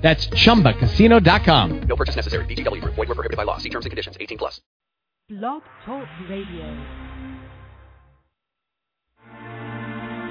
That's 0.00 0.26
chumbacasino.com. 0.28 1.80
No 1.82 1.96
purchase 1.96 2.16
necessary. 2.16 2.44
VGW 2.46 2.80
Group. 2.80 2.94
Void 2.94 3.08
were 3.08 3.14
prohibited 3.14 3.36
by 3.36 3.44
law. 3.44 3.58
See 3.58 3.68
terms 3.68 3.84
and 3.84 3.90
conditions. 3.90 4.16
18 4.20 4.38
plus. 4.38 4.60
Blog 5.28 5.62
Talk 5.84 6.08
Radio. 6.28 6.66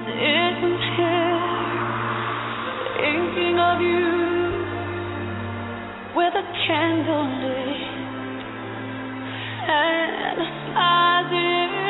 Sitting 0.04 0.78
here, 0.96 1.40
thinking 2.98 3.58
of 3.58 3.80
you 3.80 4.06
with 6.16 6.34
a 6.34 6.42
candle 6.66 7.26
lit 7.40 8.00
and 9.70 10.40
I 10.76 11.89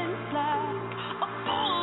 it's 0.00 0.34
like. 0.34 0.92
A 1.48 1.81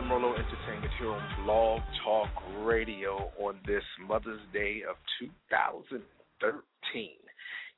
to 0.00 0.04
Fomerlot 0.04 0.38
Entertainment 0.38 0.92
here 0.98 1.10
on 1.10 1.44
Blog 1.44 1.80
Talk 2.04 2.28
Radio 2.62 3.30
on 3.40 3.58
this 3.66 3.82
Mother's 4.06 4.40
Day 4.52 4.82
of 4.88 4.96
2013. 5.18 7.08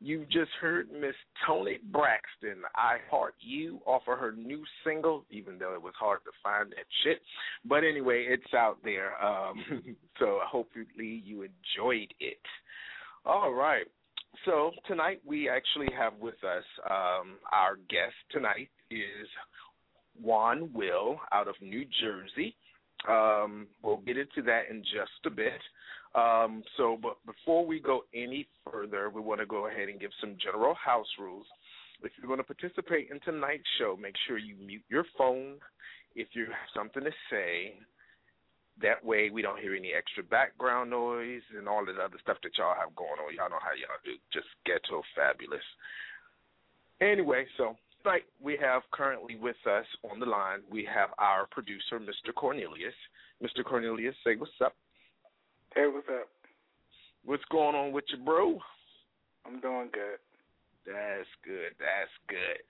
You 0.01 0.27
just 0.27 0.51
heard 0.61 0.91
Miss 0.91 1.15
Toni 1.47 1.79
Braxton, 1.91 2.63
I 2.75 2.97
Heart 3.11 3.35
You, 3.41 3.81
off 3.87 4.03
of 4.09 4.19
her 4.19 4.33
new 4.33 4.63
single, 4.85 5.25
even 5.31 5.59
though 5.59 5.75
it 5.75 5.83
was 5.83 5.95
hard 5.99 6.21
to 6.25 6.31
find 6.43 6.71
that 6.71 6.87
shit. 7.05 7.21
But 7.65 7.85
anyway, 7.85 8.27
it's 8.29 8.53
out 8.55 8.79
there. 8.85 9.23
Um, 9.25 9.97
so 10.19 10.41
hopefully 10.45 11.23
you 11.25 11.43
enjoyed 11.43 12.13
it. 12.21 12.41
All 13.25 13.53
right. 13.53 13.87
So 14.45 14.73
tonight 14.87 15.21
we 15.27 15.49
actually 15.49 15.89
have 15.99 16.15
with 16.21 16.43
us 16.45 16.65
um, 16.89 17.39
our 17.53 17.77
guest 17.89 18.15
tonight 18.31 18.69
is 18.91 19.29
Juan 20.23 20.71
Will 20.73 21.21
out 21.33 21.49
of 21.49 21.55
New 21.61 21.85
Jersey. 22.01 22.55
Um, 23.09 23.67
we'll 23.83 23.99
get 23.99 24.19
into 24.19 24.43
that 24.43 24.63
in 24.71 24.83
just 24.83 25.25
a 25.27 25.31
bit. 25.31 25.61
Um, 26.15 26.63
so, 26.77 26.99
but 27.01 27.17
before 27.25 27.65
we 27.65 27.81
go 27.81 28.03
any 28.15 28.47
further, 28.71 29.11
we 29.11 29.21
want 29.21 29.41
to 29.41 29.47
go 29.47 29.69
ahead 29.69 29.89
and 29.89 30.01
give 30.01 30.11
some 30.21 30.37
general 30.43 30.75
house 30.75 31.07
rules. 31.19 31.47
If 32.03 32.13
you're 32.19 32.27
going 32.27 32.45
to 32.45 32.55
participate 32.55 33.11
in 33.11 33.21
tonight's 33.21 33.69
show, 33.79 33.97
make 34.01 34.15
sure 34.27 34.39
you 34.39 34.57
mute 34.57 34.83
your 34.89 35.05
phone 35.17 35.57
if 36.17 36.29
you 36.33 36.47
have 36.47 36.71
something 36.75 37.05
to 37.05 37.11
say. 37.31 37.75
That 38.83 39.05
way, 39.05 39.29
we 39.29 39.43
don't 39.43 39.61
hear 39.61 39.75
any 39.75 39.93
extra 39.93 40.23
background 40.23 40.91
noise 40.91 41.43
and 41.57 41.69
all 41.69 41.85
the 41.85 41.93
other 41.93 42.17
stuff 42.23 42.39
that 42.43 42.57
y'all 42.57 42.75
have 42.75 42.97
going 42.97 43.21
on. 43.21 43.35
Y'all 43.37 43.51
know 43.51 43.61
how 43.61 43.77
y'all 43.77 44.01
do. 44.05 44.17
Just 44.33 44.49
ghetto 44.65 45.03
fabulous. 45.15 45.65
Anyway, 47.01 47.45
so 47.57 47.77
tonight 48.03 48.23
we 48.43 48.59
have 48.61 48.83
currently 48.93 49.37
with 49.37 49.57
us 49.67 49.85
on 50.11 50.21
the 50.21 50.27
line, 50.27 50.61
we 50.71 50.89
have 50.93 51.11
our 51.19 51.47
producer, 51.51 51.99
Mr. 51.99 52.35
Cornelius. 52.35 52.95
Mr. 53.43 53.65
Cornelius, 53.65 54.15
say 54.25 54.37
what's 54.37 54.53
up. 54.65 54.75
Hey, 55.75 55.85
what's 55.87 56.09
up? 56.09 56.29
What's 57.25 57.45
going 57.51 57.75
on 57.75 57.93
with 57.93 58.05
you, 58.11 58.25
bro? 58.25 58.59
I'm 59.47 59.61
doing 59.61 59.89
good. 59.93 60.19
That's 60.87 61.29
good. 61.45 61.73
That's 61.79 62.11
good. 62.29 62.61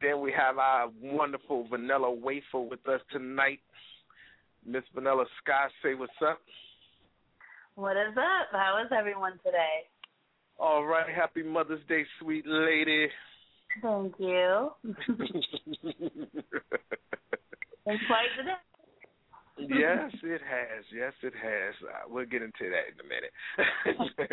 Then 0.00 0.20
we 0.20 0.32
have 0.32 0.58
our 0.58 0.90
wonderful 1.00 1.66
Vanilla 1.68 2.12
Wafer 2.12 2.60
with 2.60 2.86
us 2.88 3.00
tonight. 3.12 3.60
Miss 4.64 4.82
Vanilla 4.94 5.24
Sky, 5.42 5.68
say 5.82 5.94
what's 5.94 6.12
up. 6.28 6.40
What 7.76 7.96
is 7.96 8.16
up? 8.16 8.48
How 8.52 8.80
is 8.84 8.90
everyone 8.96 9.38
today? 9.44 9.86
All 10.58 10.84
right. 10.84 11.06
Happy 11.14 11.42
Mother's 11.42 11.84
Day, 11.88 12.04
sweet 12.20 12.44
lady. 12.46 13.08
Thank 13.82 14.14
you. 14.18 14.70
Been 17.84 17.98
quite 18.08 18.30
the 18.36 18.42
day. 18.44 18.56
yes, 19.58 20.10
it 20.22 20.40
has. 20.42 20.84
Yes, 20.94 21.12
it 21.22 21.32
has. 21.34 21.74
Uh, 21.82 22.08
we'll 22.08 22.26
get 22.26 22.42
into 22.42 22.70
that 22.70 22.90
in 22.90 22.98
a 23.00 23.06
minute. 23.08 23.32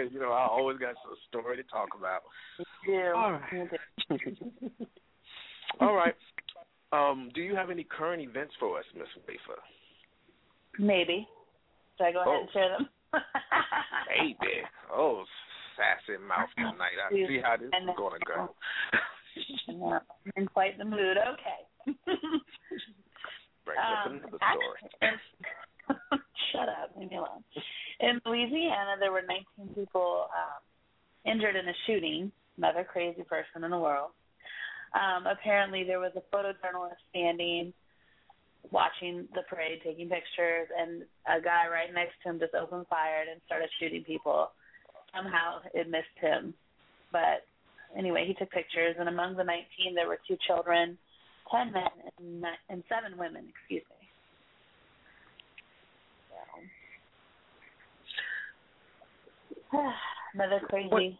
you 0.13 0.19
know, 0.19 0.31
I 0.31 0.47
always 0.47 0.77
got 0.79 0.95
some 1.03 1.15
story 1.29 1.57
to 1.57 1.63
talk 1.63 1.89
about. 1.97 2.21
You 2.59 2.65
do. 2.87 3.13
All 3.15 3.31
right. 3.33 3.69
You 4.09 4.17
do. 4.17 4.85
All 5.79 5.95
right. 5.95 6.15
Um, 6.91 7.29
do 7.33 7.41
you 7.41 7.55
have 7.55 7.69
any 7.69 7.83
current 7.83 8.21
events 8.21 8.53
for 8.59 8.77
us, 8.79 8.85
Miss 8.95 9.07
Wafer? 9.27 9.59
Maybe. 10.79 11.27
Should 11.97 12.05
I 12.07 12.11
go 12.11 12.21
ahead 12.21 12.33
Oh. 12.33 12.41
and 12.41 12.49
share 12.51 12.69
them? 12.69 12.89
Baby. 14.17 14.61
Oh, 14.91 15.23
sassy 15.77 16.17
mouth 16.19 16.49
tonight. 16.57 16.97
I 17.09 17.11
see 17.27 17.39
how 17.43 17.57
this 17.57 17.67
is 17.67 17.95
going 17.97 18.19
to 18.19 18.25
go. 18.25 18.49
I'm 19.69 19.99
in 20.35 20.47
quite 20.47 20.77
the 20.77 20.85
mood. 20.85 21.17
Okay. 21.17 21.97
Brings 23.65 23.79
up 23.79 24.05
Um, 24.07 24.11
another 24.19 24.37
story. 24.37 26.21
Shut 26.51 26.69
up. 26.69 26.91
Leave 26.97 27.09
me 27.11 27.17
alone. 27.17 27.43
In 27.99 28.21
Louisiana, 28.25 28.95
there 28.99 29.11
were 29.11 29.23
19 29.57 29.75
people 29.75 30.27
um, 30.35 31.31
injured 31.31 31.55
in 31.55 31.67
a 31.67 31.73
shooting. 31.87 32.31
Another 32.57 32.83
crazy 32.83 33.23
person 33.23 33.63
in 33.63 33.71
the 33.71 33.79
world. 33.79 34.11
Um, 34.93 35.25
apparently, 35.25 35.83
there 35.83 35.99
was 35.99 36.11
a 36.15 36.35
photojournalist 36.35 37.01
standing, 37.09 37.73
watching 38.71 39.27
the 39.33 39.41
parade, 39.49 39.79
taking 39.83 40.07
pictures, 40.09 40.67
and 40.77 41.01
a 41.25 41.41
guy 41.41 41.65
right 41.67 41.91
next 41.93 42.13
to 42.23 42.29
him 42.29 42.39
just 42.39 42.53
opened 42.53 42.85
fire 42.87 43.25
and 43.31 43.41
started 43.45 43.69
shooting 43.79 44.03
people. 44.03 44.51
Somehow, 45.15 45.59
it 45.73 45.89
missed 45.89 46.17
him, 46.19 46.53
but 47.11 47.45
anyway, 47.97 48.25
he 48.27 48.33
took 48.33 48.51
pictures, 48.51 48.95
and 48.99 49.09
among 49.09 49.35
the 49.35 49.43
19, 49.43 49.95
there 49.95 50.07
were 50.07 50.19
two 50.27 50.37
children, 50.47 50.97
10 51.51 51.71
men, 51.71 51.83
and, 52.19 52.45
and 52.69 52.83
seven 52.89 53.17
women, 53.17 53.45
excuse 53.49 53.83
me. 53.89 54.07
So. 59.71 59.79
Another 60.33 60.61
crazy. 60.69 61.19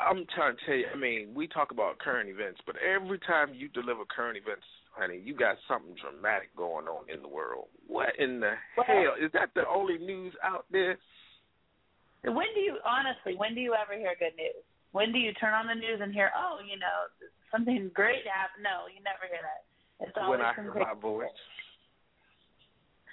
I'm 0.00 0.24
trying 0.34 0.56
to 0.56 0.64
tell 0.64 0.74
you, 0.74 0.86
I 0.94 0.96
mean, 0.96 1.34
we 1.34 1.46
talk 1.46 1.72
about 1.72 1.98
current 1.98 2.30
events, 2.30 2.60
but 2.64 2.76
every 2.80 3.18
time 3.18 3.52
you 3.52 3.68
deliver 3.68 4.04
current 4.08 4.38
events, 4.38 4.64
honey, 4.92 5.20
you 5.22 5.34
got 5.34 5.56
something 5.68 5.94
dramatic 6.00 6.54
going 6.56 6.86
on 6.86 7.04
in 7.12 7.20
the 7.20 7.28
world. 7.28 7.68
What 7.86 8.16
in 8.16 8.40
the 8.40 8.56
Well- 8.76 8.86
hell? 8.86 9.14
Is 9.18 9.30
that 9.32 9.52
the 9.54 9.68
only 9.68 9.98
news 9.98 10.34
out 10.42 10.64
there? 10.70 10.98
When 12.22 12.52
do 12.54 12.60
you, 12.60 12.78
honestly, 12.84 13.34
when 13.34 13.54
do 13.54 13.60
you 13.60 13.74
ever 13.74 13.94
hear 13.94 14.14
good 14.18 14.36
news? 14.36 14.64
When 14.92 15.12
do 15.12 15.18
you 15.18 15.32
turn 15.34 15.54
on 15.54 15.66
the 15.66 15.74
news 15.74 16.00
and 16.02 16.12
hear, 16.12 16.30
oh, 16.34 16.58
you 16.66 16.78
know, 16.78 17.06
something 17.50 17.90
great 17.94 18.26
happened? 18.26 18.64
No, 18.66 18.86
you 18.90 19.00
never 19.06 19.26
hear 19.30 19.42
that. 19.42 19.62
It's 20.02 20.16
always 20.18 20.38
When 20.38 20.46
I 20.46 20.54
hear 20.54 20.74
my 20.74 20.94
voice. 20.98 21.30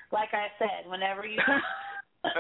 Like 0.07 0.31
I 0.31 0.47
said, 0.55 0.87
whenever 0.87 1.27
you. 1.27 1.35
but 2.23 2.31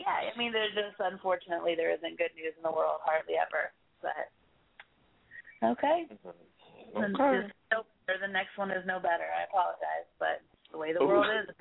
yeah, 0.00 0.16
I 0.16 0.32
mean, 0.32 0.48
there's 0.48 0.72
just 0.72 0.96
unfortunately 0.96 1.76
there 1.76 1.92
isn't 1.92 2.16
good 2.16 2.32
news 2.32 2.56
in 2.56 2.64
the 2.64 2.72
world 2.72 3.04
hardly 3.04 3.36
ever. 3.36 3.68
But 4.00 4.32
okay, 5.60 6.08
mm-hmm. 6.08 6.32
And 6.96 7.12
Okay. 7.20 7.44
just. 7.44 7.52
The 8.06 8.32
next 8.32 8.56
one 8.56 8.70
is 8.70 8.86
no 8.86 8.96
better. 8.96 9.28
I 9.28 9.44
apologize, 9.44 10.08
but 10.18 10.40
the 10.72 10.78
way 10.78 10.94
the 10.94 11.02
Ooh. 11.02 11.06
world 11.06 11.26
is. 11.26 11.54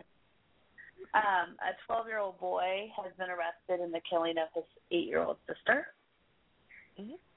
Um, 1.16 1.56
a 1.64 1.72
12-year-old 1.90 2.40
boy 2.40 2.92
has 3.00 3.14
been 3.18 3.30
arrested 3.30 3.80
in 3.84 3.92
the 3.92 4.02
killing 4.10 4.36
of 4.38 4.52
his 4.54 4.68
eight-year-old 4.92 5.38
sister. 5.48 5.88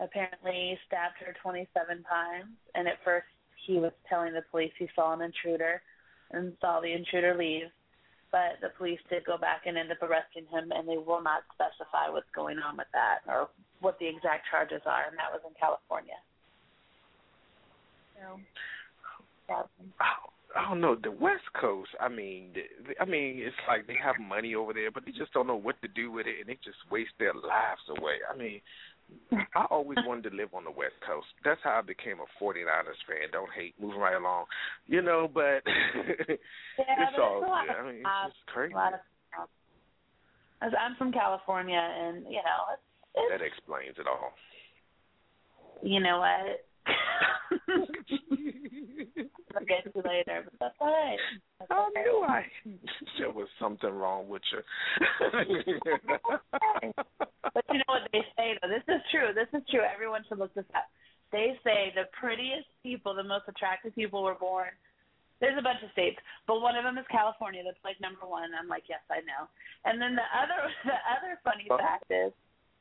Apparently, 0.00 0.74
he 0.74 0.76
stabbed 0.86 1.14
her 1.24 1.34
27 1.42 2.02
times, 2.02 2.50
and 2.74 2.88
at 2.88 2.98
first 3.04 3.26
he 3.66 3.78
was 3.78 3.92
telling 4.08 4.34
the 4.34 4.42
police 4.50 4.72
he 4.78 4.88
saw 4.94 5.14
an 5.14 5.22
intruder 5.22 5.80
and 6.32 6.54
saw 6.60 6.80
the 6.80 6.92
intruder 6.92 7.36
leave. 7.38 7.70
But 8.30 8.60
the 8.60 8.70
police 8.76 9.00
did 9.08 9.24
go 9.24 9.38
back 9.38 9.62
and 9.66 9.78
end 9.78 9.90
up 9.90 10.02
arresting 10.02 10.44
him, 10.50 10.70
and 10.74 10.86
they 10.86 10.98
will 10.98 11.22
not 11.22 11.46
specify 11.54 12.10
what's 12.10 12.28
going 12.34 12.58
on 12.58 12.76
with 12.76 12.90
that 12.92 13.20
or 13.26 13.48
what 13.80 13.98
the 13.98 14.06
exact 14.06 14.46
charges 14.50 14.82
are, 14.86 15.06
and 15.08 15.16
that 15.16 15.30
was 15.32 15.40
in 15.46 15.54
California. 15.58 16.18
So, 18.18 18.40
yeah. 19.48 19.62
I 20.58 20.68
don't 20.68 20.80
know 20.80 20.96
the 21.00 21.10
West 21.12 21.46
Coast. 21.60 21.90
I 22.00 22.08
mean, 22.08 22.50
the, 22.52 23.00
I 23.00 23.04
mean, 23.04 23.38
it's 23.38 23.54
like 23.68 23.86
they 23.86 23.96
have 24.02 24.16
money 24.18 24.56
over 24.56 24.72
there, 24.72 24.90
but 24.90 25.04
they 25.06 25.12
just 25.12 25.32
don't 25.32 25.46
know 25.46 25.56
what 25.56 25.80
to 25.82 25.88
do 25.88 26.10
with 26.10 26.26
it, 26.26 26.40
and 26.40 26.48
they 26.48 26.58
just 26.64 26.78
waste 26.90 27.14
their 27.18 27.32
lives 27.32 27.86
away. 27.96 28.18
I 28.26 28.36
mean, 28.36 28.60
I 29.54 29.66
always 29.70 29.98
wanted 30.04 30.30
to 30.30 30.36
live 30.36 30.50
on 30.54 30.64
the 30.64 30.70
West 30.70 30.98
Coast. 31.06 31.28
That's 31.44 31.60
how 31.62 31.78
I 31.78 31.82
became 31.82 32.18
a 32.18 32.26
49ers 32.42 32.98
fan. 33.06 33.30
Don't 33.30 33.50
hate, 33.52 33.74
moving 33.80 34.00
right 34.00 34.16
along, 34.16 34.46
you 34.88 35.00
know. 35.00 35.30
But 35.32 35.62
it's 35.64 37.18
all 37.18 37.40
good. 37.40 37.48
I 37.48 37.86
mean, 37.86 38.02
it's 38.02 38.34
just 38.34 38.46
crazy. 38.52 38.74
A 38.74 38.76
lot 38.76 38.94
of 38.94 39.00
I'm 40.60 40.96
from 40.96 41.12
California, 41.12 41.78
and 41.78 42.24
you 42.24 42.42
know, 42.42 42.74
it's, 42.74 42.82
it's 43.14 43.30
That 43.30 43.46
explains 43.46 43.94
it 43.98 44.06
all. 44.08 44.32
you 45.82 46.00
know 46.00 46.18
what. 46.18 46.66
I'll 49.56 49.64
get 49.64 49.84
you 49.84 50.02
later, 50.04 50.44
but 50.44 50.54
that's 50.60 50.74
all 50.80 50.88
right. 50.88 51.18
That's 51.58 51.70
I 51.70 51.88
okay. 51.88 52.02
knew 52.02 52.24
I 52.26 52.46
there 53.18 53.30
was 53.30 53.48
something 53.60 53.90
wrong 53.90 54.28
with 54.28 54.42
you. 54.52 54.60
But 57.54 57.64
you 57.70 57.78
know 57.78 57.92
what 57.92 58.08
they 58.12 58.22
say 58.36 58.58
though? 58.60 58.68
This 58.68 58.86
is 58.88 59.02
true. 59.10 59.32
This 59.34 59.48
is 59.52 59.66
true. 59.70 59.82
Everyone 59.82 60.22
should 60.28 60.38
look 60.38 60.54
this 60.54 60.68
up. 60.74 60.86
They 61.32 61.58
say 61.64 61.92
the 61.94 62.08
prettiest 62.16 62.68
people, 62.82 63.14
the 63.14 63.24
most 63.24 63.44
attractive 63.48 63.94
people 63.94 64.22
were 64.22 64.36
born. 64.36 64.72
There's 65.40 65.58
a 65.58 65.62
bunch 65.62 65.78
of 65.84 65.90
states, 65.92 66.18
but 66.46 66.60
one 66.60 66.74
of 66.74 66.82
them 66.82 66.98
is 66.98 67.06
California. 67.10 67.62
That's 67.62 67.78
like 67.84 68.00
number 68.00 68.26
one. 68.26 68.50
I'm 68.58 68.66
like, 68.66 68.84
yes, 68.88 69.02
I 69.10 69.22
know. 69.22 69.46
And 69.84 70.02
then 70.02 70.18
the 70.18 70.26
other, 70.34 70.58
the 70.84 70.98
other 71.06 71.38
funny 71.44 71.68
fact 71.70 72.10
is, 72.10 72.32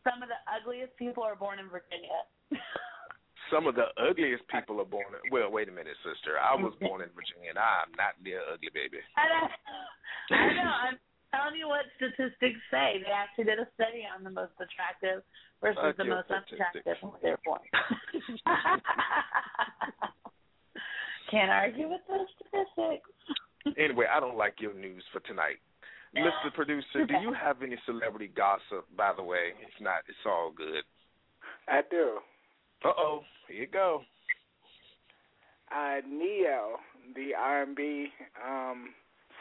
some 0.01 0.23
of 0.23 0.29
the 0.29 0.39
ugliest 0.47 0.95
people 0.95 1.21
are 1.21 1.35
born 1.35 1.59
in 1.59 1.69
Virginia. 1.69 2.25
Some 3.51 3.67
of 3.67 3.75
the 3.75 3.87
ugliest 3.95 4.43
people 4.51 4.81
are 4.81 4.85
born. 4.89 5.05
In, 5.13 5.31
well, 5.31 5.49
wait 5.51 5.69
a 5.69 5.71
minute, 5.71 5.95
sister. 6.03 6.37
I 6.39 6.55
was 6.55 6.73
born 6.81 7.01
in 7.01 7.09
Virginia, 7.15 7.51
and 7.55 7.59
I'm 7.59 7.91
not 7.95 8.19
near 8.23 8.41
ugly, 8.51 8.69
baby. 8.73 8.99
I 9.15 9.25
know. 9.31 9.47
I 10.35 10.53
know. 10.53 10.71
I'm 10.91 10.97
telling 11.31 11.55
you 11.59 11.67
what 11.67 11.85
statistics 11.95 12.59
say. 12.71 12.99
They 13.03 13.11
actually 13.11 13.45
did 13.45 13.59
a 13.59 13.67
study 13.75 14.03
on 14.07 14.23
the 14.23 14.29
most 14.33 14.53
attractive 14.59 15.23
versus 15.61 15.79
Fuck 15.79 15.97
the 15.97 16.05
most 16.05 16.25
statistics. 16.27 16.59
unattractive 16.59 16.97
when 17.03 17.19
they're 17.23 17.39
born. 17.45 17.61
Can't 21.31 21.51
argue 21.51 21.89
with 21.89 22.01
those 22.07 22.27
statistics. 22.39 23.09
Anyway, 23.77 24.05
I 24.07 24.19
don't 24.19 24.37
like 24.37 24.55
your 24.59 24.73
news 24.73 25.03
for 25.11 25.19
tonight. 25.27 25.59
Mr. 26.15 26.53
Producer, 26.53 27.05
do 27.05 27.13
you 27.21 27.33
have 27.33 27.61
any 27.61 27.77
celebrity 27.85 28.31
gossip, 28.33 28.87
by 28.95 29.11
the 29.15 29.23
way? 29.23 29.51
If 29.61 29.81
not, 29.83 30.01
it's 30.07 30.17
all 30.25 30.51
good. 30.55 30.83
I 31.67 31.81
do. 31.91 32.17
Uh 32.83 32.93
oh, 32.97 33.21
here 33.47 33.61
you 33.61 33.67
go. 33.67 34.01
Uh, 35.71 35.97
Ne-Yo, 36.07 36.77
the 37.15 37.31
R&B 37.37 38.07
um, 38.45 38.89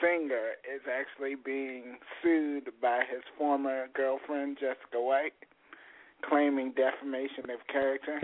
singer, 0.00 0.50
is 0.64 0.82
actually 0.90 1.34
being 1.36 1.96
sued 2.22 2.70
by 2.82 3.02
his 3.10 3.22
former 3.38 3.86
girlfriend 3.94 4.58
Jessica 4.60 5.00
White, 5.00 5.32
claiming 6.28 6.72
defamation 6.72 7.50
of 7.50 7.60
character. 7.72 8.20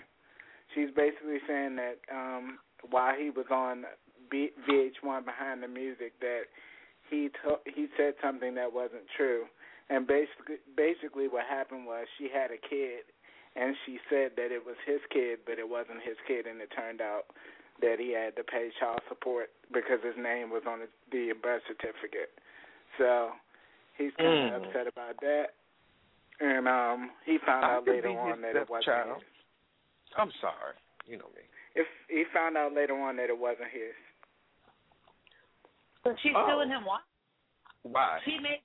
she's 0.74 0.90
basically 0.96 1.38
saying 1.46 1.76
that 1.76 1.98
um 2.10 2.58
while 2.90 3.14
he 3.14 3.30
was 3.30 3.46
on 3.50 3.84
B- 4.30 4.50
VH1 4.68 5.24
behind 5.24 5.62
the 5.62 5.68
music 5.68 6.18
that 6.20 6.44
he 7.10 7.28
to- 7.44 7.60
he 7.66 7.86
said 7.96 8.14
something 8.22 8.54
that 8.54 8.72
wasn't 8.72 9.06
true. 9.16 9.44
And 9.90 10.06
basically 10.06 10.56
basically 10.76 11.28
what 11.28 11.44
happened 11.46 11.86
was 11.86 12.06
she 12.18 12.28
had 12.32 12.50
a 12.50 12.58
kid 12.58 13.04
and 13.56 13.76
she 13.84 13.98
said 14.08 14.32
that 14.36 14.50
it 14.50 14.64
was 14.64 14.76
his 14.86 15.00
kid 15.10 15.40
but 15.46 15.58
it 15.58 15.68
wasn't 15.68 16.00
his 16.02 16.16
kid 16.26 16.46
and 16.46 16.60
it 16.60 16.70
turned 16.74 17.00
out 17.00 17.24
that 17.80 17.96
he 17.98 18.12
had 18.12 18.36
to 18.36 18.44
pay 18.44 18.70
child 18.78 19.00
support 19.08 19.50
because 19.72 19.98
his 20.04 20.14
name 20.16 20.50
was 20.50 20.62
on 20.68 20.80
the 21.10 21.32
birth 21.42 21.62
certificate. 21.66 22.30
So 22.98 23.32
he's 23.96 24.12
kind 24.16 24.52
of 24.54 24.62
Mm. 24.62 24.66
upset 24.68 24.86
about 24.86 25.16
that. 25.20 25.54
And 26.40 26.68
um 26.68 27.10
he 27.24 27.38
found 27.38 27.64
I 27.64 27.74
out 27.76 27.86
later 27.88 28.10
on 28.10 28.40
that 28.42 28.56
it 28.56 28.68
wasn't 28.68 28.84
stepchild. 28.84 29.22
his. 29.22 29.32
I'm 30.16 30.30
sorry. 30.40 30.76
You 31.06 31.16
know 31.18 31.28
me. 31.34 31.42
If 31.74 31.86
he 32.08 32.24
found 32.32 32.56
out 32.56 32.72
later 32.74 32.94
on 32.94 33.16
that 33.16 33.30
it 33.30 33.38
wasn't 33.38 33.68
his. 33.70 33.94
So 36.04 36.14
she's 36.22 36.32
Oh. 36.36 36.46
suing 36.48 36.68
him. 36.68 36.84
Why? 36.84 37.00
Why? 37.82 38.20
She 38.24 38.38
made. 38.38 38.60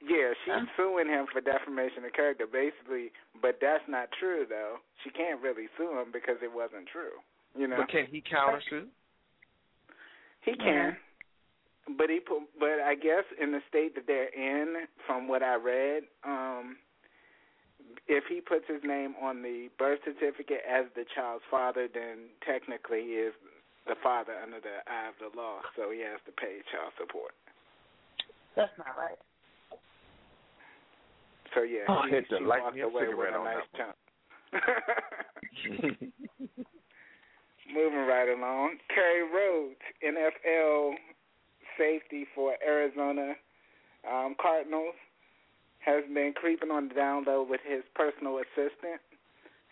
Yeah. 0.00 0.16
Yeah, 0.16 0.34
she's 0.44 0.54
Um, 0.54 0.70
suing 0.76 1.08
him 1.08 1.26
for 1.26 1.40
defamation 1.40 2.04
of 2.04 2.12
character, 2.12 2.46
basically. 2.46 3.12
But 3.40 3.60
that's 3.60 3.86
not 3.88 4.10
true, 4.12 4.46
though. 4.46 4.78
She 5.02 5.10
can't 5.10 5.40
really 5.40 5.68
sue 5.76 5.98
him 5.98 6.12
because 6.12 6.36
it 6.42 6.52
wasn't 6.52 6.86
true. 6.88 7.20
You 7.56 7.66
know, 7.66 7.76
But 7.78 7.88
can 7.88 8.06
he 8.06 8.20
countersue? 8.20 8.88
he 10.42 10.54
can. 10.56 10.96
But 11.96 12.10
he 12.10 12.20
put, 12.20 12.42
but 12.60 12.80
I 12.80 12.94
guess 12.94 13.24
in 13.40 13.50
the 13.52 13.62
state 13.68 13.94
that 13.94 14.06
they're 14.06 14.28
in, 14.28 14.86
from 15.06 15.26
what 15.26 15.42
I 15.42 15.54
read, 15.54 16.04
um, 16.22 16.76
if 18.06 18.24
he 18.28 18.40
puts 18.40 18.66
his 18.68 18.82
name 18.84 19.14
on 19.20 19.42
the 19.42 19.68
birth 19.78 20.00
certificate 20.04 20.62
as 20.68 20.84
the 20.94 21.04
child's 21.14 21.44
father, 21.50 21.88
then 21.88 22.28
technically 22.44 23.02
he 23.02 23.12
is 23.16 23.32
the 23.86 23.96
father 24.02 24.34
under 24.42 24.60
the 24.60 24.84
eye 24.86 25.08
of 25.08 25.16
the 25.18 25.36
law, 25.36 25.60
so 25.76 25.90
he 25.90 26.00
has 26.00 26.20
to 26.26 26.32
pay 26.32 26.60
child 26.70 26.92
support. 27.00 27.32
That's 28.54 28.76
not 28.76 28.96
right. 28.98 29.18
So 31.54 31.62
yeah, 31.62 31.84
Oh, 31.88 32.02
she, 32.08 32.20
she 32.28 32.44
walked 32.44 32.78
away 32.78 33.14
with 33.14 33.28
a 33.28 33.44
nice 33.44 33.68
chunk. 33.76 33.94
Moving 37.74 38.06
right 38.06 38.28
along, 38.28 38.78
Kerry 38.94 39.22
Rhodes, 39.22 39.76
NFL 40.02 40.94
safety 41.76 42.26
for 42.34 42.54
Arizona 42.66 43.34
um, 44.10 44.34
Cardinals, 44.40 44.94
has 45.80 46.02
been 46.12 46.32
creeping 46.34 46.70
on 46.70 46.88
the 46.88 46.94
down 46.94 47.24
low 47.26 47.46
with 47.48 47.60
his 47.66 47.82
personal 47.94 48.38
assistant. 48.38 49.00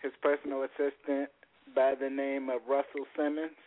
His 0.01 0.11
personal 0.21 0.63
assistant, 0.63 1.29
by 1.75 1.95
the 1.99 2.09
name 2.09 2.49
of 2.49 2.61
Russell 2.69 3.05
Simmons, 3.15 3.57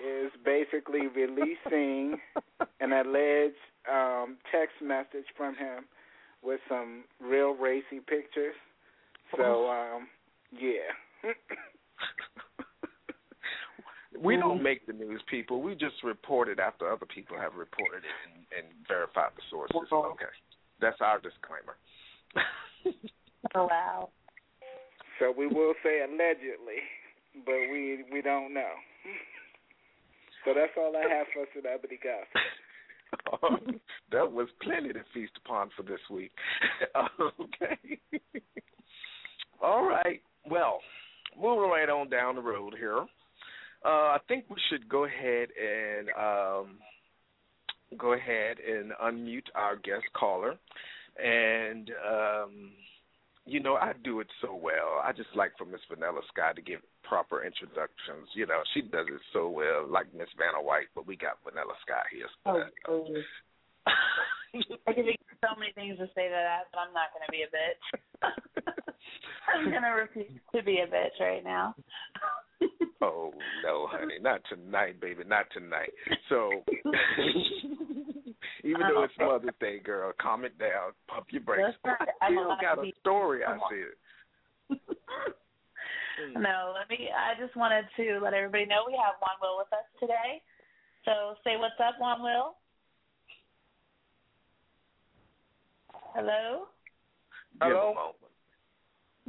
is 0.00 0.30
basically 0.44 1.08
releasing 1.08 2.18
an 2.80 2.92
alleged 2.92 3.56
um, 3.90 4.36
text 4.52 4.76
message 4.80 5.26
from 5.36 5.56
him 5.56 5.84
with 6.42 6.60
some 6.68 7.04
real 7.20 7.54
racy 7.54 8.00
pictures. 8.06 8.54
So, 9.36 9.68
um, 9.68 10.08
yeah. 10.52 10.94
we 14.22 14.36
don't 14.36 14.62
make 14.62 14.86
the 14.86 14.92
news, 14.92 15.20
people. 15.30 15.60
We 15.60 15.74
just 15.74 16.02
report 16.02 16.48
it 16.48 16.58
after 16.58 16.90
other 16.90 17.06
people 17.06 17.36
have 17.36 17.54
reported 17.54 18.04
it 18.04 18.16
and, 18.26 18.44
and 18.56 18.86
verified 18.86 19.30
the 19.36 19.42
sources. 19.50 19.76
Okay, 19.92 20.32
that's 20.80 21.00
our 21.00 21.20
disclaimer. 21.20 21.76
Oh 23.54 23.66
wow. 23.70 24.08
so 25.20 25.30
we 25.30 25.46
will 25.46 25.72
say 25.84 26.02
allegedly, 26.02 26.82
but 27.46 27.70
we 27.70 28.04
we 28.12 28.20
don't 28.20 28.52
know. 28.52 28.74
So 30.46 30.54
that's 30.54 30.72
all 30.78 30.94
I 30.96 31.02
have 31.02 31.26
for 31.34 31.44
celebrity 31.52 31.98
gossip. 32.00 32.40
that 34.12 34.30
was 34.32 34.48
plenty 34.62 34.92
to 34.92 35.00
feast 35.14 35.32
upon 35.44 35.70
for 35.76 35.82
this 35.82 36.00
week. 36.10 36.32
okay. 37.40 38.00
All 39.62 39.86
right. 39.86 40.20
Well, 40.48 40.80
moving 41.36 41.70
right 41.70 41.88
on 41.88 42.08
down 42.10 42.36
the 42.36 42.42
road 42.42 42.74
here. 42.78 43.00
Uh, 43.84 43.88
I 43.88 44.18
think 44.26 44.44
we 44.48 44.56
should 44.70 44.88
go 44.88 45.04
ahead 45.04 45.48
and 45.60 46.08
um, 46.18 46.78
go 47.96 48.12
ahead 48.12 48.56
and 48.58 48.92
unmute 49.02 49.46
our 49.54 49.76
guest 49.76 50.04
caller. 50.16 50.54
And 51.22 51.90
um, 52.08 52.72
you 53.48 53.60
know, 53.60 53.74
I 53.76 53.92
do 54.04 54.20
it 54.20 54.28
so 54.40 54.54
well. 54.54 55.00
I 55.02 55.12
just 55.12 55.30
like 55.34 55.52
for 55.56 55.64
Miss 55.64 55.80
Vanilla 55.88 56.20
Sky 56.28 56.52
to 56.54 56.62
give 56.62 56.80
proper 57.02 57.44
introductions. 57.44 58.28
You 58.34 58.46
know, 58.46 58.60
she 58.74 58.82
does 58.82 59.06
it 59.08 59.20
so 59.32 59.48
well, 59.48 59.86
like 59.88 60.12
Miss 60.14 60.28
Vanna 60.36 60.62
White, 60.62 60.88
but 60.94 61.06
we 61.06 61.16
got 61.16 61.38
Vanilla 61.44 61.74
Sky 61.82 62.04
here. 62.12 62.28
So 62.44 62.62
Oh, 62.88 63.06
that-. 63.08 63.92
I 64.86 64.92
can 64.92 65.04
think 65.04 65.20
so 65.40 65.58
many 65.58 65.72
things 65.72 65.98
to 65.98 66.06
say 66.14 66.28
to 66.28 66.36
that, 66.36 66.68
but 66.72 66.78
I'm 66.80 66.94
not 66.94 67.12
going 67.12 67.24
to 67.24 67.32
be 67.32 67.44
a 67.44 67.50
bitch. 67.52 67.84
I'm 69.54 69.70
going 69.70 69.82
to 69.82 69.88
refuse 69.88 70.40
to 70.54 70.62
be 70.62 70.80
a 70.80 70.86
bitch 70.86 71.20
right 71.20 71.44
now. 71.44 71.74
Oh 73.00 73.32
no, 73.62 73.86
honey, 73.88 74.14
not 74.20 74.40
tonight, 74.50 75.00
baby, 75.00 75.22
not 75.24 75.44
tonight. 75.54 75.92
So, 76.28 76.50
even 78.68 78.86
though 78.88 79.02
it's 79.04 79.14
Mother's 79.18 79.54
Day, 79.60 79.78
girl, 79.78 80.12
calm 80.20 80.44
it 80.44 80.58
down, 80.58 80.92
pump 81.08 81.26
your 81.30 81.42
brakes. 81.42 81.74
That's 81.84 81.98
right. 82.00 82.08
I 82.20 82.30
still 82.30 82.56
got 82.60 82.74
to 82.82 82.88
a 82.88 82.92
story. 83.00 83.44
I 83.44 83.52
Come 83.52 83.60
on. 83.60 83.70
said. 83.70 84.78
Hmm. 86.18 86.42
no, 86.42 86.74
let 86.76 86.90
me. 86.90 87.10
I 87.14 87.40
just 87.40 87.54
wanted 87.54 87.84
to 87.96 88.18
let 88.20 88.34
everybody 88.34 88.66
know 88.66 88.82
we 88.84 88.98
have 88.98 89.14
Juan 89.22 89.38
Will 89.40 89.56
with 89.56 89.72
us 89.72 89.86
today. 90.00 90.42
So 91.04 91.36
say 91.44 91.54
what's 91.56 91.78
up, 91.78 91.94
Juan 92.00 92.20
Will. 92.20 92.56
Hello. 96.12 96.66
Give 97.62 97.70
Hello? 97.70 98.14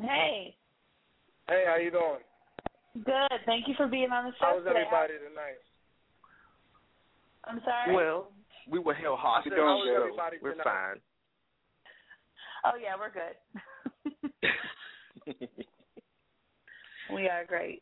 Hey. 0.02 0.56
Hey, 1.48 1.64
how 1.68 1.76
you 1.76 1.92
doing? 1.92 2.26
Good. 3.06 3.40
Thank 3.46 3.68
you 3.68 3.76
for 3.78 3.88
being 3.88 4.10
on 4.10 4.26
the 4.26 4.32
show 4.32 4.58
How's 4.58 4.64
today. 4.64 4.82
everybody 4.82 5.14
tonight? 5.30 5.62
I'm 7.46 7.62
sorry. 7.64 7.96
Well, 7.96 8.32
we 8.70 8.80
were 8.80 8.94
held 8.94 9.20
hostage, 9.20 9.54
said, 9.54 9.60
how's 9.62 9.84
so 9.86 9.96
everybody 9.96 10.38
we're 10.42 10.52
tonight? 10.52 10.64
fine. 10.64 11.02
oh 12.66 12.78
yeah, 12.82 12.96
we're 13.00 13.12
good. 13.12 13.36
we 17.14 17.28
are 17.28 17.46
great. 17.46 17.82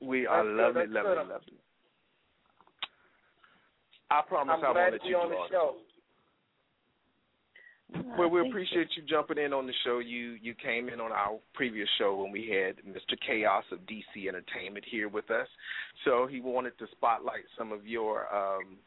we 0.00 0.26
are 0.26 0.44
That's 0.44 0.56
lovely, 0.56 0.82
that's 0.82 0.92
lovely, 0.92 1.14
good. 1.14 1.28
lovely. 1.28 1.58
I 4.10 4.20
promise 4.28 4.54
I'm 4.58 4.64
I 4.64 4.72
won't 4.72 4.92
let 4.92 5.04
you 5.04 5.16
on 5.16 5.28
do 5.28 5.34
the 5.34 5.36
all 5.36 5.48
show. 5.50 5.74
Well, 8.18 8.28
we 8.30 8.40
appreciate 8.48 8.88
you 8.96 9.02
jumping 9.08 9.38
in 9.38 9.52
on 9.52 9.66
the 9.66 9.72
show. 9.84 10.00
You 10.00 10.36
you 10.42 10.54
came 10.54 10.88
in 10.88 11.00
on 11.00 11.12
our 11.12 11.38
previous 11.54 11.88
show 11.98 12.16
when 12.16 12.32
we 12.32 12.48
had 12.50 12.76
Mr. 12.84 13.16
Chaos 13.26 13.64
of 13.70 13.78
DC 13.80 14.28
Entertainment 14.28 14.84
here 14.90 15.08
with 15.08 15.30
us. 15.30 15.46
So 16.04 16.26
he 16.26 16.40
wanted 16.40 16.76
to 16.78 16.86
spotlight 16.92 17.44
some 17.56 17.70
of 17.72 17.86
your 17.86 18.26
um 18.34 18.78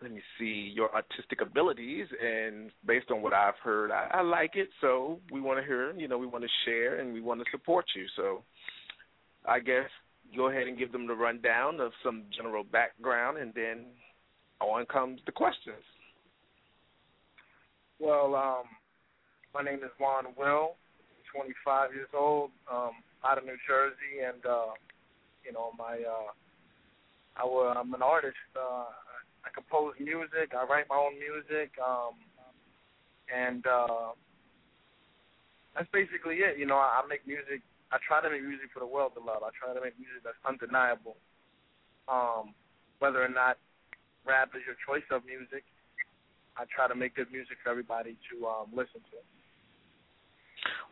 let 0.00 0.12
me 0.12 0.20
see, 0.38 0.72
your 0.74 0.94
artistic 0.94 1.40
abilities 1.40 2.06
and 2.22 2.70
based 2.86 3.10
on 3.10 3.20
what 3.20 3.32
I've 3.32 3.58
heard, 3.62 3.90
I, 3.90 4.08
I 4.12 4.20
like 4.22 4.52
it. 4.54 4.68
So 4.80 5.18
we 5.32 5.40
want 5.40 5.58
to 5.58 5.66
hear, 5.66 5.92
you 5.92 6.06
know, 6.06 6.18
we 6.18 6.26
want 6.26 6.44
to 6.44 6.50
share 6.64 7.00
and 7.00 7.12
we 7.12 7.20
want 7.20 7.40
to 7.40 7.46
support 7.50 7.86
you. 7.96 8.06
So 8.16 8.42
I 9.44 9.58
guess 9.58 9.88
go 10.36 10.48
ahead 10.50 10.68
and 10.68 10.78
give 10.78 10.92
them 10.92 11.06
the 11.06 11.14
rundown 11.14 11.80
of 11.80 11.92
some 12.04 12.24
general 12.36 12.62
background 12.62 13.38
and 13.38 13.52
then 13.54 13.86
on 14.60 14.86
comes 14.86 15.20
the 15.26 15.32
questions. 15.32 15.82
Well, 17.98 18.34
um, 18.36 18.64
my 19.54 19.62
name 19.62 19.82
is 19.82 19.90
Juan 19.98 20.24
Will, 20.36 20.76
25 21.34 21.94
years 21.94 22.08
old, 22.16 22.50
um, 22.72 22.92
out 23.24 23.38
of 23.38 23.44
New 23.44 23.56
Jersey, 23.66 24.22
and 24.24 24.44
uh, 24.46 24.74
you 25.44 25.52
know, 25.52 25.72
my 25.76 25.98
uh, 25.98 26.30
I, 27.36 27.74
I'm 27.76 27.92
an 27.94 28.02
artist. 28.02 28.36
Uh, 28.54 28.84
I 29.48 29.50
compose 29.56 29.96
music. 29.96 30.52
I 30.52 30.68
write 30.68 30.92
my 30.92 31.00
own 31.00 31.16
music, 31.16 31.72
um, 31.80 32.20
and 33.32 33.64
uh, 33.64 34.12
that's 35.72 35.88
basically 35.88 36.44
it. 36.44 36.60
You 36.60 36.68
know, 36.68 36.76
I, 36.76 37.00
I 37.00 37.08
make 37.08 37.24
music. 37.24 37.64
I 37.88 37.96
try 38.04 38.20
to 38.20 38.28
make 38.28 38.44
music 38.44 38.68
for 38.76 38.84
the 38.84 38.90
world 38.90 39.16
to 39.16 39.24
love. 39.24 39.40
I 39.40 39.48
try 39.56 39.72
to 39.72 39.80
make 39.80 39.96
music 39.96 40.20
that's 40.20 40.36
undeniable. 40.44 41.16
Um, 42.12 42.52
whether 43.00 43.24
or 43.24 43.32
not 43.32 43.56
rap 44.28 44.52
is 44.52 44.60
your 44.68 44.76
choice 44.84 45.06
of 45.08 45.24
music, 45.24 45.64
I 46.60 46.68
try 46.68 46.84
to 46.84 46.96
make 46.96 47.16
good 47.16 47.32
music 47.32 47.56
for 47.64 47.72
everybody 47.72 48.20
to 48.28 48.44
um, 48.44 48.68
listen 48.76 49.00
to. 49.08 49.18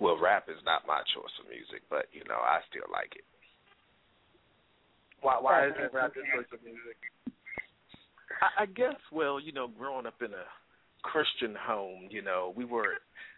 Well, 0.01 0.17
rap 0.17 0.49
is 0.49 0.61
not 0.65 0.89
my 0.89 1.05
choice 1.13 1.37
of 1.45 1.53
music, 1.53 1.85
but 1.93 2.09
you 2.17 2.25
know, 2.25 2.41
I 2.41 2.65
still 2.73 2.89
like 2.89 3.13
it. 3.21 3.29
Why? 5.21 5.37
Why 5.37 5.69
isn't 5.69 5.93
rap 5.93 6.17
your 6.17 6.25
choice 6.33 6.49
of 6.49 6.65
music? 6.65 6.97
I, 8.40 8.62
I 8.62 8.66
guess, 8.66 8.97
well, 9.12 9.40
you 9.40 9.52
know, 9.52 9.69
growing 9.69 10.07
up 10.07 10.21
in 10.21 10.33
a 10.33 10.47
Christian 11.02 11.55
home, 11.59 12.09
you 12.11 12.23
know, 12.23 12.52
we 12.57 12.64
were 12.64 12.95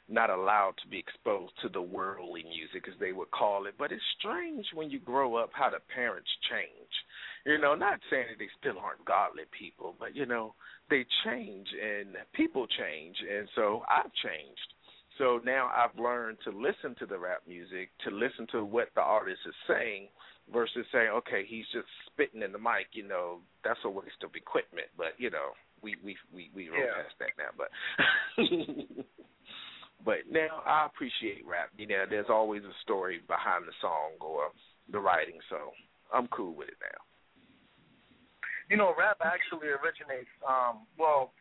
not 0.09 0.31
allowed 0.31 0.73
to 0.83 0.89
be 0.89 0.99
exposed 0.99 1.53
to 1.61 1.69
the 1.69 1.83
worldly 1.83 2.43
music 2.45 2.89
as 2.89 2.99
they 2.99 3.13
would 3.13 3.31
call 3.31 3.67
it. 3.67 3.75
But 3.79 3.93
it's 3.93 4.03
strange 4.19 4.65
when 4.73 4.91
you 4.91 4.99
grow 4.99 5.37
up 5.37 5.51
how 5.53 5.71
the 5.71 5.81
parents 5.95 6.31
change. 6.51 6.93
You 7.45 7.59
know, 7.59 7.75
not 7.75 8.01
saying 8.11 8.27
that 8.31 8.39
they 8.39 8.49
still 8.59 8.81
aren't 8.81 9.05
godly 9.05 9.45
people, 9.57 9.95
but 9.99 10.17
you 10.17 10.27
know, 10.27 10.55
they 10.91 11.05
change 11.25 11.69
and 11.73 12.17
people 12.33 12.67
change 12.67 13.17
and 13.21 13.49
so 13.55 13.83
I've 13.89 14.13
changed. 14.25 14.69
So 15.19 15.41
now 15.45 15.71
I've 15.75 15.99
learned 16.01 16.39
to 16.45 16.51
listen 16.51 16.95
to 17.01 17.07
the 17.07 17.19
rap 17.19 17.43
music, 17.47 17.91
to 18.05 18.11
listen 18.15 18.47
to 18.53 18.65
what 18.65 18.89
the 18.95 19.03
artist 19.03 19.41
is 19.47 19.55
saying 19.67 20.09
versus 20.53 20.87
saying, 20.93 21.09
okay, 21.09 21.45
he's 21.47 21.67
just 21.73 21.89
spitting 22.07 22.43
in 22.43 22.53
the 22.53 22.59
mic, 22.59 22.89
you 22.93 23.07
know, 23.07 23.39
that's 23.65 23.79
a 23.85 23.91
waste 23.91 24.23
of 24.25 24.35
equipment. 24.35 24.89
But, 24.97 25.15
you 25.19 25.31
know, 25.31 25.53
we 25.83 25.97
we 26.05 26.17
we 26.35 26.51
we 26.55 26.69
roll 26.69 26.81
Yeah. 26.81 27.03
past 27.03 27.15
that 27.19 27.35
now, 27.39 27.53
but 27.57 27.71
but 30.05 30.19
now 30.31 30.63
I 30.67 30.87
appreciate 30.87 31.47
rap. 31.47 31.71
You 31.77 31.87
know, 31.87 32.05
there's 32.09 32.31
always 32.31 32.65
a 32.65 32.75
story 32.83 33.21
behind 33.27 33.65
the 33.67 33.73
song 33.81 34.19
or 34.21 34.51
the 34.91 34.99
writing, 34.99 35.39
so 35.49 35.73
I'm 36.13 36.27
cool 36.29 36.55
with 36.55 36.69
it 36.69 36.79
now. 36.81 36.99
You 38.71 38.77
know, 38.77 38.93
rap 38.99 39.19
actually 39.25 39.69
originates. 39.69 40.29
Um, 40.47 40.87
well, 40.99 41.33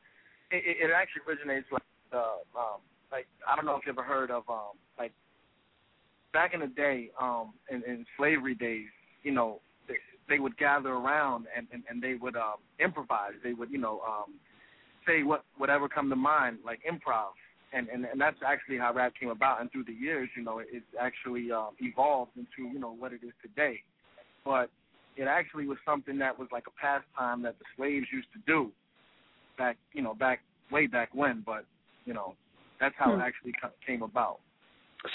it, 0.52 0.64
it 0.66 0.90
it 0.90 0.92
actually 0.94 1.24
originates 1.28 1.68
like 1.72 1.82
uh, 2.14 2.44
um, 2.58 2.80
like 3.12 3.28
I 3.48 3.56
don't 3.56 3.66
know 3.66 3.76
if 3.76 3.86
you 3.86 3.92
ever 3.92 4.04
heard 4.04 4.32
of 4.32 4.44
um, 4.50 4.78
like 4.98 5.14
back 6.34 6.54
in 6.54 6.60
the 6.60 6.68
day, 6.68 7.10
um, 7.20 7.54
in, 7.72 7.84
in 7.84 8.06
slavery 8.18 8.56
days. 8.56 8.88
You 9.28 9.34
know, 9.38 9.50
they, 9.88 9.98
they 10.30 10.40
would 10.44 10.58
gather 10.58 10.94
around 11.02 11.42
and 11.56 11.66
and, 11.74 11.84
and 11.90 11.98
they 12.06 12.16
would 12.24 12.36
um, 12.36 12.60
improvise. 12.88 13.36
They 13.44 13.54
would 13.54 13.70
you 13.76 13.82
know 13.86 14.02
um, 14.12 14.30
say 15.08 15.24
what 15.30 15.42
whatever 15.62 15.88
come 15.98 16.10
to 16.10 16.16
mind, 16.16 16.60
like 16.70 16.80
improv. 16.92 17.34
And, 17.74 17.86
and 17.94 18.06
and 18.12 18.20
that's 18.24 18.42
actually 18.52 18.78
how 18.84 18.94
rap 18.94 19.14
came 19.20 19.32
about. 19.40 19.60
And 19.60 19.70
through 19.72 19.88
the 19.92 19.98
years, 20.08 20.30
you 20.38 20.44
know, 20.48 20.60
it's 20.60 20.92
actually 21.08 21.52
uh, 21.52 21.72
evolved 21.80 22.32
into 22.42 22.60
you 22.74 22.80
know 22.80 22.94
what 23.02 23.12
it 23.12 23.22
is 23.30 23.36
today. 23.46 23.76
But 24.46 24.70
it 25.18 25.28
actually 25.28 25.68
was 25.68 25.78
something 25.86 26.18
that 26.20 26.38
was 26.40 26.48
like 26.52 26.66
a 26.68 26.76
pastime 26.80 27.42
that 27.44 27.56
the 27.60 27.66
slaves 27.76 28.06
used 28.14 28.32
to 28.34 28.40
do 28.48 28.72
back 29.58 29.78
you 29.94 30.02
know 30.02 30.14
back 30.14 30.40
way 30.72 30.88
back 30.88 31.10
when 31.14 31.44
but 31.46 31.66
you 32.06 32.14
know 32.14 32.36
that's 32.80 32.96
how 32.98 33.14
Hmm. 33.14 33.20
it 33.20 33.24
actually 33.24 33.54
came 33.86 34.04
about 34.04 34.40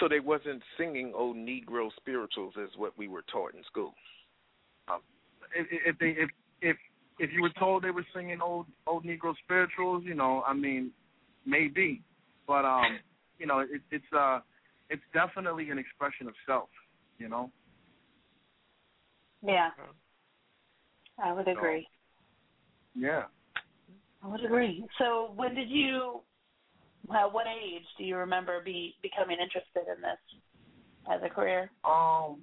So 0.01 0.09
they 0.09 0.21
wasn't 0.21 0.63
singing 0.79 1.13
old 1.15 1.37
Negro 1.37 1.91
spirituals 1.97 2.55
as 2.63 2.69
what 2.77 2.97
we 2.97 3.09
were 3.09 3.25
taught 3.31 3.55
in 3.55 3.63
school. 3.65 3.95
if, 5.55 5.67
if 5.71 5.99
they 5.99 6.11
if 6.21 6.31
if 6.61 6.77
if 7.19 7.31
you 7.33 7.43
were 7.43 7.53
told 7.59 7.85
they 7.85 7.91
were 7.91 8.07
singing 8.15 8.41
old 8.41 8.67
old 8.87 9.05
negro 9.05 9.35
spirituals 9.45 10.03
you 10.05 10.15
know 10.15 10.43
i 10.47 10.53
mean 10.53 10.91
maybe 11.47 12.03
but 12.47 12.65
um 12.65 12.99
you 13.39 13.47
know 13.47 13.61
it, 13.61 13.81
it's 13.91 14.05
uh 14.17 14.41
it's 14.91 15.03
definitely 15.13 15.71
an 15.71 15.79
expression 15.79 16.27
of 16.27 16.35
self 16.47 16.69
you 17.19 17.29
know 17.29 17.51
Yeah. 19.43 19.71
I 21.23 21.33
would 21.33 21.49
agree. 21.49 21.87
yeah 22.95 23.25
I 24.25 24.29
would 24.29 24.45
agree. 24.45 24.85
So 24.99 25.33
when 25.35 25.55
did 25.55 25.69
you 25.69 26.21
at 27.15 27.33
what 27.33 27.47
age 27.47 27.85
do 27.99 28.05
you 28.05 28.17
remember 28.17 28.63
be 28.65 28.95
becoming 29.03 29.39
interested 29.41 29.91
in 29.95 30.03
this 30.03 30.19
as 31.11 31.21
a 31.25 31.29
career? 31.29 31.71
Um, 31.85 32.39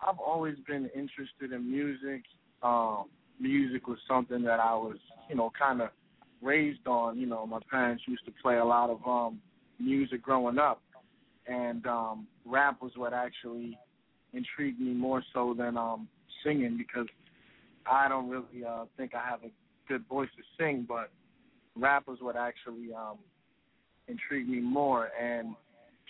I've 0.00 0.18
always 0.18 0.56
been 0.66 0.90
interested 0.94 1.52
in 1.52 1.70
music. 1.70 2.22
Um, 2.62 3.06
music 3.40 3.86
was 3.86 3.98
something 4.08 4.42
that 4.42 4.60
I 4.60 4.74
was, 4.74 4.96
you 5.28 5.36
know, 5.36 5.50
kind 5.58 5.80
of 5.80 5.90
raised 6.42 6.86
on. 6.86 7.18
You 7.18 7.26
know, 7.26 7.46
my 7.46 7.60
parents 7.70 8.02
used 8.06 8.24
to 8.26 8.32
play 8.42 8.56
a 8.56 8.64
lot 8.64 8.90
of 8.90 8.98
um 9.06 9.40
music 9.78 10.22
growing 10.22 10.58
up, 10.58 10.82
and 11.46 11.86
um, 11.86 12.26
rap 12.44 12.80
was 12.80 12.92
what 12.96 13.12
actually 13.12 13.78
intrigued 14.32 14.80
me 14.80 14.92
more 14.92 15.22
so 15.32 15.54
than 15.56 15.76
um 15.76 16.08
singing 16.44 16.76
because 16.76 17.06
I 17.86 18.08
don't 18.08 18.28
really 18.28 18.64
uh 18.66 18.84
think 18.96 19.12
I 19.14 19.28
have 19.28 19.40
a 19.42 19.50
good 19.88 20.06
voice 20.06 20.28
to 20.36 20.42
sing, 20.58 20.84
but 20.88 21.10
rap 21.76 22.06
was 22.06 22.18
what 22.20 22.36
actually 22.36 22.92
um 22.94 23.18
intrigued 24.08 24.48
me 24.48 24.60
more 24.60 25.10
and 25.20 25.54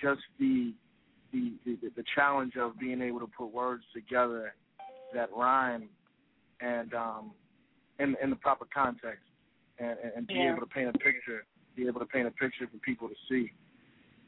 just 0.01 0.21
the 0.39 0.73
the, 1.33 1.53
the 1.65 1.77
the 1.97 2.05
challenge 2.15 2.57
of 2.57 2.79
being 2.79 3.01
able 3.03 3.21
to 3.21 3.29
put 3.37 3.53
words 3.53 3.85
together 3.93 4.55
that 5.13 5.29
rhyme 5.37 5.89
and 6.61 6.95
um 6.95 7.33
in 7.99 8.17
in 8.23 8.31
the 8.31 8.37
proper 8.37 8.67
context 8.73 9.25
and 9.79 9.97
and, 10.17 10.27
be 10.27 10.35
Yeah. 10.35 10.51
able 10.51 10.61
to 10.61 10.67
paint 10.67 10.89
a 10.89 10.99
picture 10.99 11.45
be 11.77 11.87
able 11.87 12.01
to 12.01 12.07
paint 12.07 12.27
a 12.27 12.31
picture 12.31 12.67
for 12.71 12.79
people 12.79 13.09
to 13.09 13.15
see 13.29 13.53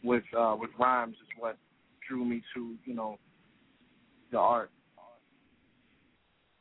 with 0.03 0.25
uh 0.37 0.57
with 0.59 0.71
rhymes 0.79 1.17
is 1.17 1.29
what 1.39 1.57
drew 2.09 2.25
me 2.25 2.43
to 2.55 2.77
you 2.85 2.95
know 2.95 3.19
the 4.31 4.39
art 4.39 4.71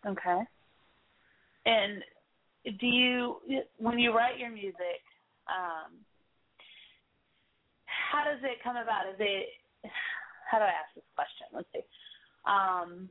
Okay. 0.08 0.42
And 1.66 2.04
do 2.80 2.86
you 2.86 3.38
when 3.78 3.98
you 3.98 4.14
write 4.16 4.38
your 4.38 4.52
music, 4.52 5.02
um 5.48 5.94
how 8.12 8.24
does 8.24 8.42
it 8.44 8.64
come 8.64 8.78
about? 8.78 9.10
Is 9.10 9.20
it 9.20 9.50
how 10.50 10.60
do 10.60 10.66
I 10.66 10.74
ask 10.74 10.94
this 10.96 11.04
question? 11.16 11.48
Let's 11.54 11.68
see. 11.74 11.86
Um 12.46 13.10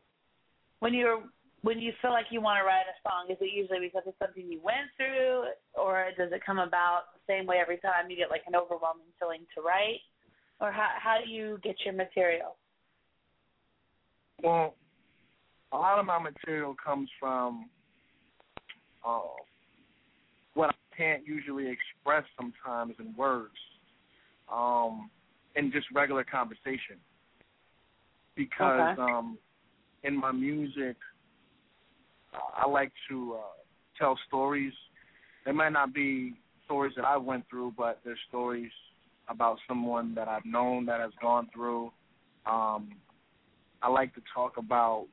when 0.81 0.95
you're 0.95 1.23
when 1.63 1.81
you 1.81 1.93
feel 2.03 2.13
like 2.13 2.27
you 2.31 2.43
want 2.43 2.61
to 2.61 2.65
write 2.65 2.85
a 2.85 2.97
song, 3.01 3.31
is 3.31 3.39
it 3.41 3.49
usually 3.55 3.81
because 3.81 4.03
it's 4.07 4.19
something 4.19 4.45
you 4.45 4.61
went 4.63 4.93
through 4.97 5.49
or 5.73 6.13
does 6.19 6.31
it 6.31 6.45
come 6.45 6.59
about 6.59 7.17
the 7.17 7.25
same 7.27 7.47
way 7.47 7.57
every 7.57 7.79
time 7.79 8.11
you 8.11 8.17
get 8.17 8.29
like 8.29 8.45
an 8.47 8.55
overwhelming 8.55 9.09
feeling 9.19 9.47
to 9.55 9.63
write? 9.63 10.05
Or 10.61 10.71
how 10.71 10.91
how 10.99 11.19
do 11.25 11.31
you 11.31 11.59
get 11.63 11.77
your 11.85 11.95
material? 11.95 12.57
Well, 14.43 14.75
a 15.73 15.79
lot 15.79 15.99
of 15.99 16.07
my 16.07 16.19
material 16.19 16.77
comes 16.83 17.09
from 17.19 17.71
uh, 19.05 19.21
what 20.55 20.71
I 20.71 20.97
can't 20.97 21.27
usually 21.27 21.67
express 21.69 22.25
sometimes 22.37 22.95
in 22.99 23.15
words, 23.17 23.57
um, 24.53 25.11
in 25.57 25.71
just 25.73 25.87
regular 25.95 26.25
conversation. 26.25 26.99
Because 28.37 28.99
Okay. 28.99 29.03
um, 29.03 29.39
in 30.03 30.17
my 30.17 30.33
music, 30.33 30.97
I 32.57 32.69
like 32.69 32.93
to 33.09 33.35
uh, 33.35 33.57
tell 33.99 34.19
stories. 34.27 34.73
They 35.45 35.53
might 35.53 35.73
not 35.73 35.95
be 35.95 36.35
stories 36.65 36.95
that 36.97 37.05
I 37.05 37.17
went 37.17 37.49
through, 37.49 37.75
but 37.77 38.01
they're 38.05 38.19
stories 38.29 38.73
about 39.29 39.59
someone 39.69 40.15
that 40.15 40.29
I've 40.29 40.45
known 40.45 40.87
that 40.87 41.01
has 41.01 41.13
gone 41.21 41.49
through. 41.55 41.93
Um, 42.47 42.93
I 43.83 43.89
like 43.89 44.15
to 44.15 44.23
talk 44.35 44.57
about 44.57 45.07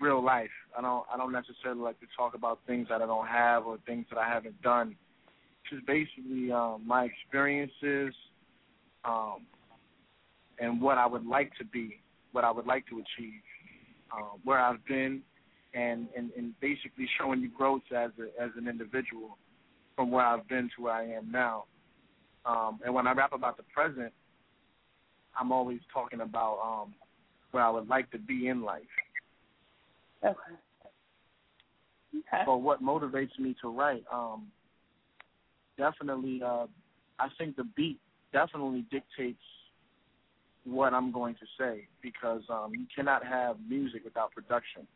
real 0.00 0.22
life. 0.24 0.50
I 0.76 0.80
don't 0.80 1.04
I 1.12 1.16
don't 1.16 1.32
necessarily 1.32 1.80
like 1.80 1.98
to 2.00 2.06
talk 2.16 2.34
about 2.34 2.60
things 2.66 2.86
that 2.88 3.02
I 3.02 3.06
don't 3.06 3.26
have 3.26 3.66
or 3.66 3.78
things 3.86 4.06
that 4.10 4.18
I 4.18 4.28
haven't 4.28 4.60
done. 4.62 4.96
Just 5.70 5.86
basically 5.86 6.50
um, 6.52 6.82
my 6.86 7.04
experiences 7.04 8.14
um, 9.04 9.46
and 10.58 10.80
what 10.80 10.98
I 10.98 11.06
would 11.06 11.26
like 11.26 11.52
to 11.58 11.64
be, 11.64 12.00
what 12.32 12.44
I 12.44 12.50
would 12.50 12.66
like 12.66 12.86
to 12.88 12.96
achieve, 12.96 13.40
uh, 14.12 14.36
where 14.44 14.58
I've 14.58 14.84
been, 14.86 15.22
and, 15.74 16.08
and 16.16 16.30
and 16.36 16.58
basically 16.60 17.08
showing 17.18 17.40
you 17.40 17.50
growth 17.50 17.82
as 17.94 18.10
a 18.18 18.42
as 18.42 18.50
an 18.56 18.68
individual 18.68 19.36
from 19.96 20.10
where 20.10 20.24
I've 20.24 20.48
been 20.48 20.70
to 20.76 20.84
where 20.84 20.94
I 20.94 21.04
am 21.04 21.30
now. 21.30 21.64
Um, 22.46 22.80
and 22.84 22.94
when 22.94 23.06
I 23.06 23.12
rap 23.12 23.32
about 23.32 23.56
the 23.56 23.64
present, 23.74 24.12
I'm 25.38 25.52
always 25.52 25.80
talking 25.92 26.20
about 26.20 26.58
um, 26.64 26.94
where 27.50 27.62
I 27.62 27.70
would 27.70 27.88
like 27.88 28.10
to 28.12 28.18
be 28.18 28.48
in 28.48 28.62
life. 28.62 28.82
Okay. 30.24 30.36
Okay. 32.14 32.42
But 32.46 32.58
what 32.58 32.82
motivates 32.82 33.38
me 33.38 33.54
to 33.60 33.68
write, 33.68 34.04
um, 34.12 34.46
definitely, 35.78 36.42
uh, 36.44 36.66
I 37.18 37.28
think 37.38 37.56
the 37.56 37.64
beat 37.64 37.98
definitely 38.32 38.84
dictates 38.90 39.40
what 40.64 40.92
I'm 40.92 41.10
going 41.10 41.34
to 41.36 41.46
say 41.58 41.88
because 42.02 42.42
um, 42.50 42.72
you 42.74 42.86
cannot 42.94 43.24
have 43.24 43.56
music 43.66 44.04
without 44.04 44.32
production, 44.32 44.86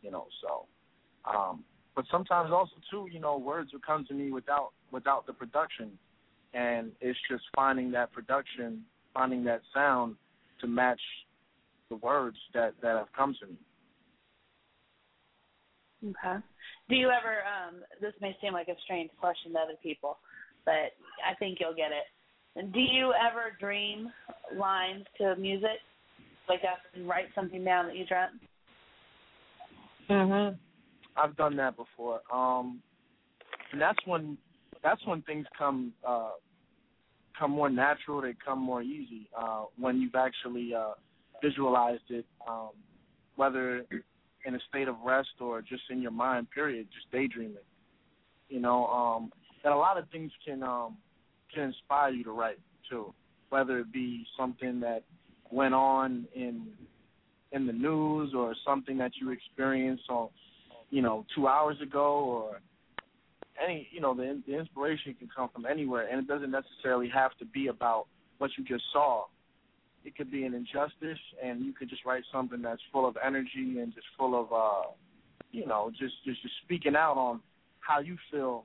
you 0.00 0.10
know. 0.10 0.26
So, 0.40 0.66
um, 1.30 1.64
but 1.94 2.06
sometimes 2.10 2.50
also 2.50 2.72
too, 2.90 3.08
you 3.12 3.20
know, 3.20 3.36
words 3.36 3.72
will 3.72 3.80
come 3.86 4.06
to 4.06 4.14
me 4.14 4.32
without 4.32 4.70
without 4.90 5.26
the 5.26 5.32
production, 5.32 5.90
and 6.54 6.92
it's 7.00 7.18
just 7.30 7.44
finding 7.54 7.90
that 7.92 8.12
production, 8.12 8.82
finding 9.12 9.44
that 9.44 9.60
sound 9.74 10.16
to 10.60 10.66
match 10.66 11.00
the 11.90 11.96
words 11.96 12.38
that 12.54 12.74
that 12.80 12.96
have 12.96 13.12
come 13.14 13.36
to 13.40 13.46
me. 13.46 13.56
Okay. 16.10 16.42
Do 16.88 16.96
you 16.96 17.10
ever 17.10 17.42
um 17.46 17.82
this 18.00 18.12
may 18.20 18.36
seem 18.40 18.52
like 18.52 18.68
a 18.68 18.76
strange 18.84 19.10
question 19.20 19.52
to 19.52 19.58
other 19.58 19.78
people, 19.82 20.18
but 20.64 20.94
I 21.24 21.34
think 21.38 21.58
you'll 21.60 21.74
get 21.74 21.90
it. 21.92 22.72
Do 22.72 22.80
you 22.80 23.12
ever 23.14 23.56
dream 23.58 24.10
lines 24.56 25.04
to 25.18 25.36
music? 25.36 25.80
like 26.48 26.60
up 26.64 26.78
and 26.94 27.08
write 27.08 27.26
something 27.34 27.64
down 27.64 27.86
that 27.86 27.96
you 27.96 28.04
dreamt? 28.04 28.32
Mhm. 30.10 30.58
I've 31.16 31.36
done 31.36 31.56
that 31.56 31.76
before. 31.76 32.20
Um 32.32 32.82
and 33.70 33.80
that's 33.80 33.98
when 34.06 34.36
that's 34.82 35.04
when 35.06 35.22
things 35.22 35.46
come 35.56 35.92
uh, 36.04 36.32
come 37.38 37.52
more 37.52 37.70
natural. 37.70 38.20
They 38.20 38.34
come 38.44 38.58
more 38.58 38.82
easy 38.82 39.28
uh, 39.36 39.64
when 39.78 40.00
you've 40.00 40.14
actually 40.14 40.74
uh, 40.74 40.92
visualized 41.40 42.10
it, 42.10 42.26
um, 42.48 42.70
whether 43.36 43.86
in 44.44 44.54
a 44.54 44.58
state 44.68 44.88
of 44.88 44.96
rest 45.04 45.30
or 45.40 45.62
just 45.62 45.82
in 45.90 46.02
your 46.02 46.10
mind. 46.10 46.50
Period, 46.50 46.86
just 46.92 47.10
daydreaming. 47.10 47.56
You 48.48 48.60
know, 48.60 48.86
um, 48.86 49.32
and 49.64 49.72
a 49.72 49.76
lot 49.76 49.98
of 49.98 50.08
things 50.10 50.30
can 50.44 50.62
um, 50.62 50.96
can 51.54 51.64
inspire 51.64 52.10
you 52.10 52.24
to 52.24 52.32
write 52.32 52.58
too, 52.88 53.14
whether 53.50 53.78
it 53.80 53.92
be 53.92 54.26
something 54.36 54.80
that 54.80 55.04
went 55.50 55.74
on 55.74 56.26
in 56.34 56.66
in 57.52 57.66
the 57.66 57.72
news 57.72 58.32
or 58.34 58.54
something 58.66 58.96
that 58.98 59.12
you 59.20 59.30
experienced 59.30 60.04
on, 60.08 60.28
you 60.90 61.02
know, 61.02 61.24
two 61.34 61.46
hours 61.46 61.76
ago 61.82 62.24
or 62.24 62.60
any, 63.62 63.86
you 63.92 64.00
know, 64.00 64.14
the, 64.14 64.40
the 64.46 64.58
inspiration 64.58 65.14
can 65.18 65.28
come 65.34 65.50
from 65.52 65.66
anywhere, 65.66 66.08
and 66.10 66.18
it 66.18 66.26
doesn't 66.26 66.50
necessarily 66.50 67.10
have 67.12 67.36
to 67.38 67.44
be 67.44 67.66
about 67.66 68.06
what 68.38 68.50
you 68.56 68.64
just 68.64 68.84
saw. 68.92 69.24
It 70.04 70.16
could 70.16 70.30
be 70.30 70.44
an 70.44 70.54
injustice, 70.54 71.18
and 71.42 71.64
you 71.64 71.72
could 71.72 71.88
just 71.88 72.04
write 72.04 72.24
something 72.32 72.60
that's 72.60 72.82
full 72.92 73.06
of 73.06 73.16
energy 73.24 73.78
and 73.78 73.94
just 73.94 74.06
full 74.18 74.38
of, 74.38 74.52
uh, 74.52 74.90
you 75.52 75.66
know, 75.66 75.90
just 75.90 76.14
just 76.24 76.42
just 76.42 76.54
speaking 76.64 76.96
out 76.96 77.16
on 77.16 77.40
how 77.80 78.00
you 78.00 78.16
feel 78.30 78.64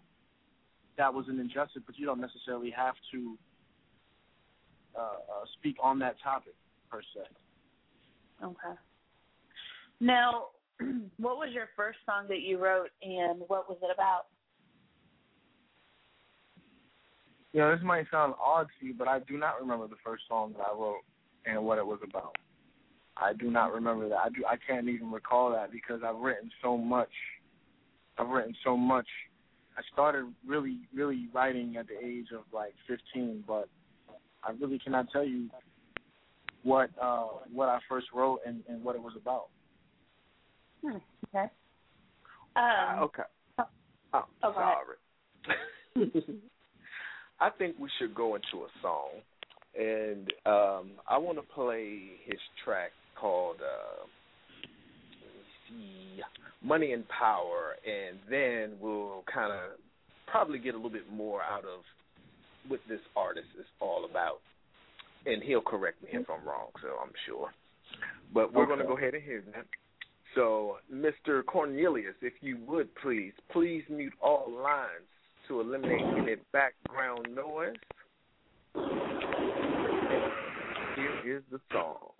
that 0.97 1.13
was 1.13 1.27
an 1.27 1.39
injustice, 1.39 1.83
but 1.85 1.97
you 1.97 2.05
don't 2.05 2.19
necessarily 2.19 2.71
have 2.71 2.95
to 3.11 3.37
uh, 4.97 5.01
uh, 5.01 5.45
speak 5.59 5.75
on 5.81 5.99
that 5.99 6.15
topic 6.23 6.55
per 6.89 7.01
se. 7.01 7.21
Okay. 8.43 8.75
Now, 9.99 10.45
what 11.17 11.37
was 11.37 11.49
your 11.53 11.69
first 11.75 11.99
song 12.05 12.25
that 12.29 12.41
you 12.41 12.57
wrote, 12.57 12.89
and 13.01 13.41
what 13.47 13.69
was 13.69 13.77
it 13.81 13.89
about? 13.93 14.25
You 17.53 17.61
know, 17.61 17.75
this 17.75 17.83
might 17.83 18.05
sound 18.11 18.33
odd 18.43 18.67
to 18.79 18.85
you, 18.85 18.93
but 18.93 19.07
I 19.07 19.19
do 19.19 19.37
not 19.37 19.59
remember 19.59 19.87
the 19.87 19.95
first 20.03 20.23
song 20.27 20.53
that 20.57 20.63
I 20.63 20.73
wrote 20.73 21.01
and 21.49 21.63
what 21.63 21.77
it 21.77 21.85
was 21.85 21.99
about. 22.03 22.35
I 23.15 23.33
do 23.33 23.49
not 23.49 23.73
remember 23.73 24.07
that. 24.09 24.17
I 24.17 24.29
do. 24.29 24.43
I 24.47 24.57
can't 24.67 24.87
even 24.87 25.11
recall 25.11 25.51
that 25.51 25.71
because 25.71 26.01
I've 26.05 26.17
written 26.17 26.51
so 26.61 26.77
much. 26.77 27.09
I've 28.17 28.29
written 28.29 28.55
so 28.63 28.77
much. 28.77 29.07
I 29.77 29.81
started 29.93 30.25
really, 30.45 30.79
really 30.93 31.27
writing 31.33 31.77
at 31.77 31.87
the 31.87 31.97
age 32.03 32.27
of 32.35 32.43
like 32.53 32.73
15, 32.87 33.43
but 33.47 33.69
I 34.43 34.51
really 34.59 34.79
cannot 34.79 35.09
tell 35.11 35.23
you 35.25 35.49
what 36.63 36.89
uh 37.01 37.27
what 37.51 37.69
I 37.69 37.79
first 37.87 38.07
wrote 38.13 38.39
and, 38.45 38.61
and 38.67 38.83
what 38.83 38.95
it 38.95 39.01
was 39.01 39.13
about. 39.15 39.47
Hmm. 40.83 40.97
Okay. 41.35 41.45
Uh, 42.55 42.59
Um, 42.59 43.03
okay. 43.03 43.23
I'm 44.13 44.23
Oh, 44.43 44.53
sorry. 44.53 44.97
I 47.39 47.49
think 47.51 47.75
we 47.79 47.89
should 47.99 48.15
go 48.15 48.35
into 48.35 48.65
a 48.65 48.67
song, 48.81 49.09
and 49.77 50.33
um, 50.45 50.91
I 51.07 51.17
want 51.17 51.37
to 51.37 51.53
play 51.53 51.99
his 52.25 52.39
track 52.63 52.91
called 53.19 53.57
uh, 53.61 54.05
let 55.21 55.33
me 55.33 55.43
see, 55.69 56.21
"Money 56.65 56.93
and 56.93 57.07
Power," 57.09 57.75
and 57.85 58.17
then 58.29 58.77
we'll 58.79 59.23
kind 59.31 59.51
of 59.51 59.79
probably 60.27 60.59
get 60.59 60.73
a 60.73 60.77
little 60.77 60.91
bit 60.91 61.09
more 61.11 61.41
out 61.41 61.63
of 61.63 61.81
what 62.67 62.79
this 62.89 62.99
artist 63.15 63.47
is 63.59 63.65
all 63.79 64.05
about, 64.09 64.39
and 65.25 65.41
he'll 65.43 65.61
correct 65.61 66.01
me 66.03 66.09
if 66.13 66.29
I'm 66.29 66.45
wrong. 66.45 66.69
So 66.81 66.89
I'm 67.01 67.13
sure, 67.25 67.49
but 68.33 68.53
we're 68.53 68.65
going 68.65 68.79
to 68.79 68.85
go 68.85 68.97
ahead 68.97 69.13
and 69.13 69.23
hear 69.23 69.43
that. 69.53 69.65
So, 70.35 70.77
Mr. 70.93 71.43
Cornelius, 71.45 72.13
if 72.21 72.33
you 72.41 72.59
would 72.67 72.93
please, 72.95 73.33
please 73.51 73.83
mute 73.89 74.13
all 74.21 74.45
lines 74.51 75.07
to 75.47 75.61
eliminate 75.61 76.01
any 76.17 76.35
background 76.51 77.27
noise. 77.33 77.73
Is 81.27 81.43
the 81.51 81.59
song. 81.73 82.16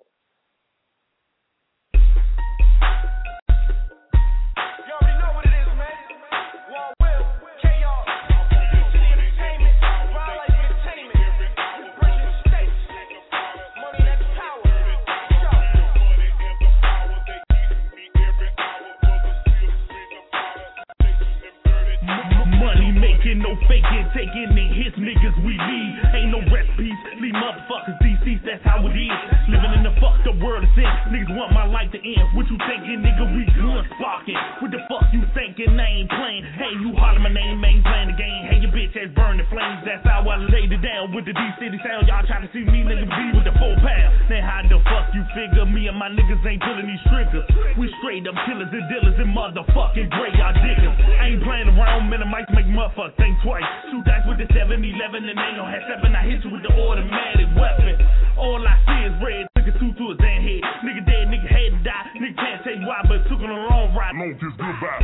Making, 23.17 23.41
no 23.41 23.58
faking, 23.65 24.06
taking 24.13 24.53
in 24.53 24.69
his 24.77 24.93
niggas 24.93 25.34
we 25.41 25.58
lead. 25.58 25.91
Ain't 26.13 26.30
no 26.30 26.38
recipes, 26.53 26.93
leave 27.17 27.34
motherfuckers 27.34 27.97
DCs, 27.97 28.45
that's 28.45 28.62
how 28.62 28.86
it 28.86 28.93
is. 28.93 29.17
Living 29.49 29.73
in 29.73 29.82
the 29.82 29.89
fucked 29.97 30.30
up 30.30 30.38
world 30.38 30.62
of 30.62 30.69
sin, 30.77 30.86
niggas 31.10 31.34
want 31.34 31.49
my 31.49 31.65
life 31.65 31.89
to 31.97 31.97
end. 31.97 32.25
What 32.38 32.45
you 32.45 32.62
thinking, 32.69 33.01
nigga? 33.01 33.25
We 33.34 33.49
gun 33.58 33.82
sparking. 33.97 34.38
What 34.62 34.69
the 34.69 34.86
fuck 34.86 35.10
you 35.10 35.25
thinking? 35.34 35.73
I 35.82 36.06
ain't 36.06 36.13
playing. 36.13 36.45
Hey, 36.62 36.77
you 36.77 36.93
holler 36.93 37.17
my 37.17 37.34
name, 37.34 37.58
ain't 37.65 37.82
playing 37.82 38.13
the 38.13 38.17
game. 38.21 38.41
Hey, 38.53 38.62
your 38.62 38.69
bitch 38.69 38.93
ass 38.93 39.10
burn 39.17 39.41
the 39.41 39.49
flames, 39.49 39.82
that's 39.82 40.06
how 40.06 40.21
I 40.21 40.38
laid 40.38 40.69
it 40.69 40.86
down 40.86 41.10
with 41.10 41.25
the 41.25 41.34
D 41.34 41.41
City 41.58 41.82
sound. 41.82 42.06
Y'all 42.06 42.21
trying 42.21 42.45
to 42.45 42.51
see 42.53 42.69
me, 42.69 42.86
nigga, 42.86 43.10
be 43.10 43.25
with 43.34 43.49
the 43.49 43.56
four 43.58 43.73
pound. 43.82 44.30
Now, 44.30 44.45
how 44.45 44.62
the 44.62 44.77
fuck 44.86 45.10
you 45.17 45.25
figure 45.34 45.65
me 45.65 45.89
and 45.89 45.97
my 45.97 46.13
niggas 46.13 46.45
ain't 46.45 46.62
pulling 46.62 46.86
these 46.86 47.01
triggers? 47.10 47.49
We 47.82 47.89
straight 47.97 48.30
up 48.30 48.38
killers 48.45 48.69
and 48.69 48.86
dealers 48.93 49.17
and 49.17 49.34
motherfucking 49.34 50.06
graveyard 50.13 50.62
diggers. 50.62 50.93
I 51.17 51.34
ain't 51.34 51.41
playing 51.41 51.73
around, 51.73 52.13
man, 52.13 52.21
I 52.21 52.30
might 52.30 52.45
make 52.53 52.69
motherfuckers 52.69 53.06
think 53.15 53.39
twice. 53.43 53.63
Shoot 53.91 54.03
dice 54.03 54.25
with 54.27 54.39
the 54.39 54.47
7 54.51 54.83
Eleven 54.83 55.29
and 55.29 55.39
ain't 55.39 55.55
no 55.55 55.63
have 55.63 55.83
seven. 55.87 56.15
I 56.15 56.27
hit 56.27 56.43
you 56.43 56.51
with 56.51 56.63
the 56.63 56.73
automatic 56.75 57.47
weapon. 57.55 57.95
All 58.35 58.59
I 58.59 58.75
see 58.83 58.99
is 59.07 59.15
red, 59.23 59.47
took 59.55 59.67
a 59.69 59.73
two 59.79 59.91
to 59.95 60.03
his 60.11 60.19
hand 60.19 60.43
head. 60.43 60.61
Nigga 60.83 61.05
dead, 61.05 61.25
nigga 61.31 61.47
had 61.47 61.71
to 61.71 61.79
die. 61.83 62.07
Nigga 62.19 62.35
can't 62.35 62.63
tell 62.63 62.75
you 62.75 62.87
why, 62.87 62.99
but 63.07 63.23
took 63.29 63.39
on 63.39 63.47
the 63.47 63.59
wrong 63.69 63.95
ride. 63.95 64.15
Long 64.17 64.33
just 64.41 64.57
goodbye. 64.57 64.97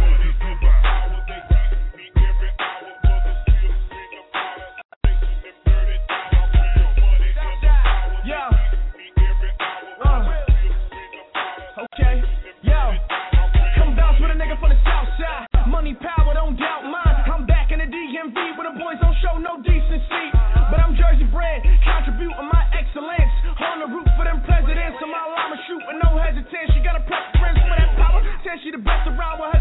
Yo. 8.24 8.44
Uh. 10.04 10.24
Okay. 11.84 12.24
Yo. 12.64 12.82
Come 13.78 13.96
bounce 13.96 14.20
with 14.20 14.32
a 14.32 14.36
nigga 14.36 14.60
from 14.60 14.70
the 14.70 14.80
south 14.84 15.08
side. 15.20 15.68
Money, 15.68 15.96
power, 15.96 16.34
don't 16.34 16.58
doubt 16.58 16.84
mine. 16.84 17.13
Show 19.34 19.42
no 19.42 19.58
decency. 19.62 20.26
But 20.70 20.78
I'm 20.80 20.94
Jersey 20.96 21.26
bred, 21.26 21.66
contributing 21.82 22.50
my 22.54 22.66
excellence. 22.78 23.34
On 23.54 23.80
the 23.82 23.90
roof 23.90 24.06
for 24.18 24.26
them 24.26 24.42
presidents. 24.46 24.98
So 25.02 25.08
my 25.10 25.22
llama 25.26 25.58
shoot 25.66 25.82
with 25.90 25.98
no 26.02 26.18
hesitation. 26.18 26.70
She 26.78 26.82
got 26.86 26.98
a 26.98 27.04
preference 27.06 27.60
for 27.66 27.76
that 27.78 27.92
power. 27.98 28.22
Said 28.46 28.62
she 28.62 28.70
the 28.70 28.82
best 28.82 29.10
around 29.10 29.42
with 29.42 29.53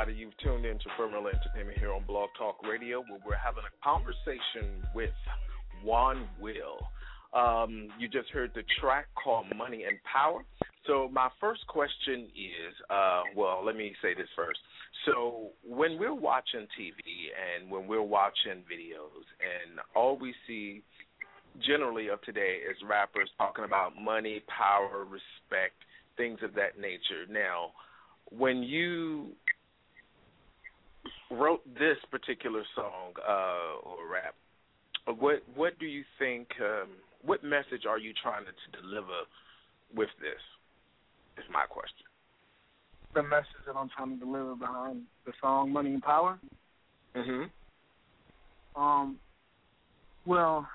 everybody? 0.00 0.18
You've 0.18 0.36
tuned 0.38 0.64
in 0.64 0.78
to 0.78 0.84
Firmwell 0.98 1.26
Entertainment 1.32 1.78
here 1.78 1.92
on 1.92 2.04
Blog 2.04 2.30
Talk 2.38 2.56
Radio, 2.62 3.00
where 3.00 3.20
we're 3.26 3.36
having 3.36 3.64
a 3.64 3.84
conversation 3.84 4.82
with 4.94 5.10
Juan 5.84 6.26
Will. 6.40 6.78
Um, 7.34 7.88
you 7.98 8.08
just 8.08 8.30
heard 8.30 8.50
the 8.54 8.62
track 8.80 9.06
called 9.22 9.46
Money 9.56 9.84
and 9.84 9.98
Power. 10.10 10.42
So, 10.86 11.08
my 11.12 11.28
first 11.40 11.66
question 11.66 12.28
is 12.34 12.74
uh, 12.88 13.22
well, 13.36 13.62
let 13.64 13.76
me 13.76 13.92
say 14.00 14.14
this 14.14 14.28
first. 14.34 14.58
So, 15.06 15.50
when 15.68 15.98
we're 15.98 16.14
watching 16.14 16.66
TV 16.78 16.96
and 17.60 17.70
when 17.70 17.86
we're 17.86 18.00
watching 18.00 18.62
videos, 18.70 19.26
and 19.40 19.80
all 19.94 20.16
we 20.18 20.34
see 20.46 20.82
generally 21.66 22.08
of 22.08 22.22
today 22.22 22.58
is 22.68 22.76
rappers 22.88 23.28
talking 23.38 23.64
about 23.64 23.92
money, 24.00 24.42
power, 24.48 25.04
respect, 25.04 25.74
things 26.16 26.38
of 26.42 26.54
that 26.54 26.78
nature. 26.80 27.26
Now, 27.28 27.72
when 28.30 28.62
you 28.62 29.32
wrote 31.30 31.62
this 31.78 31.96
particular 32.10 32.62
song 32.74 33.14
uh, 33.26 33.88
or 33.88 34.08
rap, 34.10 34.34
what 35.18 35.42
what 35.54 35.78
do 35.78 35.86
you 35.86 36.04
think? 36.18 36.48
Um, 36.60 36.88
what 37.22 37.44
message 37.44 37.84
are 37.88 37.98
you 37.98 38.12
trying 38.22 38.44
to, 38.44 38.52
to 38.52 38.82
deliver 38.82 39.26
with 39.94 40.10
this? 40.20 40.40
Is 41.38 41.44
my 41.52 41.64
question. 41.68 42.06
The 43.14 43.22
message 43.22 43.64
that 43.66 43.76
I'm 43.76 43.88
trying 43.88 44.18
to 44.18 44.24
deliver 44.24 44.54
behind 44.54 45.02
the 45.26 45.32
song 45.40 45.72
"Money 45.72 45.94
and 45.94 46.02
Power." 46.02 46.38
Mhm. 47.16 47.50
Um, 48.76 49.18
well, 50.26 50.68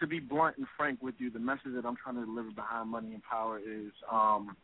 to 0.00 0.06
be 0.06 0.20
blunt 0.20 0.58
and 0.58 0.66
frank 0.76 1.02
with 1.02 1.14
you, 1.18 1.30
the 1.30 1.38
message 1.38 1.72
that 1.74 1.84
I'm 1.84 1.96
trying 1.96 2.16
to 2.16 2.24
deliver 2.24 2.50
behind 2.50 2.90
money 2.90 3.14
and 3.14 3.22
power 3.22 3.58
is 3.58 3.92
um, 4.10 4.56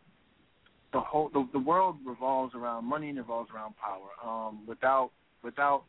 the 0.92 1.00
whole 1.00 1.30
the, 1.32 1.48
the 1.52 1.58
world 1.58 1.96
revolves 2.04 2.54
around 2.54 2.84
money 2.84 3.08
and 3.08 3.18
revolves 3.18 3.50
around 3.54 3.74
power. 3.76 4.08
Um, 4.24 4.66
without 4.66 5.10
without 5.42 5.84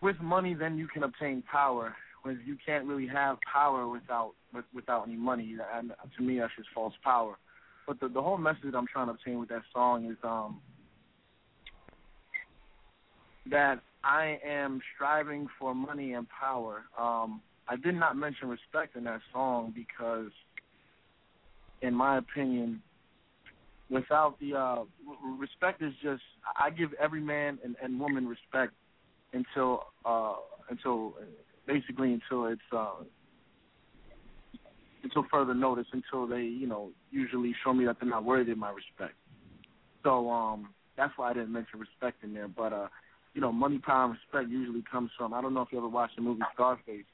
with 0.00 0.16
money, 0.20 0.54
then 0.54 0.78
you 0.78 0.88
can 0.88 1.02
obtain 1.02 1.42
power. 1.50 1.94
When 2.22 2.40
you 2.44 2.56
can't 2.64 2.86
really 2.86 3.06
have 3.06 3.38
power 3.52 3.88
without 3.88 4.32
with, 4.52 4.64
without 4.74 5.06
any 5.06 5.16
money, 5.16 5.56
and 5.74 5.92
to 6.16 6.22
me, 6.22 6.38
that's 6.38 6.52
just 6.56 6.68
false 6.74 6.94
power. 7.04 7.36
But 7.86 8.00
the 8.00 8.08
the 8.08 8.22
whole 8.22 8.38
message 8.38 8.72
that 8.72 8.76
I'm 8.76 8.86
trying 8.86 9.06
to 9.06 9.12
obtain 9.12 9.38
with 9.38 9.48
that 9.50 9.62
song 9.72 10.10
is 10.10 10.16
um, 10.24 10.60
that 13.50 13.80
I 14.02 14.38
am 14.44 14.80
striving 14.94 15.46
for 15.58 15.74
money 15.74 16.14
and 16.14 16.26
power. 16.28 16.84
Um, 16.98 17.42
I 17.68 17.76
did 17.76 17.94
not 17.94 18.16
mention 18.16 18.48
respect 18.48 18.96
in 18.96 19.04
that 19.04 19.20
song 19.32 19.72
because, 19.74 20.30
in 21.82 21.94
my 21.94 22.18
opinion, 22.18 22.80
without 23.90 24.38
the 24.40 24.54
uh, 24.54 24.84
respect 25.38 25.82
is 25.82 25.92
just 26.02 26.22
I 26.56 26.70
give 26.70 26.90
every 27.00 27.20
man 27.20 27.58
and, 27.64 27.76
and 27.82 27.98
woman 28.00 28.26
respect 28.26 28.72
until 29.32 29.84
uh, 30.04 30.34
until 30.70 31.14
basically 31.66 32.12
until 32.12 32.46
it's 32.46 32.60
uh, 32.72 32.94
until 35.02 35.24
further 35.30 35.54
notice 35.54 35.86
until 35.92 36.26
they 36.26 36.42
you 36.42 36.66
know 36.66 36.90
usually 37.10 37.54
show 37.64 37.72
me 37.72 37.84
that 37.86 37.96
they're 38.00 38.08
not 38.08 38.24
worthy 38.24 38.52
of 38.52 38.58
my 38.58 38.70
respect. 38.70 39.14
So 40.02 40.30
um, 40.30 40.70
that's 40.96 41.12
why 41.16 41.30
I 41.30 41.34
didn't 41.34 41.52
mention 41.52 41.80
respect 41.80 42.22
in 42.22 42.34
there. 42.34 42.48
But 42.48 42.72
uh, 42.72 42.88
you 43.34 43.40
know, 43.40 43.52
money, 43.52 43.78
power, 43.78 44.04
and 44.04 44.12
respect 44.14 44.50
usually 44.50 44.82
comes 44.90 45.10
from. 45.16 45.34
I 45.34 45.40
don't 45.40 45.54
know 45.54 45.62
if 45.62 45.68
you 45.70 45.78
ever 45.78 45.88
watched 45.88 46.16
the 46.16 46.22
movie 46.22 46.42
Scarface. 46.54 47.04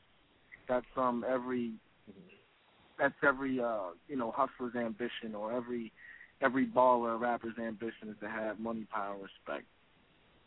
That's 0.68 0.86
from 0.94 1.24
every. 1.28 1.72
That's 2.98 3.14
every 3.26 3.60
uh, 3.60 3.90
you 4.08 4.16
know 4.16 4.32
hustler's 4.34 4.76
ambition, 4.76 5.34
or 5.34 5.52
every 5.52 5.92
every 6.42 6.66
baller 6.66 7.18
rapper's 7.18 7.58
ambition 7.58 8.08
is 8.08 8.16
to 8.20 8.28
have 8.28 8.58
money, 8.58 8.86
power, 8.92 9.14
respect. 9.14 9.66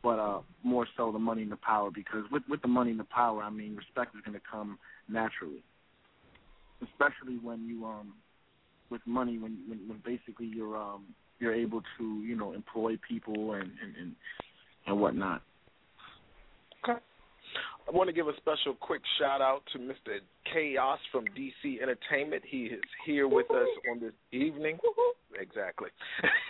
But 0.03 0.19
uh, 0.19 0.41
more 0.63 0.87
so 0.95 1.11
the 1.11 1.19
money 1.19 1.41
and 1.41 1.51
the 1.51 1.57
power, 1.57 1.89
because 1.89 2.25
with 2.31 2.43
with 2.47 2.61
the 2.61 2.67
money 2.67 2.91
and 2.91 2.99
the 2.99 3.05
power, 3.05 3.41
I 3.41 3.49
mean, 3.49 3.75
respect 3.75 4.15
is 4.15 4.21
going 4.23 4.37
to 4.37 4.45
come 4.49 4.77
naturally. 5.09 5.63
Especially 6.83 7.39
when 7.41 7.65
you 7.65 7.85
um, 7.85 8.13
with 8.91 9.01
money, 9.07 9.39
when 9.39 9.57
when, 9.67 9.79
when 9.87 10.01
basically 10.05 10.45
you're 10.45 10.77
um, 10.77 11.05
you're 11.39 11.55
able 11.55 11.81
to 11.97 12.03
you 12.21 12.35
know 12.35 12.53
employ 12.53 12.97
people 13.07 13.53
and 13.53 13.63
and 13.63 13.95
and, 13.99 14.15
and 14.85 14.99
whatnot. 14.99 15.41
I 17.87 17.91
want 17.91 18.07
to 18.07 18.13
give 18.13 18.27
a 18.27 18.35
special 18.37 18.73
quick 18.79 19.01
shout 19.19 19.41
out 19.41 19.61
to 19.73 19.79
Mr. 19.79 20.17
Chaos 20.51 20.99
from 21.11 21.25
DC 21.37 21.81
Entertainment. 21.81 22.41
He 22.49 22.65
is 22.65 22.81
here 23.05 23.27
with 23.27 23.49
us 23.51 23.67
on 23.91 23.99
this 23.99 24.13
evening. 24.31 24.79
Exactly. 25.39 25.89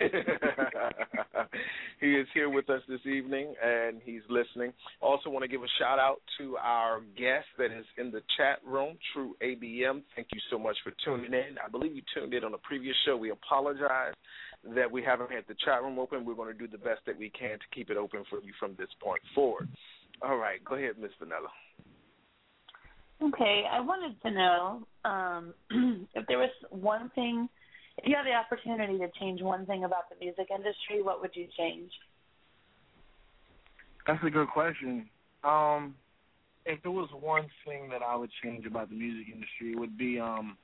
he 2.00 2.14
is 2.14 2.26
here 2.32 2.48
with 2.48 2.70
us 2.70 2.80
this 2.88 3.04
evening 3.04 3.54
and 3.62 4.00
he's 4.02 4.22
listening. 4.30 4.72
Also 5.02 5.28
want 5.28 5.42
to 5.42 5.48
give 5.48 5.62
a 5.62 5.68
shout 5.78 5.98
out 5.98 6.22
to 6.38 6.56
our 6.56 7.00
guest 7.18 7.46
that 7.58 7.66
is 7.66 7.84
in 7.98 8.10
the 8.10 8.22
chat 8.38 8.60
room, 8.66 8.96
True 9.12 9.34
ABM. 9.42 10.02
Thank 10.14 10.28
you 10.32 10.40
so 10.50 10.58
much 10.58 10.76
for 10.82 10.92
tuning 11.04 11.34
in. 11.34 11.56
I 11.62 11.68
believe 11.68 11.94
you 11.94 12.02
tuned 12.14 12.32
in 12.32 12.44
on 12.44 12.54
a 12.54 12.58
previous 12.58 12.96
show. 13.04 13.16
We 13.16 13.30
apologize 13.30 14.14
that 14.74 14.90
we 14.90 15.02
haven't 15.02 15.30
had 15.30 15.44
the 15.48 15.56
chat 15.64 15.82
room 15.82 15.98
open. 15.98 16.24
We're 16.24 16.34
going 16.34 16.52
to 16.52 16.58
do 16.58 16.66
the 16.66 16.78
best 16.78 17.00
that 17.06 17.18
we 17.18 17.28
can 17.30 17.58
to 17.58 17.66
keep 17.74 17.90
it 17.90 17.96
open 17.96 18.24
for 18.30 18.40
you 18.42 18.52
from 18.58 18.74
this 18.78 18.88
point 19.02 19.20
forward. 19.34 19.68
All 20.22 20.36
right, 20.36 20.64
go 20.64 20.74
ahead, 20.74 20.98
Miss 21.00 21.10
Vanilla. 21.18 21.48
Okay, 23.22 23.64
I 23.70 23.80
wanted 23.80 24.20
to 24.22 24.30
know 24.30 24.86
um, 25.04 25.54
if 26.14 26.26
there 26.26 26.38
was 26.38 26.50
one 26.70 27.10
thing, 27.14 27.48
if 27.98 28.08
you 28.08 28.14
had 28.14 28.26
the 28.26 28.32
opportunity 28.32 28.98
to 28.98 29.08
change 29.18 29.40
one 29.40 29.64
thing 29.64 29.84
about 29.84 30.10
the 30.10 30.16
music 30.22 30.48
industry, 30.50 31.02
what 31.02 31.20
would 31.20 31.30
you 31.34 31.46
change? 31.56 31.90
That's 34.06 34.22
a 34.24 34.30
good 34.30 34.48
question. 34.48 35.08
Um, 35.44 35.94
if 36.66 36.82
there 36.82 36.92
was 36.92 37.08
one 37.18 37.46
thing 37.64 37.88
that 37.90 38.02
I 38.02 38.16
would 38.16 38.30
change 38.42 38.66
about 38.66 38.90
the 38.90 38.96
music 38.96 39.32
industry, 39.32 39.72
it 39.72 39.78
would 39.78 39.96
be 39.96 40.20
um, 40.20 40.58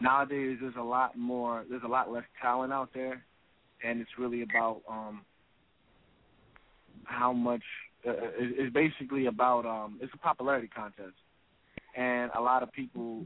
nowadays 0.00 0.58
there's 0.60 0.74
a 0.78 0.82
lot 0.82 1.16
more, 1.16 1.64
there's 1.70 1.82
a 1.84 1.88
lot 1.88 2.12
less 2.12 2.24
talent 2.40 2.72
out 2.72 2.90
there, 2.92 3.24
and 3.82 4.00
it's 4.00 4.10
really 4.18 4.42
about 4.42 4.82
um, 4.88 5.22
how 7.04 7.32
much. 7.32 7.62
Uh, 8.06 8.10
it- 8.12 8.54
it's 8.58 8.72
basically 8.72 9.26
about 9.26 9.64
um, 9.66 9.98
it's 10.00 10.12
a 10.14 10.18
popularity 10.18 10.68
contest, 10.68 11.14
and 11.96 12.30
a 12.34 12.40
lot 12.40 12.62
of 12.62 12.72
people 12.72 13.24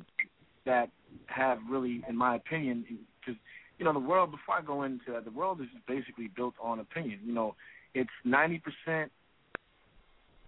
that 0.65 0.91
have 1.27 1.59
really, 1.71 2.03
in 2.09 2.17
my 2.17 2.37
opinion, 2.37 2.85
because 3.21 3.41
you 3.79 3.85
know 3.85 3.93
the 3.93 3.99
world. 3.99 4.31
Before 4.31 4.57
I 4.57 4.63
go 4.63 4.83
into 4.83 5.13
that, 5.13 5.25
the 5.25 5.31
world 5.31 5.61
is 5.61 5.69
basically 5.87 6.29
built 6.29 6.55
on 6.61 6.81
opinion. 6.81 7.21
You 7.25 7.33
know, 7.33 7.55
it's 7.95 8.11
ninety 8.25 8.61
percent 8.61 9.11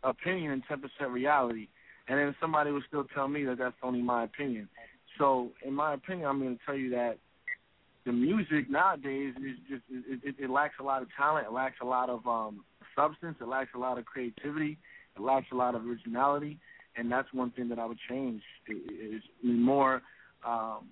opinion 0.02 0.52
and 0.52 0.62
ten 0.68 0.80
percent 0.80 1.10
reality. 1.10 1.68
And 2.08 2.18
then 2.18 2.34
somebody 2.40 2.70
would 2.70 2.84
still 2.88 3.04
tell 3.14 3.28
me 3.28 3.44
that 3.44 3.58
that's 3.58 3.76
only 3.82 4.00
my 4.00 4.24
opinion. 4.24 4.68
So, 5.18 5.50
in 5.62 5.74
my 5.74 5.92
opinion, 5.92 6.26
I'm 6.26 6.38
going 6.40 6.56
to 6.56 6.64
tell 6.64 6.76
you 6.76 6.90
that 6.90 7.18
the 8.06 8.12
music 8.12 8.70
nowadays 8.70 9.34
is 9.36 9.56
just 9.68 9.82
it, 9.90 10.20
it, 10.24 10.34
it 10.44 10.50
lacks 10.50 10.76
a 10.80 10.82
lot 10.82 11.02
of 11.02 11.08
talent. 11.16 11.46
It 11.46 11.52
lacks 11.52 11.76
a 11.82 11.84
lot 11.84 12.08
of 12.08 12.26
um, 12.26 12.64
substance. 12.98 13.36
It 13.40 13.48
lacks 13.48 13.70
a 13.74 13.78
lot 13.78 13.98
of 13.98 14.04
creativity. 14.04 14.78
It 15.16 15.22
lacks 15.22 15.46
a 15.52 15.54
lot 15.54 15.74
of 15.74 15.86
originality. 15.86 16.58
And 16.96 17.10
that's 17.10 17.32
one 17.32 17.50
thing 17.52 17.68
that 17.68 17.78
I 17.78 17.86
would 17.86 17.98
change 18.08 18.42
is 18.68 19.22
more 19.42 20.02
um, 20.44 20.88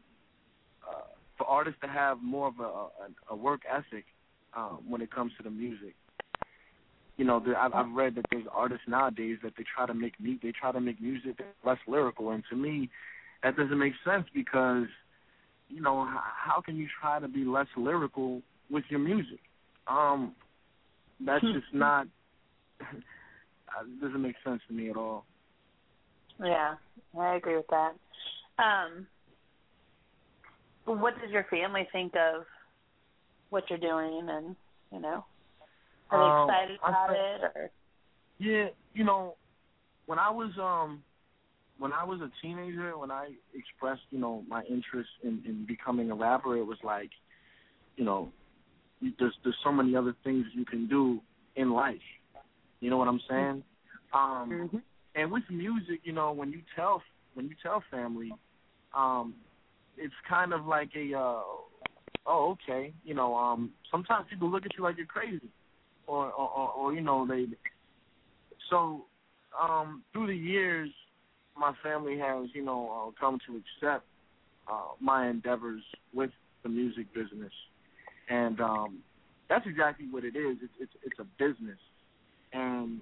uh, 0.86 1.06
for 1.36 1.46
artists 1.46 1.80
to 1.82 1.88
have 1.88 2.22
more 2.22 2.48
of 2.48 2.60
a, 2.60 3.32
a, 3.32 3.36
work 3.36 3.62
ethic 3.70 4.04
um, 4.56 4.80
when 4.88 5.00
it 5.00 5.10
comes 5.10 5.32
to 5.38 5.42
the 5.42 5.50
music 5.50 5.94
you 7.16 7.24
know, 7.24 7.42
I've, 7.58 7.72
I've 7.72 7.92
read 7.92 8.14
that 8.16 8.26
there's 8.30 8.44
artists 8.52 8.84
nowadays 8.86 9.38
that 9.42 9.54
they 9.56 9.64
try 9.74 9.86
to 9.86 9.94
make 9.94 10.14
mu- 10.20 10.38
they 10.42 10.52
try 10.52 10.72
to 10.72 10.80
make 10.80 11.00
music 11.00 11.40
less 11.64 11.78
lyrical, 11.86 12.30
and 12.30 12.42
to 12.50 12.56
me, 12.56 12.90
that 13.42 13.56
doesn't 13.56 13.78
make 13.78 13.94
sense 14.04 14.26
because, 14.34 14.86
you 15.68 15.80
know, 15.80 16.02
h- 16.02 16.20
how 16.22 16.60
can 16.60 16.76
you 16.76 16.86
try 17.00 17.18
to 17.18 17.28
be 17.28 17.44
less 17.44 17.68
lyrical 17.76 18.42
with 18.70 18.84
your 18.90 19.00
music? 19.00 19.40
Um, 19.86 20.34
that's 21.20 21.42
just 21.42 21.72
not. 21.72 22.06
it 22.80 24.00
doesn't 24.00 24.22
make 24.22 24.36
sense 24.44 24.60
to 24.68 24.74
me 24.74 24.90
at 24.90 24.96
all. 24.96 25.24
Yeah, 26.42 26.74
I 27.18 27.36
agree 27.36 27.56
with 27.56 27.66
that. 27.70 27.92
Um, 28.58 29.06
what 30.84 31.14
does 31.20 31.30
your 31.30 31.44
family 31.50 31.88
think 31.92 32.14
of 32.14 32.44
what 33.50 33.64
you're 33.70 33.78
doing, 33.78 34.28
and 34.28 34.56
you 34.92 35.00
know, 35.00 35.24
are 36.10 36.42
Um, 36.42 36.46
they 36.48 36.52
excited 36.52 36.78
I 36.84 36.88
about 36.88 37.10
it? 37.10 37.40
Or 37.54 37.70
Yeah, 38.38 38.68
you 38.94 39.04
know, 39.04 39.36
when 40.06 40.18
I 40.18 40.30
was 40.30 40.50
um 40.58 41.02
when 41.78 41.92
I 41.92 42.04
was 42.04 42.20
a 42.20 42.30
teenager, 42.40 42.96
when 42.96 43.10
I 43.10 43.30
expressed, 43.54 44.02
you 44.10 44.18
know, 44.18 44.44
my 44.48 44.62
interest 44.62 45.10
in, 45.22 45.42
in 45.44 45.66
becoming 45.66 46.10
a 46.10 46.14
rapper, 46.14 46.56
it 46.56 46.64
was 46.64 46.78
like, 46.82 47.10
you 47.96 48.04
know, 48.04 48.32
you, 49.00 49.12
there's 49.18 49.34
there's 49.42 49.56
so 49.62 49.72
many 49.72 49.94
other 49.96 50.14
things 50.24 50.46
you 50.54 50.64
can 50.64 50.86
do 50.88 51.20
in 51.56 51.72
life. 51.72 51.96
You 52.80 52.90
know 52.90 52.96
what 52.96 53.08
I'm 53.08 53.20
saying? 53.28 53.62
Um 54.12 54.70
and 55.14 55.32
with 55.32 55.44
music, 55.50 56.00
you 56.04 56.12
know, 56.12 56.32
when 56.32 56.50
you 56.50 56.60
tell 56.74 57.02
when 57.34 57.46
you 57.46 57.54
tell 57.62 57.82
family, 57.90 58.32
um, 58.94 59.34
it's 59.96 60.14
kind 60.28 60.52
of 60.52 60.66
like 60.66 60.90
a 60.96 61.18
uh 61.18 61.42
oh, 62.26 62.56
okay, 62.68 62.92
you 63.04 63.14
know, 63.14 63.34
um, 63.36 63.70
sometimes 63.90 64.26
people 64.28 64.50
look 64.50 64.66
at 64.66 64.76
you 64.76 64.82
like 64.82 64.96
you're 64.96 65.06
crazy, 65.06 65.48
or 66.06 66.26
or, 66.32 66.48
or, 66.48 66.72
or 66.72 66.94
you 66.94 67.00
know 67.00 67.26
they. 67.26 67.46
So, 68.70 69.04
um, 69.60 70.02
through 70.12 70.26
the 70.26 70.36
years, 70.36 70.90
my 71.56 71.72
family 71.82 72.18
has 72.18 72.48
you 72.52 72.64
know 72.64 73.12
uh, 73.16 73.20
come 73.20 73.38
to 73.46 73.56
accept 73.56 74.04
uh, 74.70 74.88
my 75.00 75.28
endeavors 75.28 75.82
with 76.12 76.30
the 76.62 76.68
music 76.68 77.12
business, 77.14 77.52
and 78.28 78.60
um, 78.60 78.98
that's 79.48 79.66
exactly 79.66 80.06
what 80.10 80.24
it 80.24 80.36
is. 80.36 80.56
It's 80.62 80.72
it's 80.80 80.92
it's 81.04 81.18
a 81.18 81.26
business, 81.38 81.78
and 82.52 83.00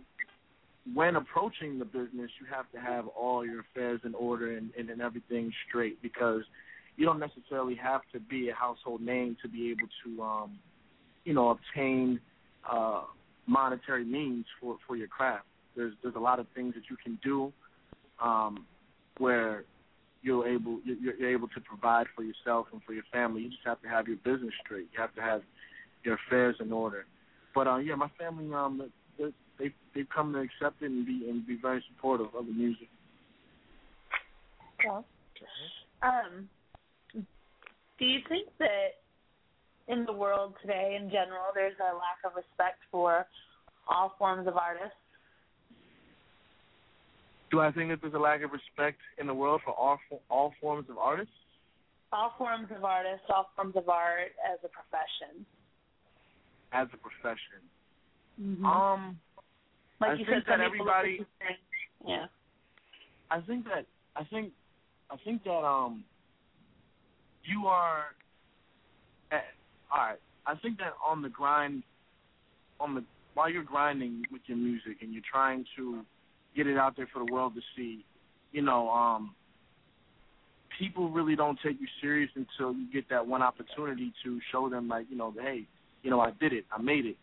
when 0.93 1.17
approaching 1.17 1.79
the 1.79 1.85
business, 1.85 2.31
you 2.41 2.47
have 2.51 2.71
to 2.73 2.79
have 2.79 3.07
all 3.09 3.47
your 3.47 3.61
affairs 3.61 4.01
in 4.05 4.15
order 4.15 4.57
and, 4.57 4.71
and, 4.79 4.91
and 4.91 5.01
everything 5.01 5.51
straight 5.69 6.01
because 6.03 6.43
you 6.97 7.07
don't 7.07 7.19
necessarily 7.19 7.75
have 7.75 8.03
to 8.13 8.21
be 8.21 8.51
a 8.51 8.55
household 8.55 9.01
name 9.01 9.37
to 9.43 9.49
be 9.49 9.71
able 9.71 9.89
to, 10.05 10.23
um, 10.23 10.59
you 11.25 11.33
know, 11.33 11.51
obtain 11.51 12.21
uh, 12.71 13.03
monetary 13.47 14.05
means 14.05 14.45
for, 14.61 14.77
for 14.87 14.97
your 14.97 15.09
craft. 15.09 15.47
There's 15.75 15.95
there's 16.03 16.15
a 16.15 16.21
lot 16.21 16.39
of 16.39 16.47
things 16.55 16.75
that 16.75 16.85
you 16.89 16.97
can 17.03 17.19
do 17.25 17.53
um, 18.23 18.67
where 19.19 19.65
you're 20.25 20.49
able 20.49 20.81
you're, 20.85 21.29
able 21.29 21.49
to 21.49 21.61
provide 21.61 22.07
for 22.17 22.23
yourself 22.23 22.67
and 22.73 22.83
for 22.85 22.95
your 22.95 23.05
family. 23.13 23.43
You 23.43 23.51
just 23.51 23.67
have 23.67 23.81
to 23.83 23.89
have 23.89 24.09
your 24.09 24.17
business 24.17 24.53
straight. 24.65 24.89
You 24.93 25.01
have 25.01 25.15
to 25.15 25.21
have 25.21 25.43
your 26.03 26.19
affairs 26.27 26.57
in 26.61 26.73
order. 26.73 27.05
But 27.55 27.69
uh, 27.69 27.77
yeah, 27.77 27.95
my 27.95 28.11
family 28.19 28.53
um 28.55 28.91
they 29.19 29.25
they 29.59 29.75
they've 29.95 30.09
come 30.15 30.33
to 30.33 30.41
accept 30.41 30.83
it 30.83 30.87
and 30.87 31.07
be 31.07 31.29
and 31.29 31.47
be 31.47 31.59
very 31.61 31.85
supportive 31.95 32.35
of 32.35 32.47
the 32.47 32.53
music. 32.53 32.89
Well, 34.85 35.05
um, 36.03 36.49
do 37.99 38.05
you 38.05 38.21
think 38.29 38.49
that 38.59 39.01
in 39.89 40.05
the 40.05 40.13
world 40.13 40.55
today, 40.61 40.99
in 41.01 41.11
general, 41.11 41.53
there's 41.55 41.77
a 41.81 41.95
lack 41.95 42.21
of 42.25 42.33
respect 42.35 42.81
for 42.91 43.27
all 43.89 44.15
forms 44.19 44.49
of 44.49 44.57
artists? 44.57 44.97
Do 47.55 47.61
I 47.61 47.71
think 47.71 47.91
that 47.91 48.01
there's 48.03 48.15
a 48.15 48.19
lack 48.19 48.43
of 48.43 48.51
respect 48.51 48.99
in 49.17 49.29
the 49.29 49.35
world 49.35 49.61
for 49.65 49.71
all 49.75 49.97
all 50.29 50.53
forms 50.61 50.91
of 50.91 50.99
artists? 50.99 51.31
All 52.13 52.35
forms 52.37 52.67
of 52.77 52.85
artists, 52.85 53.27
all 53.29 53.49
forms 53.55 53.77
of 53.77 53.89
art 53.89 54.33
as 54.45 54.59
a 54.65 54.69
profession. 54.69 55.47
as 56.73 56.89
a 56.93 56.97
profession. 56.97 57.63
Mm-hmm. 58.43 58.67
Um, 58.67 59.21
like 60.01 60.11
I 60.11 60.15
you 60.15 60.25
think 60.27 60.43
said, 60.45 60.59
that 60.59 60.65
some 60.65 60.73
people 60.73 60.87
look 60.87 60.95
at 60.97 60.99
everybody- 61.05 61.27
Yeah. 62.05 62.27
I 63.31 63.41
think 63.43 63.65
that 63.67 63.87
I 64.17 64.25
think 64.25 64.53
I 65.09 65.17
think 65.25 65.45
that 65.45 65.63
um 65.65 66.03
you 67.45 67.69
are 67.69 68.17
eh, 69.31 69.39
all 69.93 69.99
right. 69.99 70.19
I 70.45 70.57
think 70.57 70.79
that 70.79 70.95
on 71.07 71.23
the 71.23 71.29
grind 71.29 71.85
on 72.81 72.97
the 72.97 73.05
while 73.35 73.49
you're 73.49 73.63
grinding 73.63 74.25
with 74.33 74.43
your 74.47 74.59
music 74.59 74.97
and 75.03 75.13
you're 75.13 75.23
trying 75.31 75.65
to 75.77 76.05
get 76.57 76.67
it 76.67 76.77
out 76.77 76.97
there 76.97 77.09
for 77.13 77.25
the 77.25 77.33
world 77.33 77.55
to 77.55 77.61
see, 77.77 78.05
you 78.53 78.63
know, 78.63 78.89
um 78.91 79.35
people 80.79 81.11
really 81.11 81.37
don't 81.37 81.59
take 81.65 81.81
you 81.81 81.87
serious 82.01 82.31
until 82.35 82.75
you 82.75 82.91
get 82.93 83.09
that 83.09 83.27
one 83.27 83.43
opportunity 83.43 84.13
to 84.25 84.41
show 84.51 84.69
them 84.69 84.89
like, 84.89 85.07
you 85.09 85.17
know, 85.17 85.33
hey, 85.41 85.67
you 86.03 86.11
know, 86.11 86.21
I 86.21 86.33
did 86.41 86.53
it, 86.53 86.65
I 86.77 86.83
made 86.83 87.07
it. 87.07 87.17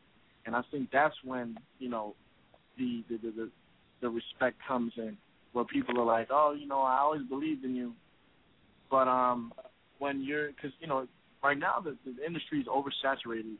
And 0.46 0.56
I 0.56 0.62
think 0.72 0.90
that's 0.92 1.16
when, 1.24 1.58
you 1.80 1.90
know, 1.90 2.16
the 2.78 3.04
the 3.10 3.18
the, 3.18 3.32
the, 3.32 3.52
the 4.02 4.10
respect 4.10 4.58
comes 4.68 4.94
in 4.98 5.18
where 5.54 5.66
people 5.66 6.00
are 6.00 6.06
like, 6.06 6.30
"Oh, 6.32 6.56
you 6.58 6.68
know, 6.68 6.82
I 6.82 6.98
always 7.00 7.22
believed 7.24 7.64
in 7.64 7.76
you," 7.76 7.94
but 8.90 9.08
um, 9.08 9.54
when 10.00 10.24
you're, 10.24 10.48
because 10.48 10.72
you 10.80 10.88
know, 10.88 11.08
right 11.44 11.58
now 11.58 11.80
the, 11.84 11.98
the 12.06 12.26
industry 12.26 12.60
is 12.60 12.68
oversaturated 12.68 13.58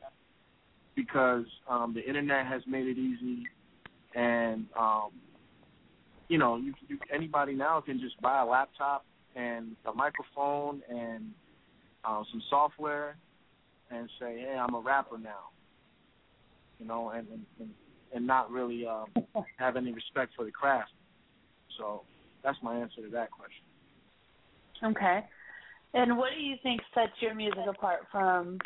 because 0.94 1.44
um, 1.68 1.94
the 1.94 2.06
internet 2.06 2.46
has 2.46 2.62
made 2.66 2.86
it 2.86 2.98
easy, 2.98 3.44
and 4.14 4.66
um, 4.78 5.10
you 6.32 6.38
know, 6.38 6.56
you, 6.56 6.72
you 6.88 6.98
anybody 7.14 7.52
now 7.52 7.78
can 7.82 8.00
just 8.00 8.18
buy 8.22 8.40
a 8.40 8.46
laptop 8.46 9.04
and 9.36 9.76
a 9.84 9.92
microphone 9.92 10.80
and 10.88 11.26
uh, 12.06 12.22
some 12.30 12.42
software 12.48 13.16
and 13.90 14.08
say, 14.18 14.38
"Hey, 14.38 14.56
I'm 14.58 14.74
a 14.74 14.80
rapper 14.80 15.18
now," 15.18 15.50
you 16.78 16.86
know, 16.86 17.10
and 17.10 17.28
and, 17.28 17.44
and, 17.60 17.70
and 18.14 18.26
not 18.26 18.50
really 18.50 18.86
um, 18.86 19.04
have 19.58 19.76
any 19.76 19.92
respect 19.92 20.32
for 20.34 20.46
the 20.46 20.50
craft. 20.50 20.92
So 21.76 22.00
that's 22.42 22.56
my 22.62 22.76
answer 22.76 23.02
to 23.02 23.10
that 23.10 23.30
question. 23.30 23.64
Okay. 24.82 25.26
And 25.92 26.16
what 26.16 26.30
do 26.34 26.42
you 26.42 26.56
think 26.62 26.80
sets 26.94 27.12
your 27.20 27.34
music 27.34 27.66
apart 27.68 28.06
from, 28.10 28.58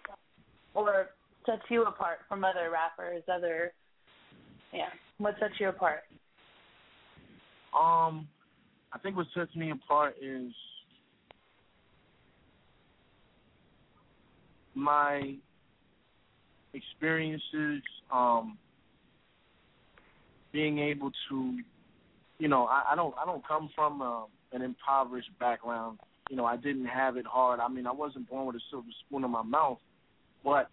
or 0.73 1.09
sets 1.45 1.63
you 1.69 1.83
apart 1.83 2.19
from 2.29 2.45
other 2.45 2.71
rappers? 2.73 3.25
Other, 3.29 3.73
yeah. 4.73 4.87
What 5.19 5.35
sets 5.41 5.55
you 5.59 5.69
apart? 5.69 6.05
Um, 7.79 8.29
I 8.93 8.99
think 8.99 9.17
what 9.17 9.27
sets 9.35 9.55
me 9.55 9.71
apart 9.71 10.17
is 10.23 10.53
my 14.75 15.35
experiences, 16.73 17.83
um, 18.13 18.57
being 20.53 20.79
able 20.79 21.11
to, 21.29 21.59
you 22.39 22.49
know, 22.49 22.67
I, 22.67 22.93
I 22.93 22.97
don't, 22.97 23.15
I 23.21 23.27
don't 23.27 23.47
come 23.47 23.69
from 23.75 24.01
uh, 24.01 24.25
an 24.53 24.63
impoverished 24.63 25.31
background. 25.39 25.99
You 26.31 26.37
know, 26.37 26.45
I 26.45 26.57
didn't 26.57 26.87
have 26.87 27.17
it 27.17 27.27
hard. 27.27 27.61
I 27.61 27.69
mean, 27.69 27.87
I 27.87 27.93
wasn't 27.93 28.29
born 28.29 28.47
with 28.47 28.57
a 28.57 28.61
silver 28.71 28.89
spoon 29.07 29.25
in 29.25 29.31
my 29.31 29.43
mouth, 29.43 29.79
but 30.45 30.71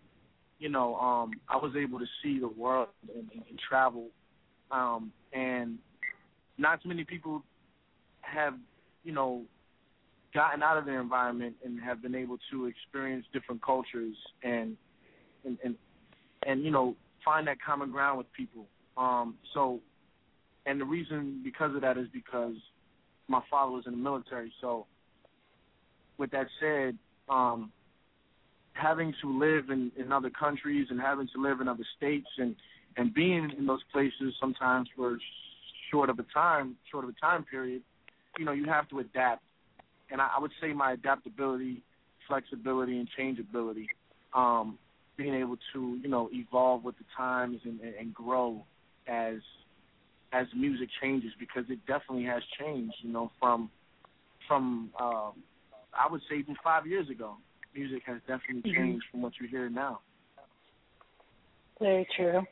you 0.60 0.70
know, 0.70 0.96
um, 0.96 1.32
I 1.50 1.58
was 1.58 1.74
able 1.78 2.00
to 2.00 2.06
see 2.22 2.40
the 2.40 2.48
world 2.48 2.88
and, 3.14 3.30
and 3.34 3.60
travel, 3.68 4.08
um, 4.72 5.12
and 5.34 5.78
not 6.58 6.82
too 6.82 6.90
many 6.90 7.04
people 7.04 7.44
have, 8.22 8.56
you 9.04 9.12
know, 9.12 9.44
gotten 10.34 10.64
out 10.64 10.78
of 10.78 10.86
their 10.86 11.00
environment 11.00 11.56
and 11.64 11.80
have 11.80 12.02
been 12.02 12.16
able 12.16 12.38
to 12.52 12.66
experience 12.66 13.26
different 13.34 13.62
cultures 13.62 14.16
and 14.44 14.76
and 15.46 15.58
and, 15.64 15.76
and 16.46 16.64
you 16.64 16.72
know 16.72 16.96
find 17.24 17.48
that 17.48 17.58
common 17.62 17.92
ground 17.92 18.18
with 18.18 18.32
people. 18.34 18.66
Um, 18.98 19.36
so, 19.54 19.80
and 20.66 20.80
the 20.80 20.86
reason 20.86 21.42
because 21.44 21.76
of 21.76 21.82
that 21.82 21.98
is 21.98 22.08
because 22.14 22.56
my 23.28 23.42
father 23.50 23.72
was 23.72 23.86
in 23.86 23.94
the 23.94 23.98
military. 23.98 24.52
So, 24.60 24.86
with 26.18 26.32
that 26.32 26.48
said, 26.60 26.98
um, 27.30 27.72
having 28.74 29.14
to 29.22 29.40
live 29.40 29.70
in, 29.70 29.92
in 29.98 30.12
other 30.12 30.30
countries 30.30 30.88
and 30.90 31.00
having 31.00 31.28
to 31.34 31.42
live 31.42 31.62
in 31.62 31.68
other 31.68 31.86
states 31.98 32.28
and 32.38 32.56
and 32.98 33.14
being 33.14 33.52
in 33.58 33.66
those 33.66 33.82
places 33.92 34.34
sometimes 34.40 34.88
for 34.96 35.18
short 35.94 36.10
of 36.10 36.18
a 36.18 36.26
time, 36.34 36.76
short 36.92 37.04
of 37.04 37.12
a 37.12 37.26
time 37.26 37.44
period, 37.44 37.84
you 38.40 38.46
know, 38.46 38.52
you 38.52 38.66
have 38.66 38.90
to 38.90 38.98
adapt. 39.00 39.44
And 40.12 40.20
I, 40.20 40.30
I 40.38 40.42
would 40.42 40.52
say 40.60 40.74
my 40.74 40.94
adaptability, 40.94 41.84
flexibility, 42.28 42.98
and 42.98 43.08
changeability, 43.16 43.88
um, 44.34 44.80
being 45.18 45.36
able 45.36 45.58
to, 45.74 46.00
you 46.02 46.10
know, 46.10 46.30
evolve 46.34 46.84
with 46.84 46.98
the 46.98 47.04
times 47.16 47.60
and, 47.64 47.80
and, 47.80 47.94
and 47.94 48.14
grow 48.14 48.66
as 49.08 49.36
as 50.32 50.48
music 50.56 50.90
changes 51.00 51.32
because 51.40 51.64
it 51.70 51.78
definitely 51.86 52.24
has 52.24 52.42
changed, 52.60 52.96
you 53.02 53.14
know, 53.14 53.32
from 53.40 53.70
from 54.48 54.90
um, 55.00 55.34
I 55.94 56.08
would 56.10 56.22
say 56.28 56.38
even 56.38 56.56
five 56.64 56.88
years 56.88 57.08
ago. 57.10 57.38
Music 57.76 58.04
has 58.06 58.20
definitely 58.28 58.72
Mhm. 58.72 58.76
changed 58.76 59.06
from 59.12 59.22
what 59.22 59.34
you 59.40 59.48
hear 59.48 59.70
now. 59.70 60.00
Very 61.80 62.08
true. 62.16 62.46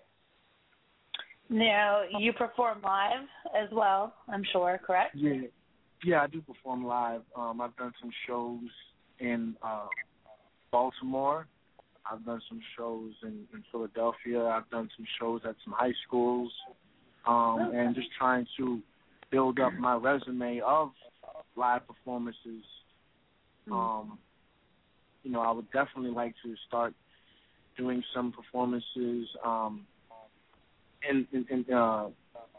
Now 1.52 2.04
you 2.18 2.32
perform 2.32 2.82
live 2.82 3.28
as 3.62 3.68
well, 3.74 4.16
I'm 4.30 4.44
sure, 4.54 4.80
correct? 4.88 5.18
Yeah, 5.18 5.42
yeah, 6.02 6.22
I 6.22 6.28
do 6.28 6.42
perform 6.42 6.86
live. 6.86 7.24
Um, 7.36 7.60
I've 7.60 7.76
done 7.76 7.92
some 8.00 8.10
shows 8.26 8.70
in 9.20 9.56
uh, 9.62 9.88
Baltimore. 10.72 11.48
I've 12.10 12.26
done 12.26 12.42
some 12.48 12.62
shows 12.78 13.12
in, 13.24 13.46
in 13.54 13.64
Philadelphia. 13.70 14.46
I've 14.46 14.70
done 14.70 14.90
some 14.96 15.06
shows 15.20 15.42
at 15.44 15.56
some 15.66 15.74
high 15.74 15.92
schools, 16.08 16.54
um, 17.28 17.72
and 17.76 17.94
just 17.94 18.08
trying 18.18 18.48
to 18.58 18.80
build 19.30 19.60
up 19.60 19.74
my 19.74 19.96
resume 19.96 20.62
of 20.66 20.92
live 21.58 21.86
performances. 21.86 22.64
Um, 23.70 24.18
you 25.24 25.32
know, 25.32 25.42
I 25.42 25.52
would 25.52 25.70
definitely 25.72 26.12
like 26.12 26.34
to 26.46 26.56
start 26.66 26.94
doing 27.78 28.02
some 28.16 28.32
performances 28.32 29.28
um, 29.46 29.86
in 31.10 31.28
in, 31.32 31.46
in, 31.50 31.74
uh, 31.74 32.08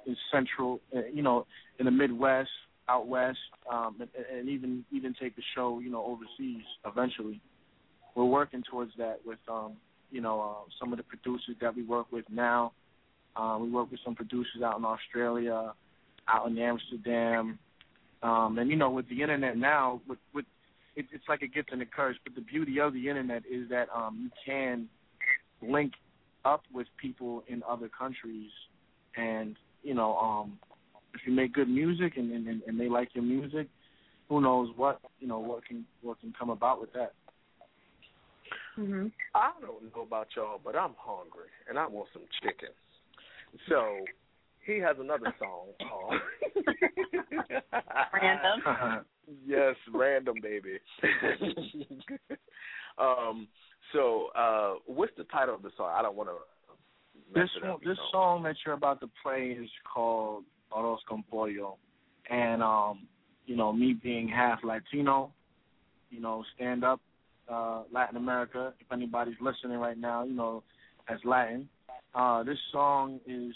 in 0.07 0.17
central, 0.31 0.81
uh, 0.95 1.01
you 1.13 1.23
know, 1.23 1.47
in 1.79 1.87
the 1.87 1.91
Midwest, 1.91 2.51
out 2.89 3.07
west, 3.07 3.39
um, 3.71 3.97
and, 4.01 4.09
and 4.39 4.49
even 4.49 4.85
even 4.93 5.15
take 5.21 5.37
the 5.37 5.43
show, 5.55 5.79
you 5.79 5.91
know, 5.91 6.05
overseas 6.05 6.65
eventually. 6.87 7.41
We're 8.15 8.25
working 8.25 8.63
towards 8.71 8.93
that 8.99 9.21
with, 9.25 9.39
um, 9.49 9.75
you 10.11 10.21
know, 10.21 10.41
uh, 10.41 10.71
some 10.79 10.93
of 10.93 10.99
the 10.99 11.03
producers 11.03 11.57
that 11.61 11.75
we 11.75 11.83
work 11.83 12.13
with 12.13 12.27
now. 12.31 12.73
Uh, 13.35 13.57
we 13.59 13.71
work 13.71 13.91
with 13.91 14.01
some 14.05 14.15
producers 14.15 14.61
out 14.63 14.79
in 14.79 14.85
Australia, 14.85 15.73
out 16.29 16.47
in 16.47 16.59
Amsterdam, 16.59 17.59
um, 18.23 18.59
and 18.59 18.71
you 18.71 18.77
know, 18.77 18.91
with 18.91 19.09
the 19.09 19.23
internet 19.23 19.57
now, 19.57 20.01
with 20.07 20.19
with 20.35 20.45
it, 20.95 21.07
it's 21.13 21.25
like 21.29 21.43
a 21.43 21.47
gift 21.47 21.71
and 21.73 21.81
a 21.81 21.87
curse. 21.87 22.17
But 22.25 22.35
the 22.35 22.43
beauty 22.43 22.79
of 22.81 22.93
the 22.93 23.09
internet 23.09 23.43
is 23.51 23.69
that 23.71 23.89
um, 23.95 24.19
you 24.23 24.31
can 24.45 24.89
link 25.63 25.93
up 26.45 26.63
with 26.73 26.87
people 27.01 27.45
in 27.49 27.63
other 27.69 27.89
countries, 27.89 28.51
and 29.17 29.57
you 29.83 29.95
know, 29.95 30.17
um, 30.17 30.59
if 31.15 31.21
you 31.27 31.33
make 31.33 31.53
good 31.53 31.69
music 31.69 32.17
and, 32.17 32.33
and 32.33 32.63
and 32.67 32.81
they 32.81 32.89
like 32.89 33.11
your 33.15 33.25
music, 33.25 33.69
who 34.29 34.41
knows 34.41 34.71
what 34.77 35.01
you 35.21 35.27
know 35.27 35.39
what 35.39 35.65
can 35.65 35.85
what 36.01 36.21
can 36.21 36.33
come 36.39 36.51
about 36.51 36.81
with 36.81 36.93
that. 36.95 37.13
Mm-hmm. 38.79 39.09
I 39.35 39.51
don't 39.61 39.95
know 39.95 40.03
about 40.03 40.29
y'all, 40.35 40.61
but 40.63 40.75
I'm 40.75 40.95
hungry 40.97 41.49
and 41.69 41.79
I 41.79 41.87
want 41.87 42.09
some 42.13 42.23
chicken. 42.43 42.71
So 43.69 43.99
he 44.65 44.79
has 44.79 44.97
another 44.99 45.35
song 45.39 45.69
called 45.89 46.15
Random. 48.15 49.05
yes, 49.47 49.75
random 49.93 50.37
baby. 50.43 50.79
um. 52.99 53.49
So, 53.93 54.29
uh, 54.37 54.75
what's 54.87 55.13
the 55.17 55.25
title 55.25 55.55
of 55.55 55.63
the 55.63 55.71
song? 55.77 55.91
I 55.95 56.03
don't 56.03 56.17
want 56.17 56.31
to. 56.31 56.35
This 57.35 57.49
one, 57.63 57.79
this 57.85 57.99
song 58.11 58.43
that 58.43 58.57
you're 58.65 58.75
about 58.75 59.01
to 59.01 59.09
play 59.23 59.57
is 59.59 59.69
called 59.93 60.45
Arroz 60.77 60.99
con 61.09 61.25
Pollo, 61.31 61.79
and 62.31 62.63
um, 62.63 63.07
you 63.47 63.57
know, 63.57 63.73
me 63.73 63.95
being 63.95 64.29
half 64.29 64.61
Latino, 64.63 65.33
you 66.11 66.21
know, 66.21 66.45
stand 66.55 66.85
up, 66.85 67.01
uh, 67.49 67.83
Latin 67.93 68.17
America. 68.17 68.75
If 68.81 68.93
anybody's 68.93 69.37
listening 69.41 69.79
right 69.79 69.99
now, 69.99 70.25
you 70.25 70.35
know, 70.35 70.63
as 71.09 71.19
Latin, 71.25 71.69
uh, 72.15 72.43
this 72.43 72.59
song 72.71 73.19
is, 73.27 73.55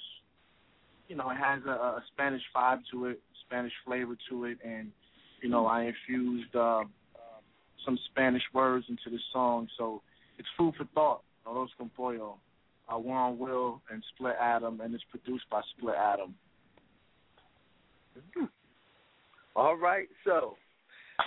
you 1.08 1.16
know, 1.16 1.30
it 1.30 1.36
has 1.36 1.60
a, 1.66 1.70
a 1.70 2.04
Spanish 2.12 2.42
vibe 2.54 2.80
to 2.92 3.06
it, 3.06 3.20
Spanish 3.46 3.72
flavor 3.84 4.16
to 4.30 4.44
it, 4.46 4.58
and 4.64 4.90
you 5.42 5.50
know, 5.50 5.66
I 5.66 5.82
infused 5.84 6.56
uh, 6.56 6.84
some 7.84 7.98
Spanish 8.10 8.42
words 8.52 8.86
into 8.88 9.10
the 9.10 9.18
song, 9.32 9.68
so 9.78 10.02
it's 10.38 10.48
food 10.56 10.74
for 10.76 10.84
thought. 10.94 11.22
Arroz 11.46 11.68
con 11.78 11.90
Pollo 11.96 12.38
uh, 12.92 12.98
Juan 12.98 13.38
Will 13.38 13.80
and 13.90 14.02
Split 14.14 14.34
Adam, 14.40 14.80
and 14.80 14.94
it's 14.94 15.04
produced 15.10 15.44
by 15.50 15.60
Split 15.76 15.94
Adam. 15.96 16.34
All 19.54 19.76
right, 19.76 20.06
so 20.24 20.56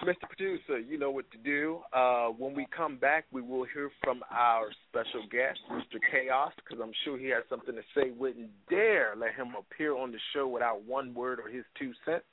Mr. 0.03 0.15
Producer, 0.21 0.79
you 0.79 0.97
know 0.99 1.09
what 1.11 1.25
to 1.31 1.37
do. 1.39 1.79
Uh, 1.93 2.27
when 2.27 2.53
we 2.53 2.67
come 2.75 2.97
back, 2.97 3.25
we 3.31 3.41
will 3.41 3.65
hear 3.73 3.89
from 4.03 4.21
our 4.31 4.67
special 4.89 5.21
guest, 5.31 5.59
Mr. 5.71 5.99
Chaos, 6.11 6.51
because 6.57 6.79
I'm 6.81 6.91
sure 7.03 7.17
he 7.17 7.27
has 7.29 7.43
something 7.49 7.75
to 7.75 7.81
say. 7.95 8.11
Wouldn't 8.11 8.49
dare 8.69 9.15
let 9.17 9.33
him 9.33 9.53
appear 9.57 9.95
on 9.97 10.11
the 10.11 10.19
show 10.33 10.47
without 10.47 10.83
one 10.83 11.13
word 11.13 11.39
or 11.39 11.49
his 11.49 11.65
two 11.77 11.91
cents. 12.05 12.23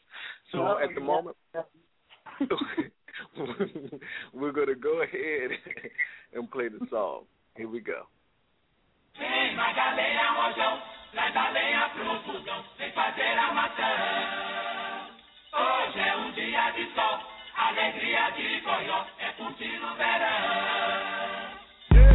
So 0.53 0.59
Oh, 0.59 0.79
at 0.83 0.95
the 0.95 1.01
yeah. 1.01 1.07
moment, 1.07 1.37
we're 4.35 4.53
going 4.53 4.69
to 4.69 4.75
go 4.75 5.03
ahead 5.03 5.51
and 6.35 6.51
play 6.51 6.69
the 6.69 6.81
song. 6.91 7.25
Here 7.57 7.69
we 7.69 7.81
go. 7.81 8.07
A 9.17 9.25
a. 20.21 20.35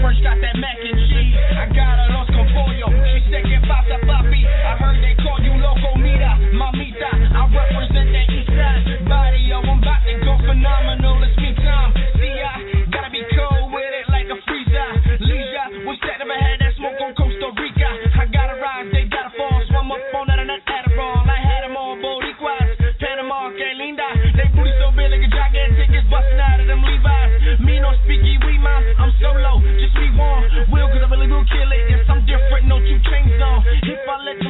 First 0.05 0.21
got 0.21 0.37
that 0.37 0.55
mac 0.61 0.77
and 0.77 0.99
cheese. 1.09 1.33
I 1.57 1.65
got 1.73 1.97
arroz 1.97 2.29
con 2.29 2.45
pollo. 2.53 2.93
She 3.09 3.25
said 3.33 3.43
que 3.49 3.57
pasa, 3.65 3.97
papi. 4.05 4.45
I 4.45 4.77
heard 4.77 5.01
they 5.01 5.17
call 5.17 5.41
you 5.41 5.57
loco, 5.57 5.97
mira, 5.97 6.37
mamita. 6.53 7.09
I 7.09 7.49
represent 7.49 8.13
the 8.13 8.21
east 8.29 8.53
side. 8.53 9.20
Phenomenal. 10.51 11.23
It's 11.23 11.37
me 11.39 11.55
time. 11.63 11.95
See, 12.19 12.35
I 12.43 12.83
gotta 12.91 13.07
be 13.07 13.23
cold 13.31 13.71
with 13.71 13.87
it 13.87 14.05
like 14.11 14.27
a 14.27 14.35
freezer. 14.43 14.89
Leisure, 15.23 15.87
we 15.87 15.95
set 16.03 16.19
up 16.19 16.27
ahead 16.27 16.59
that 16.59 16.75
smoke 16.75 16.99
on 16.99 17.15
Costa 17.15 17.55
Rica. 17.55 17.87
I 18.19 18.27
gotta 18.27 18.59
rise, 18.59 18.91
they 18.91 19.07
gotta 19.07 19.31
fall. 19.39 19.63
So 19.71 19.79
I'm 19.79 19.87
up 19.87 20.03
on 20.11 20.27
that 20.27 20.43
and 20.43 20.51
that 20.51 20.67
Adderall. 20.67 21.23
I 21.23 21.39
had 21.39 21.63
them 21.63 21.79
all 21.79 21.95
Boricuas. 21.95 22.67
Panama, 22.99 23.47
que 23.55 23.63
linda. 23.79 24.03
They 24.35 24.51
booty 24.51 24.75
so 24.75 24.91
big 24.91 25.07
like 25.07 25.23
a 25.23 25.31
gigantic. 25.31 25.87
It's 25.87 26.07
busting 26.11 26.43
out 26.43 26.59
of 26.59 26.67
them 26.67 26.83
Levi's. 26.83 27.63
Me 27.63 27.79
no 27.79 27.95
speaky, 28.03 28.35
we 28.43 28.59
mine. 28.59 28.83
I'm 28.99 29.15
solo, 29.23 29.63
just 29.79 29.95
me 29.95 30.11
one. 30.19 30.43
Will, 30.67 30.91
cause 30.91 30.99
I 30.99 31.07
really 31.15 31.31
will 31.31 31.47
kill 31.47 31.71
it. 31.71 31.83
Yes, 31.87 32.03
I'm 32.11 32.27
different, 32.27 32.67
no 32.67 32.83
two 32.83 32.99
chains 33.07 33.39
on. 33.39 33.63
If 33.87 34.03
I 34.03 34.15
let 34.27 34.40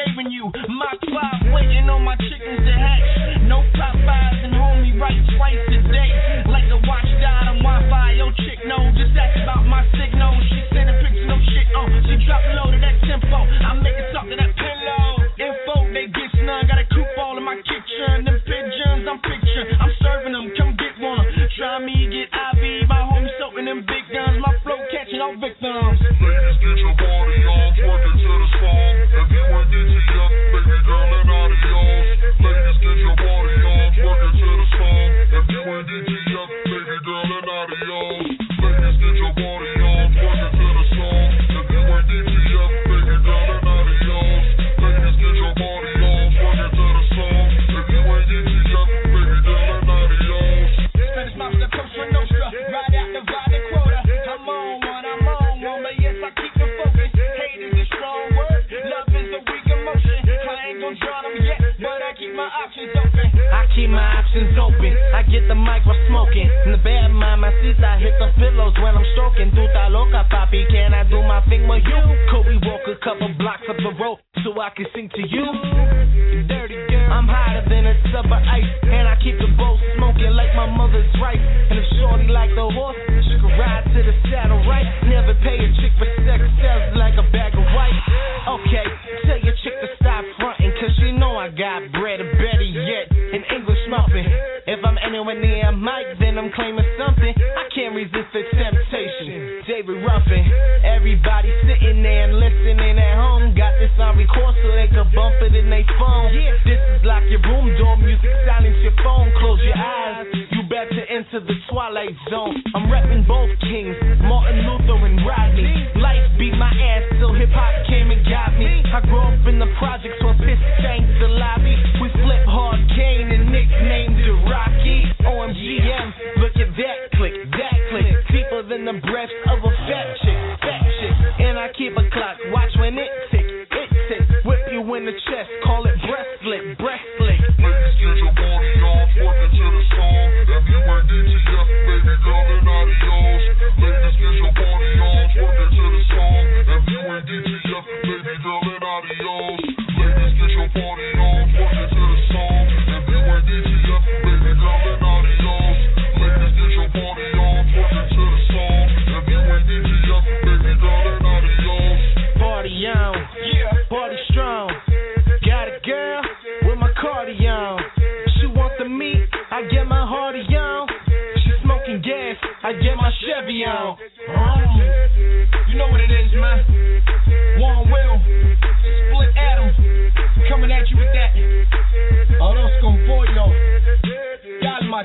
shaving 0.00 0.30
you. 0.32 0.50
Mach 0.68 1.00
5, 1.00 1.52
waiting 1.52 1.88
on 1.88 2.02
my 2.04 2.16
chickens 2.16 2.64
to 2.64 2.74
hatch. 2.74 3.44
No 3.44 3.60
Popeyes 3.76 4.40
and 4.44 4.54
homie 4.54 4.96
right 5.00 5.20
twice 5.36 5.60
a 5.68 5.80
day. 5.92 6.10
Like 6.48 6.68
the 6.68 6.80
watch 6.88 7.10
died 7.20 7.48
on 7.48 7.60
Wi 7.60 7.78
Fi. 7.90 8.12
Yo, 8.16 8.32
chick, 8.40 8.60
no, 8.66 8.78
just 8.96 9.12
ask 9.16 9.36
about 9.42 9.66
my 9.66 9.84
signal. 9.96 10.32
She 10.48 10.58
sending 10.72 10.96
pictures, 11.04 11.28
no 11.28 11.36
shit 11.52 11.68
on. 11.76 11.88
She 12.08 12.16
drop 12.24 12.42
low 12.56 12.72
to 12.72 12.78
that 12.80 12.96
tempo. 13.04 13.38
I 13.44 13.70
make 13.80 13.98
it 13.98 14.08
talk 14.12 14.24
to 14.28 14.36
that 14.36 14.52
pillow. 14.56 15.04
Info, 15.36 15.76
they 15.92 16.06
get 16.08 16.30
snug. 16.38 16.68
Got 16.68 16.80
a 16.80 16.86
coupe 16.88 17.18
all 17.20 17.36
in 17.36 17.44
my 17.44 17.58
kitchen. 17.60 18.24
Them 18.24 18.38
pigeons, 18.44 19.04
I'm 19.04 19.20
picturing. 19.20 19.76
I'm 19.80 19.92
serving 20.00 20.32
them, 20.32 20.48
come 20.56 20.72
get 20.80 20.94
one. 21.00 21.24
Try 21.58 21.84
me, 21.84 22.08
get 22.08 22.30
IV. 22.32 22.88
My 22.88 23.04
homie 23.04 23.32
soaking 23.36 23.66
them 23.68 23.84
big 23.84 24.04
guns. 24.08 24.40
My 24.40 24.54
flow 24.64 24.80
catching 24.92 25.20
all 25.20 25.36
victims. 25.36 26.49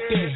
Cálmate. 0.09 0.35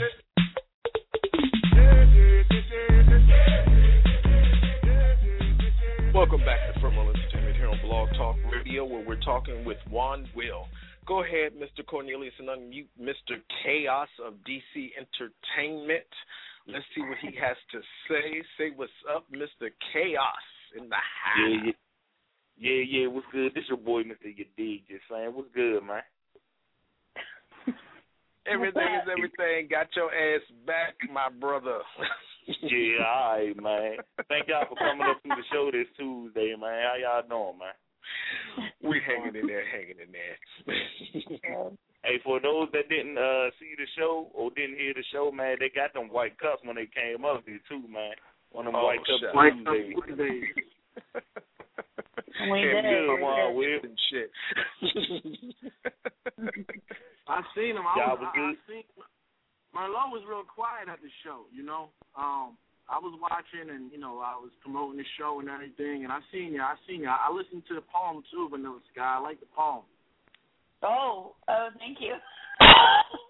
Welcome 6.13 6.39
back 6.41 6.73
to 6.73 6.79
Fomerlot 6.79 7.15
Entertainment 7.15 7.55
here 7.55 7.69
on 7.69 7.79
Blog 7.81 8.09
Talk 8.17 8.35
Radio, 8.51 8.83
where 8.85 9.05
we're 9.05 9.19
talking 9.21 9.63
with 9.65 9.77
Juan 9.89 10.27
Will. 10.35 10.67
Go 11.05 11.23
ahead, 11.23 11.53
Mr. 11.53 11.85
Cornelius, 11.85 12.33
and 12.39 12.49
unmute 12.49 12.87
Mr. 13.01 13.41
Chaos 13.63 14.09
of 14.25 14.33
DC 14.47 14.89
Entertainment. 14.97 16.05
Let's 16.67 16.85
see 16.95 17.01
what 17.01 17.17
he 17.21 17.35
has 17.39 17.57
to 17.71 17.79
say. 18.07 18.43
Say 18.57 18.71
what's 18.75 18.91
up, 19.13 19.25
Mr. 19.31 19.69
Chaos 19.93 20.45
in 20.77 20.89
the 20.89 20.95
house. 20.95 21.73
yeah, 22.57 22.71
yeah, 22.71 23.01
yeah. 23.01 23.07
What's 23.07 23.27
good? 23.31 23.53
This 23.55 23.63
your 23.69 23.77
boy, 23.77 24.03
Mister 24.03 24.29
You 24.29 24.45
Dig, 24.57 24.87
just 24.87 25.03
saying. 25.09 25.31
What's 25.33 25.49
good, 25.53 25.81
man? 25.83 26.01
Everything 28.51 28.89
is 28.97 29.07
everything. 29.09 29.67
Got 29.69 29.87
your 29.95 30.09
ass 30.09 30.41
back, 30.65 30.95
my 31.13 31.29
brother. 31.29 31.79
yeah, 32.61 33.05
all 33.05 33.37
right, 33.37 33.55
man. 33.61 33.97
Thank 34.27 34.47
y'all 34.47 34.65
for 34.67 34.75
coming 34.75 35.07
up 35.07 35.21
to 35.23 35.29
the 35.29 35.43
show 35.53 35.69
this 35.71 35.87
Tuesday, 35.97 36.55
man. 36.59 36.83
How 36.83 36.95
y'all 36.97 37.27
doing, 37.27 37.59
man? 37.59 37.77
we 38.81 38.99
hanging 39.05 39.35
in 39.35 39.47
there, 39.47 39.65
hanging 39.69 40.01
in 40.01 40.11
there. 40.11 41.71
Hey, 42.01 42.15
for 42.23 42.39
those 42.39 42.69
that 42.71 42.87
didn't 42.87 43.17
uh 43.17 43.51
see 43.59 43.75
the 43.75 43.83
show 43.99 44.31
or 44.33 44.51
didn't 44.55 44.79
hear 44.79 44.93
the 44.95 45.03
show, 45.11 45.31
man, 45.35 45.57
they 45.59 45.67
got 45.67 45.93
them 45.93 46.07
white 46.07 46.39
cups 46.39 46.63
when 46.63 46.77
they 46.77 46.87
came 46.87 47.25
up 47.25 47.43
here 47.45 47.59
too, 47.67 47.83
man. 47.91 48.15
One 48.51 48.67
of 48.67 48.71
them 48.71 48.79
Oh, 48.79 48.85
white 48.87 49.03
cup 49.03 49.19
shut 49.19 49.35
up. 49.35 49.51
Tuesdays. 50.07 50.47
We 52.39 52.61
Damn 52.63 52.83
did. 52.83 53.03
good, 53.03 53.15
we 53.15 53.21
Juan 53.21 53.83
and 53.83 53.99
shit. 54.09 54.29
I 57.27 57.41
seen 57.55 57.75
him. 57.75 57.83
I 57.85 57.93
Y'all 57.99 58.15
was, 58.17 58.31
was 58.31 58.31
I, 58.33 58.39
I 58.39 58.53
seen 58.65 58.83
Merlot 59.75 60.09
was 60.09 60.23
real 60.27 60.43
quiet 60.47 60.87
at 60.89 60.97
the 61.03 61.11
show. 61.23 61.45
You 61.53 61.61
know, 61.63 61.89
um, 62.17 62.57
I 62.89 62.97
was 62.97 63.13
watching 63.21 63.69
and 63.69 63.91
you 63.91 63.99
know 63.99 64.17
I 64.23 64.33
was 64.39 64.49
promoting 64.63 64.97
the 64.97 65.05
show 65.19 65.39
and 65.39 65.49
everything, 65.49 66.03
and 66.07 66.11
I 66.13 66.19
seen 66.31 66.53
you. 66.55 66.61
I 66.61 66.73
seen 66.87 67.01
you. 67.05 67.11
I 67.11 67.29
listened 67.29 67.63
to 67.69 67.75
the 67.75 67.85
poem 67.85 68.23
too, 68.31 68.47
Vanilla 68.49 68.79
Sky. 68.93 69.17
I 69.17 69.21
like 69.21 69.39
the 69.39 69.49
poem. 69.55 69.83
Oh, 70.81 71.35
oh, 71.49 71.67
thank 71.77 71.99
you. 71.99 72.15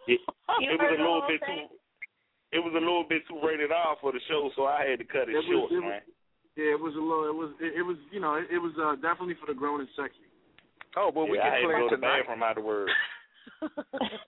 It, 0.08 0.20
You 0.60 0.72
it 0.72 0.82
was 0.82 0.96
a 0.98 1.02
little 1.02 1.26
bit 1.28 1.40
thing? 1.46 1.68
too. 1.70 1.76
It 2.52 2.62
was 2.66 2.74
a 2.74 2.82
little 2.82 3.06
bit 3.08 3.22
too 3.30 3.38
rated 3.46 3.72
R 3.72 3.96
for 4.02 4.12
the 4.12 4.20
show, 4.28 4.50
so 4.56 4.66
I 4.66 4.86
had 4.90 4.98
to 5.00 5.06
cut 5.06 5.30
it, 5.30 5.38
It 5.38 5.46
was- 5.46 5.46
short, 5.46 5.72
it 5.72 5.82
was- 5.82 5.84
man. 5.98 6.02
Yeah, 6.60 6.76
it 6.76 6.82
was 6.84 6.92
a 6.92 7.00
little. 7.00 7.24
It 7.24 7.36
was. 7.40 7.52
It, 7.64 7.80
it 7.80 7.86
was. 7.88 7.96
You 8.12 8.20
know, 8.20 8.36
it, 8.36 8.52
it 8.52 8.60
was 8.60 8.76
uh, 8.76 9.00
definitely 9.00 9.40
for 9.40 9.48
the 9.48 9.56
grown 9.56 9.80
and 9.80 9.88
sexy. 9.96 10.28
Oh, 11.00 11.08
well, 11.16 11.24
we 11.30 11.38
yeah, 11.40 11.48
I 11.48 11.50
can 11.50 11.56
had 11.56 11.60
to 11.64 11.68
play 11.72 11.80
go 11.80 11.88
it 11.88 11.90
to 11.90 11.96
the 11.96 12.02
tonight. 12.04 12.20
bathroom 12.28 12.44
afterwards. 12.44 12.92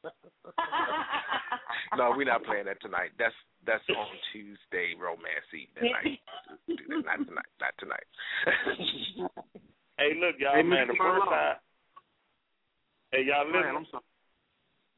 No, 1.97 2.13
we're 2.15 2.23
not 2.23 2.43
playing 2.45 2.65
that 2.65 2.79
tonight. 2.81 3.11
That's 3.19 3.35
that's 3.67 3.83
on 3.89 4.07
Tuesday, 4.31 4.95
romance 4.95 5.43
evening 5.51 5.91
night. 5.91 6.19
Not 7.03 7.19
tonight. 7.27 7.51
Not 7.59 7.73
tonight. 7.79 8.07
Hey, 9.99 10.17
look, 10.17 10.39
y'all, 10.39 10.55
Hey, 10.55 10.63
man. 10.63 10.87
Mr. 10.87 10.97
The 10.97 10.97
first 10.97 11.29
time. 11.29 11.55
Hey, 13.11 13.21
y'all 13.27 13.43
Go 13.45 13.59
listen. 13.59 13.75
I'm 13.75 13.85
sorry. 13.91 14.03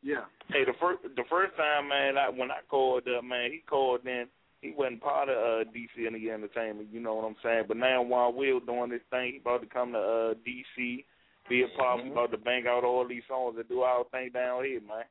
Yeah. 0.01 0.23
Hey, 0.47 0.63
the 0.63 0.77
first 0.79 1.01
the 1.17 1.25
first 1.29 1.57
time, 1.57 1.89
man, 1.89 2.15
I, 2.15 2.29
when 2.29 2.51
I 2.51 2.59
called 2.69 3.03
up, 3.09 3.23
man, 3.25 3.51
he 3.51 3.59
called 3.67 4.05
in. 4.05 4.27
He 4.63 4.73
wasn't 4.75 5.01
part 5.01 5.27
of 5.27 5.35
uh, 5.35 5.69
DC 5.71 6.07
and 6.07 6.15
the 6.15 6.31
Entertainment, 6.31 6.87
you 6.91 7.01
know 7.01 7.15
what 7.15 7.25
I'm 7.25 7.35
saying. 7.43 7.65
But 7.67 7.77
now 7.77 8.01
while 8.01 8.31
Will 8.31 8.61
doing 8.61 8.89
this 8.89 9.01
thing, 9.11 9.33
he 9.33 9.39
about 9.39 9.61
to 9.61 9.67
come 9.67 9.91
to 9.91 9.99
uh, 9.99 10.33
DC, 10.47 11.03
be 11.49 11.63
a 11.63 11.77
part. 11.77 11.99
Mm-hmm. 11.99 12.13
About 12.13 12.31
to 12.31 12.37
bang 12.37 12.63
out 12.67 12.85
all 12.85 13.05
these 13.07 13.23
songs 13.27 13.55
and 13.57 13.67
do 13.67 13.81
our 13.81 14.05
thing 14.05 14.31
down 14.33 14.63
here, 14.63 14.79
man. 14.79 15.03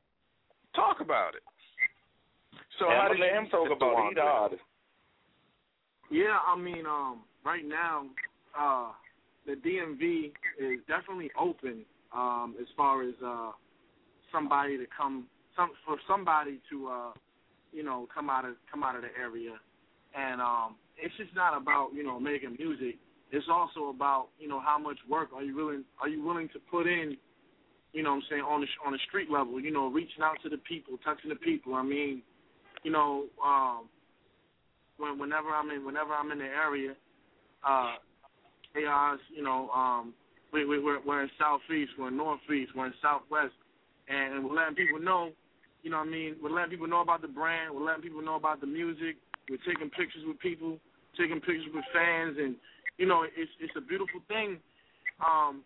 Talk 0.75 1.01
about 1.01 1.35
it. 1.35 1.43
So 2.79 2.89
Yeah, 2.89 2.95
how 2.95 3.01
I'ma 3.01 3.13
did 3.13 3.19
let 3.19 3.33
him 3.33 3.47
talk 3.51 3.69
about 3.75 3.93
it. 3.93 4.09
He 4.09 4.15
the 4.15 4.21
artist. 4.21 4.61
Yeah, 6.09 6.37
I 6.45 6.57
mean, 6.57 6.85
um, 6.85 7.21
right 7.45 7.65
now, 7.65 8.05
uh, 8.59 8.91
the 9.45 9.53
DMV 9.53 10.31
is 10.59 10.79
definitely 10.87 11.31
open 11.39 11.85
um, 12.15 12.55
as 12.59 12.67
far 12.75 13.03
as 13.03 13.13
uh, 13.23 13.51
somebody 14.31 14.77
to 14.77 14.85
come, 14.95 15.27
some 15.55 15.71
for 15.85 15.97
somebody 16.07 16.59
to, 16.71 16.87
uh, 16.87 17.11
you 17.73 17.83
know, 17.83 18.07
come 18.13 18.29
out 18.29 18.45
of 18.45 18.55
come 18.71 18.83
out 18.83 18.95
of 18.95 19.01
the 19.01 19.09
area, 19.19 19.51
and 20.15 20.41
um, 20.41 20.75
it's 20.97 21.15
just 21.17 21.35
not 21.35 21.55
about 21.59 21.89
you 21.93 22.03
know 22.03 22.19
making 22.19 22.55
music. 22.59 22.97
It's 23.31 23.47
also 23.51 23.89
about 23.89 24.27
you 24.39 24.47
know 24.47 24.59
how 24.59 24.77
much 24.77 24.97
work 25.09 25.29
are 25.35 25.43
you 25.43 25.55
willing 25.55 25.83
are 25.99 26.07
you 26.07 26.23
willing 26.23 26.49
to 26.49 26.59
put 26.71 26.85
in, 26.87 27.17
you 27.93 28.03
know, 28.03 28.11
what 28.11 28.17
I'm 28.17 28.23
saying 28.29 28.41
on 28.41 28.61
the 28.61 28.67
on 28.85 28.93
the 28.93 28.99
street 29.07 29.29
level, 29.31 29.59
you 29.59 29.71
know, 29.71 29.87
reaching 29.87 30.23
out 30.23 30.37
to 30.43 30.49
the 30.49 30.57
people, 30.57 30.97
touching 31.03 31.29
the 31.29 31.35
people. 31.35 31.75
I 31.75 31.83
mean, 31.83 32.21
you 32.83 32.91
know, 32.91 33.25
um, 33.43 33.89
when 34.97 35.17
whenever 35.19 35.49
I'm 35.49 35.69
in 35.71 35.85
whenever 35.85 36.13
I'm 36.13 36.31
in 36.31 36.39
the 36.39 36.45
area, 36.45 36.93
uh, 37.67 37.95
chaos, 38.73 39.19
you 39.35 39.43
know, 39.43 39.69
um, 39.69 40.13
we, 40.51 40.65
we 40.65 40.79
we're, 40.79 41.01
we're 41.05 41.23
in 41.23 41.29
southeast, 41.39 41.91
we're 41.97 42.09
in 42.09 42.17
northeast, 42.17 42.71
we're 42.75 42.87
in 42.87 42.93
southwest, 43.01 43.53
and 44.07 44.43
we're 44.43 44.55
letting 44.55 44.75
people 44.75 44.99
know, 44.99 45.31
you 45.83 45.91
know, 45.91 45.99
what 45.99 46.07
I 46.07 46.11
mean, 46.11 46.35
we're 46.41 46.49
letting 46.49 46.71
people 46.71 46.87
know 46.87 47.01
about 47.01 47.21
the 47.21 47.27
brand, 47.27 47.75
we're 47.75 47.85
letting 47.85 48.01
people 48.01 48.21
know 48.23 48.35
about 48.35 48.61
the 48.61 48.67
music, 48.67 49.17
we're 49.49 49.61
taking 49.67 49.91
pictures 49.91 50.23
with 50.25 50.39
people, 50.39 50.79
taking 51.19 51.39
pictures 51.39 51.67
with 51.75 51.83
fans, 51.93 52.37
and 52.39 52.55
you 52.97 53.05
know, 53.05 53.23
it's 53.23 53.51
it's 53.59 53.75
a 53.77 53.81
beautiful 53.81 54.21
thing. 54.27 54.57
Um, 55.19 55.63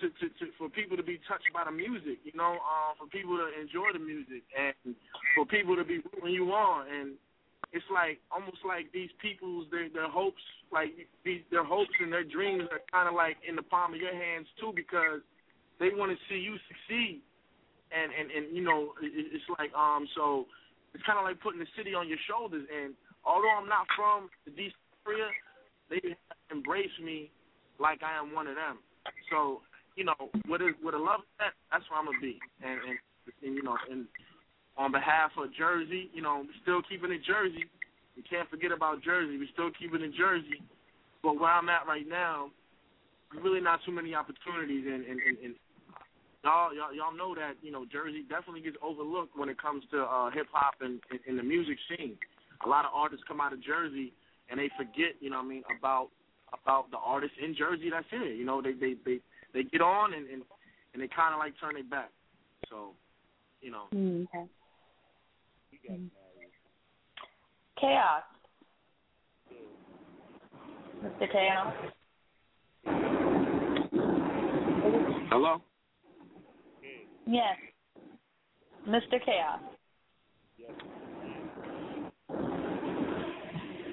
to, 0.00 0.10
to, 0.10 0.26
to 0.26 0.44
for 0.58 0.68
people 0.68 0.96
to 0.96 1.02
be 1.02 1.20
touched 1.28 1.46
by 1.54 1.62
the 1.62 1.70
music, 1.70 2.18
you 2.24 2.34
know, 2.34 2.58
uh, 2.58 2.98
for 2.98 3.06
people 3.06 3.38
to 3.38 3.46
enjoy 3.54 3.94
the 3.94 4.02
music, 4.02 4.42
and 4.58 4.94
for 5.34 5.46
people 5.46 5.76
to 5.76 5.84
be 5.84 6.02
rooting 6.02 6.34
you 6.34 6.50
on, 6.50 6.86
and 6.90 7.14
it's 7.72 7.86
like 7.92 8.18
almost 8.30 8.62
like 8.66 8.90
these 8.92 9.10
people's 9.22 9.66
their 9.70 9.88
their 9.90 10.10
hopes, 10.10 10.42
like 10.72 10.94
these 11.24 11.42
their 11.50 11.64
hopes 11.64 11.94
and 12.00 12.12
their 12.12 12.24
dreams 12.24 12.66
are 12.70 12.82
kind 12.90 13.08
of 13.08 13.14
like 13.14 13.36
in 13.46 13.54
the 13.54 13.62
palm 13.62 13.94
of 13.94 14.00
your 14.00 14.14
hands 14.14 14.46
too, 14.58 14.72
because 14.74 15.22
they 15.78 15.90
want 15.90 16.10
to 16.10 16.18
see 16.28 16.38
you 16.38 16.58
succeed, 16.66 17.22
and 17.94 18.10
and 18.10 18.28
and 18.30 18.44
you 18.56 18.62
know, 18.62 18.92
it's 19.00 19.48
like 19.58 19.72
um, 19.74 20.06
so 20.14 20.46
it's 20.94 21.04
kind 21.06 21.18
of 21.18 21.24
like 21.24 21.40
putting 21.40 21.60
the 21.62 21.70
city 21.78 21.94
on 21.94 22.08
your 22.08 22.18
shoulders, 22.26 22.66
and 22.66 22.94
although 23.24 23.50
I'm 23.54 23.68
not 23.68 23.86
from 23.94 24.28
the 24.44 24.50
DC 24.50 24.74
area, 25.06 25.30
they 25.90 26.02
embrace 26.50 26.94
me 27.02 27.30
like 27.78 28.02
I 28.02 28.18
am 28.18 28.34
one 28.34 28.46
of 28.46 28.56
them. 28.56 28.78
So 29.30 29.62
you 29.96 30.04
know, 30.04 30.18
with 30.48 30.60
a 30.60 30.74
with 30.82 30.94
a 30.94 30.98
love 30.98 31.22
that, 31.38 31.54
that's 31.70 31.84
where 31.90 31.98
I'm 31.98 32.06
gonna 32.06 32.20
be. 32.20 32.38
And 32.62 32.78
and, 32.82 32.98
and 33.42 33.52
you 33.54 33.62
know, 33.62 33.76
and 33.90 34.06
on 34.76 34.90
behalf 34.90 35.30
of 35.38 35.54
Jersey, 35.54 36.10
you 36.12 36.22
know, 36.22 36.44
still 36.62 36.82
keeping 36.82 37.12
it 37.12 37.22
Jersey. 37.22 37.64
We 38.16 38.22
can't 38.22 38.48
forget 38.50 38.70
about 38.70 39.02
Jersey. 39.02 39.38
We're 39.38 39.50
still 39.52 39.70
keeping 39.74 40.02
it 40.02 40.14
Jersey. 40.14 40.62
But 41.22 41.38
where 41.38 41.50
I'm 41.50 41.68
at 41.68 41.86
right 41.86 42.06
now, 42.06 42.50
really 43.42 43.60
not 43.60 43.80
too 43.86 43.92
many 43.92 44.14
opportunities 44.14 44.84
and 44.86 45.06
and, 45.06 45.18
and, 45.18 45.36
and 45.42 45.54
y'all, 46.44 46.74
y'all 46.74 46.92
y'all 46.94 47.16
know 47.16 47.34
that, 47.34 47.56
you 47.62 47.72
know, 47.72 47.84
Jersey 47.90 48.24
definitely 48.28 48.60
gets 48.60 48.76
overlooked 48.82 49.36
when 49.36 49.48
it 49.48 49.60
comes 49.60 49.82
to 49.90 50.02
uh 50.02 50.30
hip 50.30 50.46
hop 50.52 50.74
and, 50.80 51.00
and, 51.10 51.20
and 51.26 51.38
the 51.38 51.42
music 51.42 51.78
scene. 51.88 52.16
A 52.64 52.68
lot 52.68 52.84
of 52.84 52.92
artists 52.94 53.24
come 53.26 53.40
out 53.40 53.52
of 53.52 53.62
Jersey 53.62 54.12
and 54.50 54.60
they 54.60 54.70
forget, 54.76 55.16
you 55.20 55.30
know 55.30 55.38
what 55.38 55.46
I 55.46 55.48
mean, 55.48 55.62
about 55.78 56.08
about 56.52 56.90
the 56.90 56.98
artists 56.98 57.36
in 57.42 57.54
Jersey 57.56 57.90
that's 57.90 58.06
here. 58.10 58.24
You 58.32 58.44
know, 58.44 58.62
they 58.62 58.72
they 58.72 58.94
they 59.04 59.20
they 59.52 59.64
get 59.64 59.80
on 59.80 60.12
and 60.14 60.28
and, 60.28 60.42
and 60.92 61.02
they 61.02 61.08
kind 61.08 61.34
of 61.34 61.40
like 61.40 61.54
turn 61.60 61.74
their 61.74 61.84
back. 61.84 62.10
So, 62.70 62.92
you 63.60 63.70
know. 63.70 63.84
Mm, 63.94 64.26
okay. 64.28 64.46
Mm. 65.90 66.10
Chaos. 67.80 68.22
Mr. 71.02 71.30
Chaos. 71.30 71.74
Hello. 75.30 75.60
Yes. 77.26 77.56
Mr. 78.88 79.24
Chaos. 79.24 79.60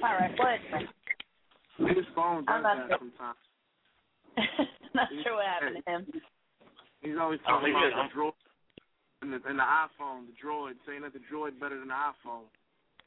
All 0.03 0.15
right, 0.17 0.31
what? 0.37 0.59
His 1.95 2.05
phone 2.15 2.45
does 2.45 2.63
that 2.63 2.87
sure. 2.87 2.97
sometimes. 2.99 3.37
Not 4.95 5.07
sure 5.23 5.35
what 5.35 5.45
happened 5.45 5.83
to 5.85 5.91
him. 5.91 6.07
He's 7.01 7.15
always 7.19 7.39
Oh, 7.47 7.51
talking 7.51 7.73
yeah, 7.73 7.87
about 7.87 8.09
the 8.09 8.19
droid 8.19 8.33
and 9.21 9.33
the, 9.33 9.39
and 9.47 9.59
the 9.59 9.63
iPhone, 9.63 10.25
the 10.27 10.33
droid, 10.43 10.73
saying 10.87 11.01
that 11.03 11.13
the 11.13 11.21
droid 11.31 11.59
better 11.59 11.77
than 11.79 11.87
the 11.89 11.93
iPhone. 11.93 12.49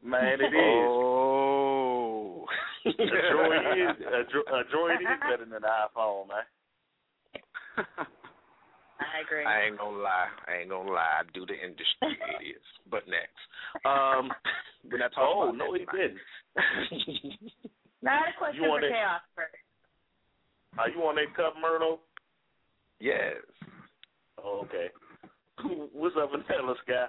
Man, 0.02 0.40
it 0.40 0.44
is. 0.44 0.86
Oh. 0.86 2.46
A 2.86 2.90
droid 2.90 3.90
is 3.90 3.96
a, 4.00 4.30
dro- 4.30 4.52
a 4.52 4.64
droid 4.74 5.00
is 5.00 5.06
better 5.28 5.44
than 5.44 5.54
an 5.54 5.62
iPhone, 5.62 6.28
man. 6.28 6.44
I 9.00 9.20
agree. 9.26 9.44
I 9.44 9.66
ain't 9.66 9.78
gonna 9.78 9.98
lie. 9.98 10.28
I 10.46 10.60
ain't 10.60 10.70
gonna 10.70 10.90
lie. 10.90 11.20
I 11.20 11.22
do 11.34 11.44
the 11.46 11.54
industry 11.54 12.14
idiots. 12.38 12.64
But 12.90 13.02
next, 13.08 13.38
um, 13.84 14.30
we're 14.88 14.98
not 14.98 15.12
talking 15.12 15.34
Oh 15.34 15.42
about 15.50 15.56
no, 15.56 15.72
that 15.72 15.80
he 15.80 15.86
didn't. 15.90 16.20
Now 18.02 18.12
I 18.12 18.26
had 18.26 18.34
a 18.34 18.38
question 18.38 18.56
You 18.62 18.68
for 18.68 18.70
want 18.70 18.84
it- 18.84 18.92
Chaos 18.92 19.20
first. 19.34 19.54
Are 20.78 20.88
you 20.90 20.98
on 21.06 21.14
that 21.16 21.34
cup, 21.36 21.54
Myrtle? 21.60 22.00
Yes. 23.00 23.36
Oh, 24.42 24.64
okay. 24.66 24.88
What's 25.92 26.16
up, 26.20 26.30
Vanilla 26.30 26.74
Sky? 26.84 27.06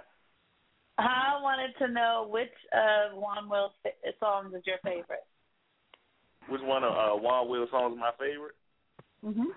I 0.97 1.41
wanted 1.41 1.75
to 1.79 1.87
know 1.91 2.27
which 2.29 2.53
of 2.73 3.17
Juan 3.17 3.49
Will's 3.49 3.73
fa- 3.83 3.89
songs 4.19 4.53
is 4.55 4.61
your 4.65 4.77
favorite. 4.83 5.25
Which 6.47 6.61
one 6.61 6.83
of 6.83 6.91
uh, 6.93 7.19
Juan 7.21 7.49
Will 7.49 7.67
songs 7.71 7.93
is 7.95 7.99
my 7.99 8.11
favorite? 8.19 8.55
Mhm. 9.25 9.51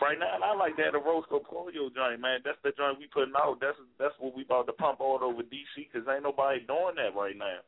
Right 0.00 0.18
now, 0.18 0.38
I 0.42 0.54
like 0.56 0.76
that 0.76 0.92
the 0.92 0.98
Arroz 0.98 1.28
con 1.28 1.40
Pollo 1.48 1.70
joint, 1.70 2.20
man. 2.20 2.40
That's 2.44 2.58
the 2.64 2.72
joint 2.76 2.98
we 2.98 3.06
putting 3.06 3.34
out. 3.36 3.58
That's 3.60 3.76
that's 3.98 4.14
what 4.18 4.34
we 4.34 4.42
about 4.42 4.66
to 4.66 4.72
pump 4.72 5.00
all 5.00 5.18
over 5.22 5.42
DC 5.42 5.76
because 5.76 6.08
ain't 6.08 6.24
nobody 6.24 6.60
doing 6.66 6.96
that 6.96 7.14
right 7.14 7.36
now. 7.36 7.60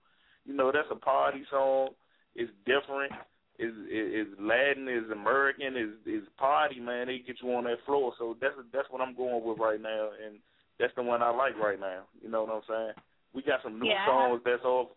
You 0.44 0.54
know, 0.54 0.72
that's 0.72 0.88
a 0.90 0.96
party 0.96 1.44
song. 1.50 1.90
It's 2.34 2.50
different. 2.66 3.12
It's 3.58 3.76
it's 3.86 4.30
Latin. 4.40 4.88
It's 4.88 5.10
American. 5.12 5.76
It's 5.76 5.92
it's 6.06 6.26
party, 6.38 6.80
man. 6.80 7.06
They 7.06 7.18
get 7.18 7.36
you 7.42 7.54
on 7.54 7.64
that 7.64 7.78
floor. 7.86 8.12
So 8.18 8.36
that's 8.40 8.54
that's 8.72 8.88
what 8.90 9.00
I'm 9.00 9.14
going 9.14 9.44
with 9.44 9.58
right 9.58 9.80
now, 9.80 10.10
and 10.24 10.38
that's 10.80 10.94
the 10.96 11.02
one 11.02 11.22
I 11.22 11.30
like 11.30 11.56
right 11.56 11.78
now. 11.78 12.02
You 12.20 12.30
know 12.30 12.42
what 12.44 12.54
I'm 12.54 12.62
saying? 12.68 12.92
We 13.32 13.42
got 13.42 13.62
some 13.62 13.78
new 13.78 13.86
Yeah. 13.88 14.06
songs 14.06 14.40
that's 14.44 14.64
off 14.64 14.88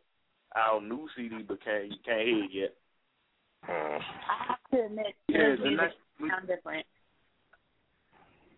our 0.56 0.82
new 0.82 1.08
CD, 1.16 1.44
but 1.48 1.64
can't 1.64 1.86
you 1.92 1.98
can't 2.04 2.22
hear 2.28 2.44
it 2.46 2.52
yet. 2.52 2.74
I 3.68 4.00
have 4.48 4.58
to 4.72 4.86
admit, 4.86 5.16
Yeah, 5.28 5.56
the 5.56 5.70
next- 5.72 5.98
sounds 6.20 6.48
different. 6.48 6.86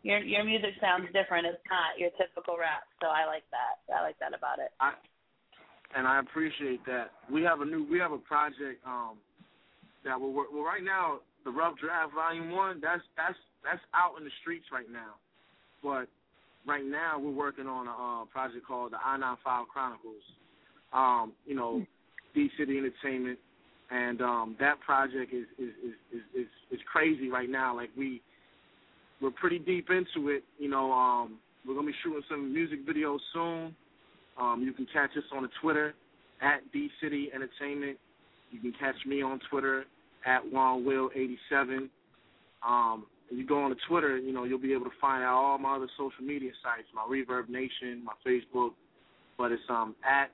Your 0.03 0.19
your 0.19 0.43
music 0.43 0.71
sounds 0.79 1.07
different. 1.11 1.45
It's 1.45 1.59
not 1.69 1.99
your 1.99 2.09
typical 2.15 2.57
rap, 2.57 2.83
so 3.01 3.07
I 3.07 3.25
like 3.25 3.43
that. 3.51 3.83
I 3.93 4.01
like 4.01 4.17
that 4.19 4.33
about 4.33 4.59
it. 4.59 4.71
I 4.79 4.93
and 5.95 6.07
I 6.07 6.19
appreciate 6.19 6.85
that. 6.85 7.11
We 7.31 7.43
have 7.43 7.61
a 7.61 7.65
new 7.65 7.85
we 7.89 7.99
have 7.99 8.11
a 8.11 8.17
project 8.17 8.79
um 8.85 9.17
that 10.05 10.19
we're 10.19 10.31
well 10.31 10.63
right 10.63 10.83
now 10.83 11.19
the 11.43 11.51
rough 11.51 11.77
draft 11.77 12.13
volume 12.13 12.51
one 12.51 12.79
that's 12.81 13.01
that's 13.17 13.37
that's 13.63 13.81
out 13.93 14.17
in 14.17 14.23
the 14.23 14.31
streets 14.41 14.65
right 14.71 14.89
now, 14.89 15.19
but 15.83 16.07
right 16.65 16.85
now 16.85 17.19
we're 17.19 17.31
working 17.31 17.67
on 17.67 17.87
a 17.87 18.23
uh, 18.23 18.25
project 18.25 18.65
called 18.65 18.93
the 18.93 18.97
I 19.03 19.17
nine 19.17 19.37
five 19.43 19.67
Chronicles. 19.67 20.23
Um, 20.93 21.33
you 21.45 21.55
know, 21.55 21.85
D 22.33 22.49
City 22.57 22.77
Entertainment, 22.77 23.37
and 23.91 24.21
um 24.21 24.55
that 24.61 24.79
project 24.79 25.33
is 25.33 25.45
is 25.57 25.73
is 26.13 26.21
is, 26.33 26.47
is 26.71 26.79
crazy 26.91 27.29
right 27.29 27.49
now. 27.49 27.75
Like 27.75 27.89
we 27.97 28.21
we're 29.21 29.31
pretty 29.31 29.59
deep 29.59 29.89
into 29.89 30.29
it. 30.29 30.43
You 30.57 30.69
know, 30.69 30.91
um, 30.91 31.39
we're 31.65 31.75
gonna 31.75 31.87
be 31.87 31.93
shooting 32.03 32.21
some 32.29 32.53
music 32.53 32.87
videos 32.87 33.19
soon. 33.33 33.75
Um, 34.37 34.63
you 34.63 34.73
can 34.73 34.87
catch 34.91 35.11
us 35.17 35.23
on 35.35 35.43
the 35.43 35.49
Twitter 35.61 35.93
at 36.41 36.59
D 36.71 36.89
City 37.01 37.29
Entertainment. 37.33 37.97
You 38.51 38.59
can 38.59 38.73
catch 38.79 38.95
me 39.05 39.21
on 39.21 39.39
Twitter 39.49 39.85
at 40.25 40.43
JuanWill87. 40.51 41.89
Um, 42.67 43.05
and 43.29 43.37
you 43.37 43.45
go 43.45 43.61
on 43.61 43.69
the 43.69 43.77
Twitter, 43.87 44.17
you 44.17 44.33
know, 44.33 44.43
you'll 44.43 44.57
be 44.57 44.73
able 44.73 44.85
to 44.85 44.95
find 44.99 45.23
out 45.23 45.35
all 45.35 45.57
my 45.57 45.75
other 45.75 45.89
social 45.97 46.23
media 46.23 46.51
sites, 46.63 46.87
my 46.95 47.03
Reverb 47.03 47.47
Nation, 47.47 48.03
my 48.03 48.13
Facebook. 48.25 48.71
But 49.37 49.51
it's 49.51 49.61
um 49.69 49.95
at 50.03 50.31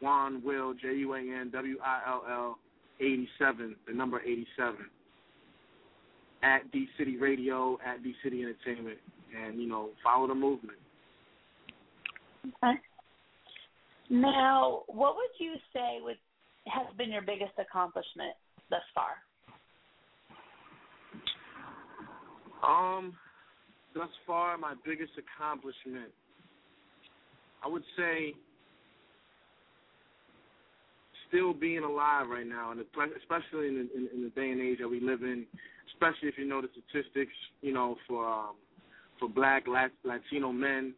Juan 0.00 0.42
Will 0.44 0.74
J 0.74 0.94
U 0.96 1.14
A 1.14 1.18
N 1.18 1.50
W 1.52 1.78
I 1.82 2.02
L 2.06 2.24
L 2.28 2.58
87, 3.00 3.74
the 3.88 3.94
number 3.94 4.20
87 4.20 4.76
at 6.44 6.70
D 6.70 6.86
City 6.98 7.16
Radio, 7.16 7.78
at 7.84 8.02
D 8.02 8.14
City 8.22 8.42
Entertainment, 8.42 8.98
and 9.36 9.60
you 9.60 9.66
know, 9.66 9.88
follow 10.02 10.28
the 10.28 10.34
movement. 10.34 10.78
Okay. 12.46 12.74
Now, 14.10 14.82
what 14.86 15.16
would 15.16 15.30
you 15.38 15.54
say 15.72 15.98
would 16.02 16.18
has 16.66 16.86
been 16.96 17.10
your 17.10 17.22
biggest 17.22 17.52
accomplishment 17.58 18.34
thus 18.68 18.82
far? 18.94 19.14
Um, 22.66 23.14
thus 23.94 24.08
far, 24.26 24.56
my 24.58 24.74
biggest 24.84 25.12
accomplishment, 25.18 26.10
I 27.64 27.68
would 27.68 27.82
say, 27.96 28.34
still 31.28 31.52
being 31.52 31.84
alive 31.84 32.28
right 32.28 32.46
now, 32.46 32.70
and 32.70 32.80
especially 32.80 33.68
in 33.68 33.74
the, 33.74 33.96
in, 33.96 34.08
in 34.14 34.22
the 34.22 34.30
day 34.30 34.50
and 34.50 34.60
age 34.60 34.78
that 34.80 34.88
we 34.88 35.00
live 35.00 35.22
in, 35.22 35.46
especially 36.04 36.28
if 36.28 36.38
you 36.38 36.46
know 36.46 36.60
the 36.60 36.68
statistics, 36.72 37.32
you 37.60 37.72
know, 37.72 37.96
for 38.06 38.26
um, 38.26 38.54
for 39.18 39.28
Black 39.28 39.64
Latino 39.66 40.52
men, 40.52 40.94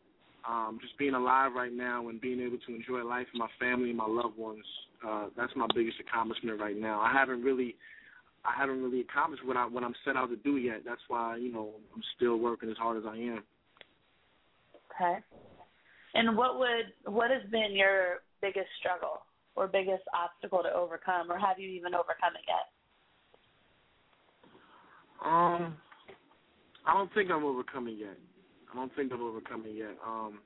um, 0.48 0.78
just 0.80 0.96
being 0.98 1.14
alive 1.14 1.52
right 1.54 1.72
now 1.72 2.08
and 2.08 2.20
being 2.20 2.40
able 2.40 2.58
to 2.66 2.74
enjoy 2.74 3.04
life 3.04 3.26
my 3.34 3.48
family 3.60 3.90
and 3.90 3.98
my 3.98 4.06
loved 4.06 4.36
ones. 4.36 4.64
Uh, 5.06 5.26
that's 5.36 5.52
my 5.56 5.66
biggest 5.74 5.98
accomplishment 6.00 6.60
right 6.60 6.76
now. 6.76 7.00
I 7.00 7.12
haven't 7.12 7.42
really 7.42 7.76
I 8.44 8.58
haven't 8.58 8.82
really 8.82 9.00
accomplished 9.00 9.44
what 9.44 9.56
I 9.56 9.66
what 9.66 9.84
I'm 9.84 9.94
set 10.04 10.16
out 10.16 10.30
to 10.30 10.36
do 10.36 10.56
yet. 10.56 10.82
That's 10.84 11.02
why 11.08 11.36
you 11.36 11.52
know 11.52 11.72
I'm 11.94 12.02
still 12.16 12.38
working 12.38 12.70
as 12.70 12.76
hard 12.76 12.96
as 12.96 13.04
I 13.06 13.16
am. 13.16 13.42
Okay. 14.94 15.18
And 16.14 16.36
what 16.36 16.58
would 16.58 17.12
what 17.12 17.30
has 17.30 17.42
been 17.50 17.72
your 17.72 18.22
biggest 18.40 18.68
struggle 18.80 19.22
or 19.54 19.66
biggest 19.66 20.02
obstacle 20.12 20.62
to 20.62 20.72
overcome, 20.72 21.30
or 21.30 21.38
have 21.38 21.58
you 21.58 21.68
even 21.68 21.94
overcome 21.94 22.34
it 22.34 22.44
yet? 22.46 22.75
Um, 25.24 25.76
I 26.86 26.94
don't 26.94 27.12
think 27.14 27.30
I'm 27.30 27.44
overcoming 27.44 27.98
yet. 27.98 28.16
I 28.72 28.76
don't 28.76 28.94
think 28.94 29.12
I'm 29.12 29.22
overcoming 29.22 29.76
yet. 29.76 29.96
Um, 30.06 30.40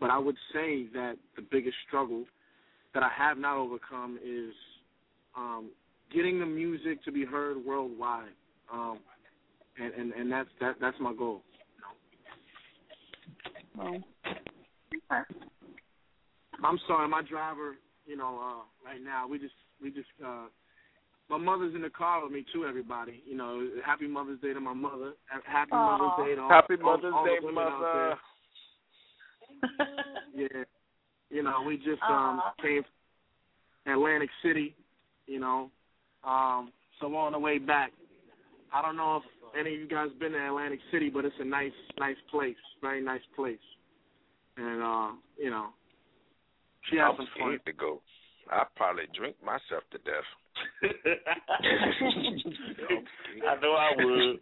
but 0.00 0.10
I 0.10 0.18
would 0.18 0.36
say 0.52 0.86
that 0.94 1.16
the 1.36 1.42
biggest 1.50 1.76
struggle 1.86 2.24
that 2.94 3.02
I 3.02 3.10
have 3.16 3.38
not 3.38 3.56
overcome 3.56 4.18
is 4.24 4.52
um, 5.36 5.70
getting 6.14 6.38
the 6.38 6.46
music 6.46 7.02
to 7.04 7.12
be 7.12 7.24
heard 7.24 7.64
worldwide. 7.64 8.34
Um, 8.72 8.98
and, 9.78 9.92
and 9.94 10.12
and 10.12 10.30
that's 10.30 10.48
that 10.60 10.76
that's 10.80 10.96
my 11.00 11.14
goal. 11.14 11.42
Well, 13.76 14.02
I'm 16.62 16.78
sorry, 16.86 17.08
my 17.08 17.22
driver. 17.22 17.76
You 18.06 18.16
know, 18.16 18.38
uh, 18.38 18.88
right 18.88 19.02
now 19.02 19.26
we 19.26 19.38
just 19.38 19.54
we 19.82 19.90
just 19.90 20.08
uh, 20.24 20.46
my 21.32 21.38
mother's 21.38 21.74
in 21.74 21.80
the 21.82 21.90
car 21.90 22.22
with 22.22 22.30
me 22.32 22.44
too. 22.52 22.64
Everybody, 22.66 23.22
you 23.26 23.36
know, 23.36 23.66
happy 23.84 24.06
Mother's 24.06 24.38
Day 24.40 24.52
to 24.52 24.60
my 24.60 24.74
mother. 24.74 25.14
Happy 25.46 25.72
Aw. 25.72 25.98
Mother's 25.98 26.26
Day 26.28 26.34
to 26.36 26.42
all, 26.42 26.48
Happy 26.50 26.74
all- 26.74 26.96
Mother's 26.96 27.12
all 27.14 27.24
the 27.24 27.30
Day, 27.30 27.36
women 27.42 27.64
out 27.64 27.80
mother. 27.80 27.92
there. 27.94 28.18
Yeah, 30.34 30.64
you 31.30 31.42
know, 31.42 31.62
we 31.66 31.76
just 31.78 32.02
um 32.08 32.40
came 32.62 32.82
from 33.84 33.92
Atlantic 33.92 34.30
City. 34.42 34.74
You 35.26 35.40
know, 35.40 35.70
um, 36.24 36.72
so 37.00 37.08
we're 37.08 37.18
on 37.18 37.32
the 37.32 37.38
way 37.38 37.58
back. 37.58 37.92
I 38.74 38.82
don't 38.82 38.96
know 38.96 39.16
if 39.18 39.22
any 39.58 39.74
of 39.74 39.80
you 39.80 39.88
guys 39.88 40.08
been 40.18 40.32
to 40.32 40.46
Atlantic 40.46 40.80
City, 40.90 41.10
but 41.10 41.24
it's 41.24 41.34
a 41.40 41.44
nice, 41.44 41.72
nice 41.98 42.16
place, 42.30 42.56
very 42.80 43.02
nice 43.02 43.20
place. 43.36 43.58
And 44.56 44.82
uh, 44.82 45.10
you 45.38 45.50
know, 45.50 45.68
she 46.90 46.96
has 46.96 47.06
I'm 47.10 47.16
some 47.16 47.26
fun. 47.38 47.48
scared 47.48 47.66
to 47.66 47.72
go. 47.72 48.00
I'd 48.50 48.66
probably 48.76 49.04
drink 49.14 49.36
myself 49.44 49.84
to 49.92 49.98
death. 49.98 50.26
I 53.48 53.54
know 53.60 53.72
I 53.72 53.90
would. 53.96 54.40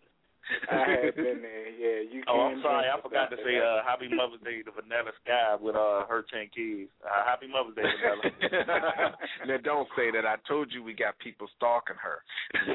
I 0.71 1.07
have 1.07 1.15
been 1.17 1.43
there. 1.43 1.71
Yeah, 1.71 2.03
you. 2.11 2.23
Oh, 2.29 2.51
I'm 2.51 2.63
sorry, 2.63 2.87
I 2.89 3.01
forgot 3.01 3.31
to 3.31 3.37
say 3.37 3.59
uh, 3.59 3.83
Happy 3.87 4.09
Mother's 4.09 4.41
Day 4.43 4.63
to 4.63 4.73
Vanilla 4.73 5.13
Sky 5.23 5.57
with 5.61 5.77
uh, 5.77 6.07
her 6.07 6.25
ten 6.33 6.51
kids. 6.55 6.91
Uh, 7.05 7.25
happy 7.25 7.47
Mother's 7.47 7.77
Day, 7.77 7.87
Vanilla. 7.87 9.15
now 9.47 9.57
don't 9.63 9.89
say 9.97 10.11
that. 10.11 10.27
I 10.27 10.37
told 10.49 10.73
you 10.73 10.83
we 10.83 10.95
got 10.95 11.19
people 11.19 11.47
stalking 11.57 11.97
her. 12.03 12.19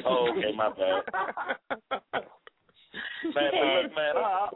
oh, 0.05 0.31
okay, 0.31 0.55
my 0.55 0.69
bad. 0.69 1.03
man, 1.11 1.91
but 3.35 3.51
look, 3.51 3.91
man, 3.95 4.15
I, 4.17 4.49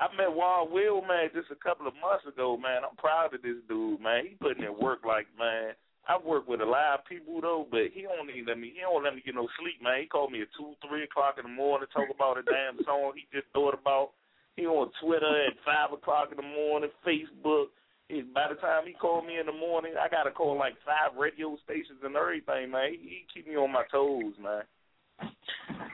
I 0.00 0.06
met 0.16 0.32
Juan 0.32 0.72
Will, 0.72 1.02
man, 1.02 1.28
just 1.34 1.50
a 1.50 1.56
couple 1.56 1.86
of 1.86 1.94
months 2.00 2.24
ago, 2.26 2.56
man. 2.56 2.82
I'm 2.88 2.96
proud 2.96 3.34
of 3.34 3.42
this 3.42 3.60
dude, 3.68 4.00
man. 4.00 4.24
He 4.24 4.36
putting 4.40 4.64
in 4.64 4.78
work 4.78 5.04
like, 5.04 5.26
man. 5.38 5.74
I 6.08 6.16
work 6.16 6.48
with 6.48 6.64
a 6.64 6.64
lot 6.64 7.00
of 7.00 7.04
people 7.04 7.40
though, 7.44 7.68
but 7.70 7.92
he 7.92 8.08
don't 8.08 8.32
even 8.32 8.48
let 8.48 8.58
me. 8.58 8.72
He 8.72 8.80
don't 8.80 9.04
let 9.04 9.14
me 9.14 9.20
get 9.20 9.36
no 9.36 9.46
sleep, 9.60 9.76
man. 9.84 10.00
He 10.00 10.06
called 10.08 10.32
me 10.32 10.40
at 10.40 10.48
two, 10.56 10.72
three 10.80 11.04
o'clock 11.04 11.36
in 11.36 11.44
the 11.44 11.52
morning, 11.52 11.86
to 11.86 11.92
talk 11.92 12.08
about 12.08 12.40
a 12.40 12.44
damn 12.48 12.80
song 12.84 13.12
he 13.12 13.28
just 13.28 13.46
thought 13.52 13.76
about. 13.76 14.16
He 14.56 14.64
on 14.64 14.90
Twitter 15.04 15.28
at 15.46 15.52
five 15.68 15.92
o'clock 15.92 16.32
in 16.32 16.40
the 16.40 16.48
morning, 16.48 16.90
Facebook. 17.04 17.68
He, 18.08 18.24
by 18.24 18.48
the 18.48 18.56
time 18.56 18.88
he 18.88 18.96
called 18.96 19.28
me 19.28 19.38
in 19.38 19.44
the 19.44 19.52
morning, 19.52 20.00
I 20.00 20.08
got 20.08 20.24
to 20.24 20.32
call 20.32 20.56
like 20.56 20.80
five 20.80 21.12
radio 21.12 21.58
stations 21.68 22.00
and 22.02 22.16
everything, 22.16 22.72
man. 22.72 22.96
He, 22.96 23.20
he 23.20 23.28
keep 23.28 23.46
me 23.46 23.56
on 23.60 23.70
my 23.70 23.84
toes, 23.92 24.32
man. 24.40 24.64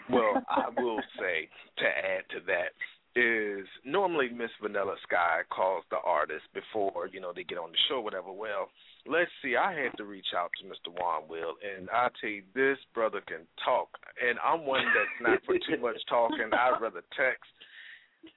Well, 0.08 0.38
I 0.48 0.70
will 0.78 1.02
say 1.18 1.50
to 1.82 1.86
add 1.90 2.22
to 2.30 2.40
that 2.46 2.70
is 3.18 3.66
normally 3.84 4.28
Miss 4.30 4.50
Vanilla 4.62 4.94
Sky 5.06 5.42
calls 5.50 5.84
the 5.90 5.98
artist 6.04 6.46
before 6.54 7.08
you 7.12 7.20
know 7.20 7.32
they 7.34 7.44
get 7.44 7.58
on 7.58 7.70
the 7.70 7.78
show, 7.88 8.00
whatever. 8.00 8.30
Well, 8.30 8.70
let's 9.06 9.30
see. 9.42 9.56
I 9.56 9.72
had 9.72 9.96
to 9.98 10.04
reach 10.04 10.32
out 10.36 10.50
to 10.60 10.66
Mr. 10.66 10.92
Juan 10.98 11.22
Will, 11.28 11.54
and 11.62 11.88
I 11.90 12.08
tell 12.20 12.30
you, 12.30 12.42
this 12.54 12.78
brother 12.94 13.20
can 13.26 13.46
talk, 13.64 13.88
and 14.20 14.38
I'm 14.44 14.66
one 14.66 14.84
that's 14.94 15.18
not 15.20 15.40
for 15.46 15.54
too 15.54 15.80
much 15.80 15.96
talking. 16.08 16.50
I'd 16.52 16.80
rather 16.80 17.02
text. 17.16 17.50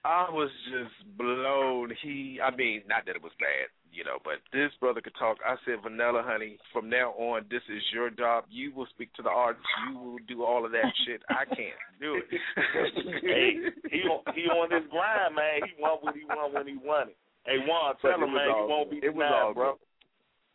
I 0.03 0.27
was 0.29 0.49
just 0.67 1.17
blown. 1.17 1.93
He, 2.03 2.39
I 2.43 2.53
mean, 2.55 2.83
not 2.89 3.05
that 3.05 3.15
it 3.15 3.23
was 3.23 3.31
bad, 3.39 3.71
you 3.93 4.03
know, 4.03 4.19
but 4.21 4.43
this 4.51 4.69
brother 4.81 4.99
could 4.99 5.15
talk. 5.17 5.37
I 5.47 5.55
said, 5.63 5.79
Vanilla, 5.81 6.23
honey, 6.27 6.57
from 6.73 6.89
now 6.89 7.11
on, 7.15 7.45
this 7.49 7.63
is 7.71 7.81
your 7.93 8.09
job. 8.09 8.43
You 8.49 8.73
will 8.75 8.87
speak 8.91 9.13
to 9.13 9.21
the 9.23 9.29
artists. 9.29 9.63
You 9.87 9.97
will 9.97 10.19
do 10.27 10.43
all 10.43 10.65
of 10.65 10.71
that 10.73 10.91
shit. 11.07 11.21
I 11.29 11.45
can't 11.45 11.79
do 12.01 12.19
it. 12.19 12.25
hey, 13.23 13.51
he 13.89 14.03
on 14.03 14.21
he 14.35 14.43
on 14.51 14.67
this 14.69 14.83
grind, 14.91 15.35
man. 15.35 15.63
He 15.63 15.81
want 15.81 16.03
what 16.03 16.15
he 16.15 16.25
want 16.25 16.53
when 16.53 16.67
he 16.67 16.75
want 16.75 17.11
it. 17.11 17.17
Hey, 17.45 17.63
Juan, 17.65 17.95
tell 18.01 18.19
him, 18.19 18.27
was 18.27 18.35
man, 18.35 18.51
all 18.51 18.59
you 18.59 18.67
won't 18.67 18.91
be 18.91 18.97
It 18.97 19.15
was 19.15 19.23
denied, 19.23 19.39
all 19.39 19.53
bro. 19.55 19.71
good. 19.79 19.86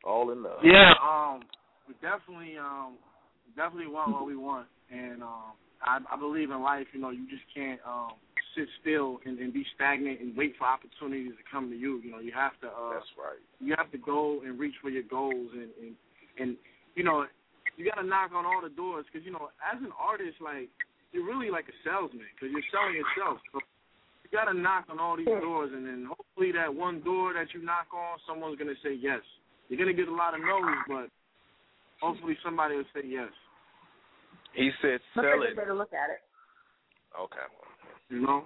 All 0.05 0.31
in 0.31 0.43
love. 0.43 0.59
Yeah, 0.65 0.93
um, 1.03 1.43
we 1.87 1.95
definitely, 2.03 2.59
um, 2.59 2.97
definitely 3.57 3.93
want 3.93 4.13
what 4.13 4.27
we 4.27 4.37
want, 4.37 4.67
and 4.91 5.23
um, 5.23 5.55
I, 5.83 5.99
I 6.11 6.17
believe 6.19 6.51
in 6.51 6.63
life. 6.63 6.87
You 6.93 7.01
know, 7.01 7.11
you 7.11 7.29
just 7.31 7.45
can't 7.55 7.81
um 7.87 8.13
sit 8.57 8.69
still 8.81 9.19
and, 9.25 9.39
and 9.39 9.53
be 9.53 9.65
stagnant 9.75 10.21
and 10.21 10.37
wait 10.37 10.55
for 10.59 10.67
opportunities 10.67 11.33
to 11.33 11.45
come 11.51 11.71
to 11.71 11.77
you. 11.77 12.01
You 12.05 12.11
know, 12.13 12.19
you 12.19 12.33
have 12.35 12.53
to. 12.61 12.69
Uh, 12.69 12.95
That's 12.95 13.13
right. 13.17 13.41
You 13.61 13.75
have 13.77 13.91
to 13.93 13.99
go 13.99 14.43
and 14.45 14.59
reach 14.59 14.75
for 14.83 14.91
your 14.91 15.05
goals, 15.05 15.51
and 15.53 15.71
and 15.81 15.95
and 16.39 16.57
you 16.95 17.05
know, 17.05 17.25
you 17.77 17.85
got 17.89 18.01
to 18.01 18.07
knock 18.07 18.33
on 18.35 18.45
all 18.45 18.61
the 18.63 18.75
doors 18.75 19.07
because 19.11 19.25
you 19.25 19.33
know, 19.33 19.49
as 19.63 19.79
an 19.81 19.93
artist, 19.99 20.37
like 20.41 20.69
you're 21.13 21.27
really 21.27 21.51
like 21.51 21.67
a 21.69 21.77
salesman 21.85 22.27
because 22.35 22.51
you're 22.53 22.69
selling 22.73 22.97
yourself. 22.97 23.39
So 23.53 23.61
you 24.25 24.31
got 24.33 24.51
to 24.51 24.57
knock 24.57 24.87
on 24.89 24.99
all 24.99 25.17
these 25.17 25.27
doors, 25.27 25.71
and 25.73 25.87
then 25.87 26.09
hopefully 26.09 26.53
that 26.53 26.73
one 26.73 27.03
door 27.03 27.33
that 27.35 27.53
you 27.55 27.63
knock 27.65 27.93
on, 27.93 28.19
someone's 28.27 28.59
gonna 28.59 28.79
say 28.83 28.97
yes. 28.97 29.21
You're 29.73 29.79
gonna 29.79 29.97
get 29.97 30.07
a 30.07 30.15
lot 30.15 30.35
of 30.35 30.41
no's, 30.41 30.77
but 30.87 31.09
hopefully 31.99 32.37
somebody 32.45 32.77
will 32.77 32.85
say 32.93 33.01
yes. 33.09 33.31
He 34.55 34.69
said, 34.83 35.01
Let's 35.17 35.29
sell 35.33 35.43
it. 35.43 35.57
better 35.57 35.73
look 35.73 35.95
at 35.95 36.11
it. 36.11 36.21
Okay. 37.19 37.49
You 38.11 38.21
know. 38.21 38.45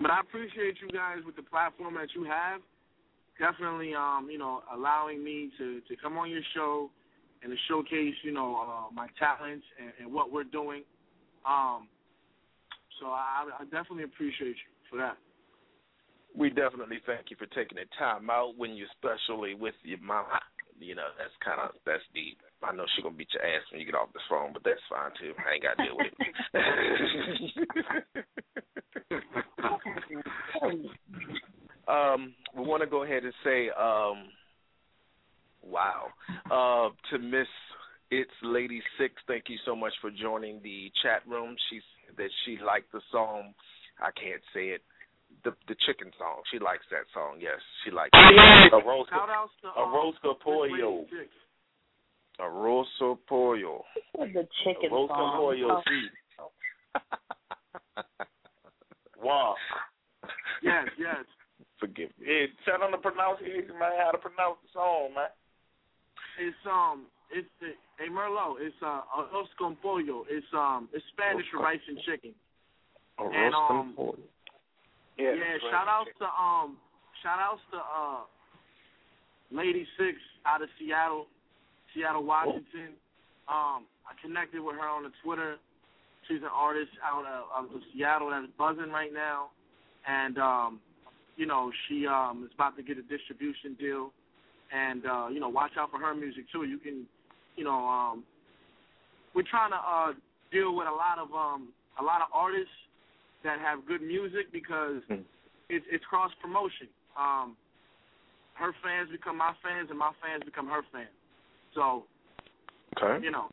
But 0.00 0.12
I 0.12 0.20
appreciate 0.20 0.76
you 0.80 0.86
guys 0.96 1.26
with 1.26 1.34
the 1.34 1.42
platform 1.42 1.94
that 1.94 2.06
you 2.14 2.22
have. 2.22 2.60
Definitely, 3.40 3.96
um, 3.96 4.28
you 4.30 4.38
know, 4.38 4.62
allowing 4.72 5.24
me 5.24 5.50
to 5.58 5.80
to 5.80 5.96
come 6.00 6.16
on 6.18 6.30
your 6.30 6.42
show 6.54 6.88
and 7.42 7.50
to 7.50 7.56
showcase, 7.66 8.14
you 8.22 8.30
know, 8.30 8.54
uh, 8.62 8.94
my 8.94 9.08
talents 9.18 9.66
and, 9.82 9.90
and 10.00 10.14
what 10.14 10.30
we're 10.30 10.44
doing. 10.44 10.84
Um, 11.44 11.88
so 13.00 13.06
I, 13.06 13.42
I 13.58 13.64
definitely 13.64 14.04
appreciate 14.04 14.54
you 14.54 14.70
for 14.88 14.98
that. 14.98 15.16
We 16.36 16.50
definitely 16.50 17.00
thank 17.06 17.30
you 17.30 17.36
for 17.36 17.46
taking 17.46 17.78
the 17.78 17.86
time 17.98 18.28
out 18.28 18.58
when 18.58 18.74
you're 18.76 18.88
especially 18.92 19.54
with 19.54 19.74
your 19.82 20.00
mom. 20.00 20.26
You 20.78 20.94
know, 20.94 21.08
that's 21.16 21.32
kind 21.42 21.58
of 21.58 21.70
that's 21.86 22.02
deep. 22.12 22.38
I 22.62 22.74
know 22.76 22.84
she's 22.94 23.02
gonna 23.02 23.16
beat 23.16 23.32
your 23.32 23.42
ass 23.42 23.62
when 23.72 23.80
you 23.80 23.86
get 23.86 23.94
off 23.94 24.12
this 24.12 24.22
phone, 24.28 24.52
but 24.52 24.62
that's 24.62 24.80
fine 24.90 25.10
too. 25.18 25.32
I 25.40 25.54
ain't 25.54 25.62
got 25.64 25.76
to 25.76 25.84
deal 25.84 25.96
with 25.96 26.12
it. 26.12 26.34
um, 31.88 32.34
we 32.54 32.62
want 32.62 32.82
to 32.82 32.86
go 32.86 33.04
ahead 33.04 33.24
and 33.24 33.32
say, 33.42 33.70
um, 33.70 34.28
wow, 35.62 36.08
uh, 36.50 36.90
to 37.10 37.18
Miss 37.18 37.48
It's 38.10 38.30
Lady 38.42 38.82
Six. 38.98 39.14
Thank 39.26 39.44
you 39.48 39.56
so 39.64 39.74
much 39.74 39.94
for 40.02 40.10
joining 40.10 40.60
the 40.62 40.92
chat 41.02 41.22
room. 41.26 41.56
She 41.70 41.80
said 41.80 42.16
that 42.18 42.30
she 42.44 42.58
liked 42.62 42.92
the 42.92 43.00
song. 43.10 43.54
I 43.98 44.10
can't 44.20 44.42
say 44.52 44.68
it. 44.76 44.82
The 45.44 45.52
the 45.68 45.76
chicken 45.86 46.10
song. 46.18 46.42
She 46.50 46.58
likes 46.58 46.84
that 46.90 47.06
song. 47.14 47.38
Yes, 47.40 47.60
she 47.84 47.90
likes 47.90 48.10
it. 48.12 48.72
A 48.72 48.80
roast, 48.84 49.10
Shout 49.10 49.28
outs 49.30 49.52
to 49.62 49.68
a 49.68 49.84
um, 49.84 49.94
roast 49.94 50.18
of 50.24 50.40
pollo. 50.40 50.66
Lady 50.66 51.06
Six. 51.10 51.30
Arroz 52.40 52.84
pollo. 53.28 53.84
The 54.14 54.46
chicken 54.64 54.90
Roast 54.92 55.10
of 55.10 55.16
song? 55.16 55.36
pollo, 55.36 55.82
Oh. 56.38 56.52
Wow. 59.22 59.54
Yes, 60.62 60.84
yes. 60.98 61.24
Forgive 61.80 62.10
me. 62.20 62.26
Yeah, 62.28 62.46
tell 62.64 62.80
them 62.80 62.92
the 62.92 62.98
pronunciation, 62.98 63.78
man, 63.78 63.92
how 64.00 64.10
to 64.12 64.18
pronounce 64.18 64.58
the 64.62 64.68
song, 64.72 65.14
man. 65.14 65.28
It's 66.38 66.56
um, 66.68 67.06
it's 67.32 67.48
the 67.60 67.72
hey 67.98 68.08
Merlot. 68.12 68.60
It's 68.60 68.76
uh, 68.82 69.00
arroz 69.16 69.48
con 69.58 69.76
pollo. 69.82 70.24
It's 70.28 70.46
um, 70.52 70.88
it's 70.92 71.04
Spanish 71.16 71.46
for 71.50 71.60
rice 71.60 71.80
and 71.88 71.98
chicken. 72.04 72.34
Arroz 73.18 73.32
And, 73.34 73.54
con 73.54 73.78
um, 73.80 73.92
pollo. 73.96 74.18
Yeah, 75.18 75.34
shout 75.70 75.88
outs 75.88 76.10
to 76.18 76.26
um 76.26 76.76
shout 77.22 77.38
outs 77.40 77.62
to 77.72 77.78
uh 77.78 78.20
Lady 79.50 79.86
Six 79.96 80.18
out 80.44 80.62
of 80.62 80.68
Seattle, 80.78 81.26
Seattle, 81.94 82.24
Washington. 82.24 82.92
Um 83.48 83.86
I 84.06 84.14
connected 84.22 84.60
with 84.60 84.76
her 84.76 84.88
on 84.88 85.04
the 85.04 85.12
Twitter. 85.24 85.56
She's 86.28 86.42
an 86.42 86.50
artist 86.52 86.90
out 87.04 87.24
of, 87.24 87.74
of 87.74 87.80
Seattle 87.94 88.30
that's 88.30 88.46
buzzing 88.58 88.90
right 88.90 89.12
now. 89.12 89.50
And 90.06 90.38
um, 90.38 90.80
you 91.36 91.46
know, 91.46 91.72
she 91.88 92.06
um 92.06 92.44
is 92.46 92.52
about 92.54 92.76
to 92.76 92.82
get 92.82 92.98
a 92.98 93.02
distribution 93.02 93.74
deal 93.78 94.12
and 94.72 95.06
uh, 95.06 95.28
you 95.32 95.40
know, 95.40 95.48
watch 95.48 95.72
out 95.78 95.90
for 95.90 95.98
her 95.98 96.14
music 96.14 96.44
too. 96.52 96.64
You 96.64 96.78
can 96.78 97.06
you 97.56 97.64
know, 97.64 97.86
um 97.86 98.24
we're 99.34 99.48
trying 99.48 99.70
to 99.70 99.76
uh 99.76 100.12
deal 100.52 100.76
with 100.76 100.86
a 100.88 100.92
lot 100.92 101.18
of 101.18 101.32
um 101.32 101.72
a 102.00 102.02
lot 102.02 102.20
of 102.20 102.28
artists 102.32 102.68
that 103.46 103.58
have 103.60 103.86
good 103.86 104.02
music 104.02 104.52
because 104.52 105.02
it's 105.70 105.86
it's 105.90 106.04
cross 106.04 106.30
promotion. 106.42 106.88
Um, 107.16 107.56
her 108.54 108.74
fans 108.82 109.08
become 109.10 109.36
my 109.38 109.52
fans, 109.62 109.88
and 109.90 109.98
my 109.98 110.12
fans 110.22 110.42
become 110.44 110.66
her 110.68 110.82
fans. 110.92 111.14
So 111.74 112.04
Okay. 112.96 113.24
you 113.24 113.30
know, 113.30 113.48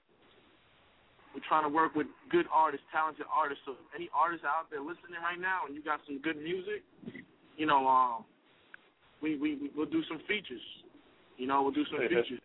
we're 1.33 1.43
trying 1.47 1.63
to 1.63 1.69
work 1.69 1.95
with 1.95 2.07
good 2.29 2.45
artists, 2.51 2.85
talented 2.91 3.25
artists. 3.27 3.63
So 3.65 3.73
if 3.73 3.95
any 3.95 4.09
artists 4.13 4.45
out 4.45 4.69
there 4.69 4.79
listening 4.79 5.19
right 5.21 5.39
now, 5.39 5.65
and 5.67 5.75
you 5.75 5.81
got 5.83 5.99
some 6.05 6.19
good 6.19 6.37
music, 6.37 6.83
you 7.57 7.65
know, 7.65 7.87
um, 7.87 8.25
we 9.21 9.35
we 9.37 9.55
we- 9.55 9.71
we'll 9.75 9.89
do 9.89 10.03
some 10.05 10.19
features. 10.27 10.61
You 11.37 11.47
know, 11.47 11.63
we'll 11.63 11.71
do 11.71 11.85
some 11.85 11.99
features. 12.07 12.39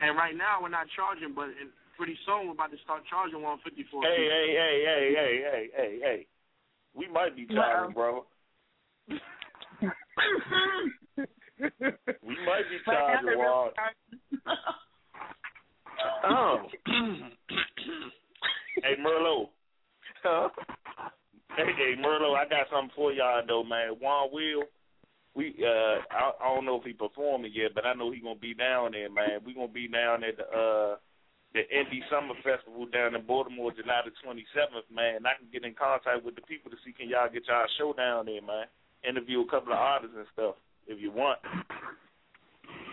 And 0.00 0.16
right 0.16 0.34
now 0.34 0.62
we're 0.62 0.68
not 0.72 0.86
charging, 0.96 1.34
but 1.34 1.50
in, 1.60 1.70
pretty 1.96 2.16
soon 2.24 2.46
we're 2.46 2.52
about 2.58 2.70
to 2.70 2.78
start 2.78 3.02
charging 3.10 3.42
150 3.42 3.84
for 3.90 4.02
Hey, 4.02 4.26
hey, 4.26 4.48
hey, 4.56 4.76
hey, 4.84 5.14
hey, 5.14 5.34
hey, 5.42 5.68
hey, 5.76 5.92
hey. 6.00 6.26
We 6.94 7.08
might 7.08 7.36
be 7.36 7.46
charging, 7.46 7.94
bro. 7.94 8.24
we 9.08 9.16
might 12.46 12.68
be 12.70 12.78
charging, 12.84 13.38
Juan. 13.38 13.70
Oh. 16.24 16.56
Hey, 18.82 18.96
Merlot. 19.00 19.48
Huh? 20.22 20.48
Hey, 21.56 21.72
hey, 21.76 21.94
Merlot, 22.00 22.36
I 22.36 22.48
got 22.48 22.66
something 22.72 22.90
for 22.96 23.12
y'all 23.12 23.42
though, 23.46 23.64
man. 23.64 23.90
Juan 24.00 24.28
Will, 24.32 24.64
we 25.34 25.54
uh, 25.62 26.00
I, 26.10 26.32
I 26.42 26.54
don't 26.54 26.64
know 26.64 26.78
if 26.78 26.84
he 26.84 26.92
performing 26.92 27.52
yet, 27.54 27.74
but 27.74 27.86
I 27.86 27.94
know 27.94 28.10
he 28.10 28.20
gonna 28.20 28.38
be 28.38 28.54
down 28.54 28.92
there, 28.92 29.10
man. 29.10 29.40
We 29.44 29.54
gonna 29.54 29.68
be 29.68 29.88
down 29.88 30.24
at 30.24 30.36
the 30.36 30.44
uh 30.44 30.96
the 31.54 31.62
Indie 31.68 32.00
Summer 32.08 32.34
Festival 32.40 32.86
down 32.88 33.14
in 33.14 33.26
Baltimore, 33.26 33.72
July 33.72 34.00
the 34.04 34.12
twenty 34.24 34.44
seventh, 34.56 34.88
man. 34.88 35.26
I 35.26 35.36
can 35.36 35.48
get 35.52 35.64
in 35.64 35.74
contact 35.74 36.24
with 36.24 36.34
the 36.34 36.42
people 36.42 36.70
to 36.70 36.76
see 36.84 36.92
can 36.92 37.08
y'all 37.08 37.28
get 37.32 37.44
y'all 37.48 37.68
show 37.78 37.92
down 37.92 38.26
there, 38.26 38.40
man. 38.40 38.66
Interview 39.04 39.42
a 39.42 39.50
couple 39.50 39.72
of 39.72 39.78
artists 39.78 40.16
and 40.16 40.26
stuff 40.32 40.54
if 40.86 41.00
you 41.00 41.10
want. 41.12 41.38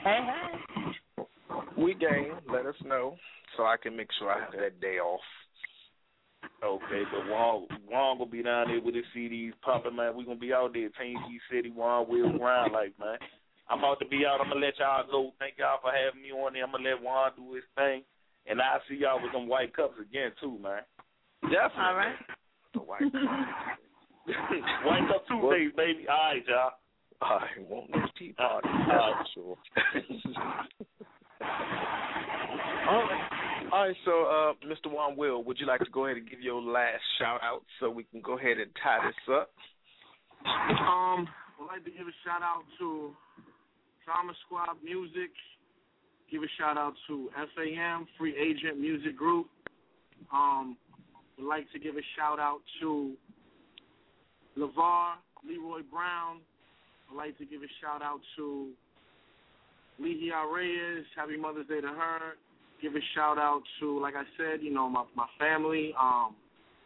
Hey, 0.03 0.19
hey. 0.23 1.23
We 1.77 1.93
game. 1.93 2.35
Let 2.51 2.65
us 2.65 2.75
know 2.83 3.15
so 3.55 3.63
I 3.63 3.75
can 3.81 3.95
make 3.95 4.09
sure 4.19 4.29
I 4.29 4.43
have 4.43 4.53
that 4.59 4.81
day 4.81 4.99
off. 4.99 5.23
Okay, 6.63 7.03
but 7.11 7.27
Juan, 7.31 7.67
Juan 7.87 8.17
gonna 8.17 8.29
be 8.29 8.43
down 8.43 8.67
there 8.67 8.81
with 8.81 8.95
his 8.95 9.07
CDs 9.15 9.53
popping, 9.61 9.95
man. 9.95 10.15
We 10.15 10.25
gonna 10.25 10.39
be 10.39 10.53
out 10.53 10.73
there, 10.73 10.89
Team 10.99 11.15
D 11.27 11.39
City, 11.51 11.71
Juan 11.71 12.07
Will 12.09 12.37
Grind, 12.37 12.73
like 12.73 12.91
man. 12.99 13.17
I'm 13.69 13.79
about 13.79 13.99
to 13.99 14.07
be 14.07 14.25
out. 14.25 14.41
I'm 14.41 14.49
gonna 14.49 14.65
let 14.65 14.79
y'all 14.79 15.07
go. 15.09 15.31
Thank 15.39 15.55
y'all 15.57 15.79
for 15.81 15.91
having 15.91 16.21
me 16.21 16.31
on 16.31 16.53
there. 16.53 16.63
I'm 16.63 16.71
gonna 16.71 16.83
let 16.83 17.01
Juan 17.01 17.31
do 17.37 17.53
his 17.55 17.63
thing, 17.75 18.03
and 18.49 18.61
I'll 18.61 18.81
see 18.89 18.95
y'all 18.95 19.21
with 19.21 19.31
them 19.31 19.47
white 19.47 19.75
cups 19.75 19.95
again 20.01 20.31
too, 20.41 20.57
man. 20.61 20.81
Definitely. 21.43 21.79
All 21.79 21.95
right. 21.95 22.15
The 22.73 22.79
white. 22.79 23.01
Cups. 23.01 23.15
white 24.85 25.07
cup 25.07 25.27
Tuesdays, 25.27 25.71
baby. 25.77 26.07
All 26.09 26.33
right, 26.33 26.43
y'all. 26.47 26.71
I 27.21 27.47
want 27.69 27.91
those 27.91 28.09
tea 28.17 28.33
parties. 28.33 28.71
All 28.71 29.15
That's 29.15 29.29
for 29.33 29.35
sure. 29.35 29.57
All 32.89 33.03
right. 33.03 33.39
All 33.71 33.85
right, 33.85 33.95
so 34.03 34.25
uh, 34.25 34.53
Mr. 34.65 34.91
Juan 34.91 35.15
Will, 35.15 35.43
would 35.43 35.59
you 35.59 35.67
like 35.67 35.81
to 35.81 35.91
go 35.91 36.05
ahead 36.05 36.17
and 36.17 36.27
give 36.27 36.41
your 36.41 36.59
last 36.59 37.03
shout 37.19 37.39
out 37.43 37.61
so 37.79 37.89
we 37.89 38.03
can 38.03 38.19
go 38.19 38.35
ahead 38.35 38.57
and 38.57 38.71
tie 38.81 38.97
this 39.05 39.35
up? 39.35 39.51
Um, 40.41 41.29
I'd 41.61 41.67
like 41.67 41.85
to 41.85 41.91
give 41.91 42.07
a 42.07 42.15
shout 42.25 42.41
out 42.41 42.63
to 42.79 43.13
Trauma 44.03 44.33
Squad 44.45 44.81
Music. 44.83 45.29
Give 46.31 46.43
a 46.43 46.47
shout 46.57 46.77
out 46.77 46.93
to 47.07 47.29
FAM 47.55 48.07
Free 48.17 48.35
Agent 48.37 48.79
Music 48.79 49.17
Group. 49.17 49.47
Um, 50.31 50.77
would 51.37 51.47
like 51.47 51.71
to 51.71 51.79
give 51.79 51.95
a 51.95 52.05
shout 52.17 52.39
out 52.39 52.59
to 52.81 53.13
LeVar, 54.57 55.13
Leroy 55.47 55.81
Brown. 55.91 56.41
I'd 57.09 57.17
like 57.17 57.37
to 57.39 57.45
give 57.45 57.61
a 57.61 57.71
shout 57.81 58.01
out 58.01 58.19
to 58.37 58.69
Lehia 59.99 60.51
Reyes. 60.53 61.05
Happy 61.15 61.37
Mother's 61.37 61.67
Day 61.67 61.81
to 61.81 61.87
her. 61.87 62.35
Give 62.81 62.95
a 62.95 62.99
shout 63.15 63.37
out 63.37 63.61
to, 63.79 63.99
like 63.99 64.15
I 64.15 64.23
said, 64.37 64.61
you 64.61 64.73
know, 64.73 64.87
my 64.87 65.05
my 65.15 65.27
family, 65.39 65.93
um, 65.99 66.35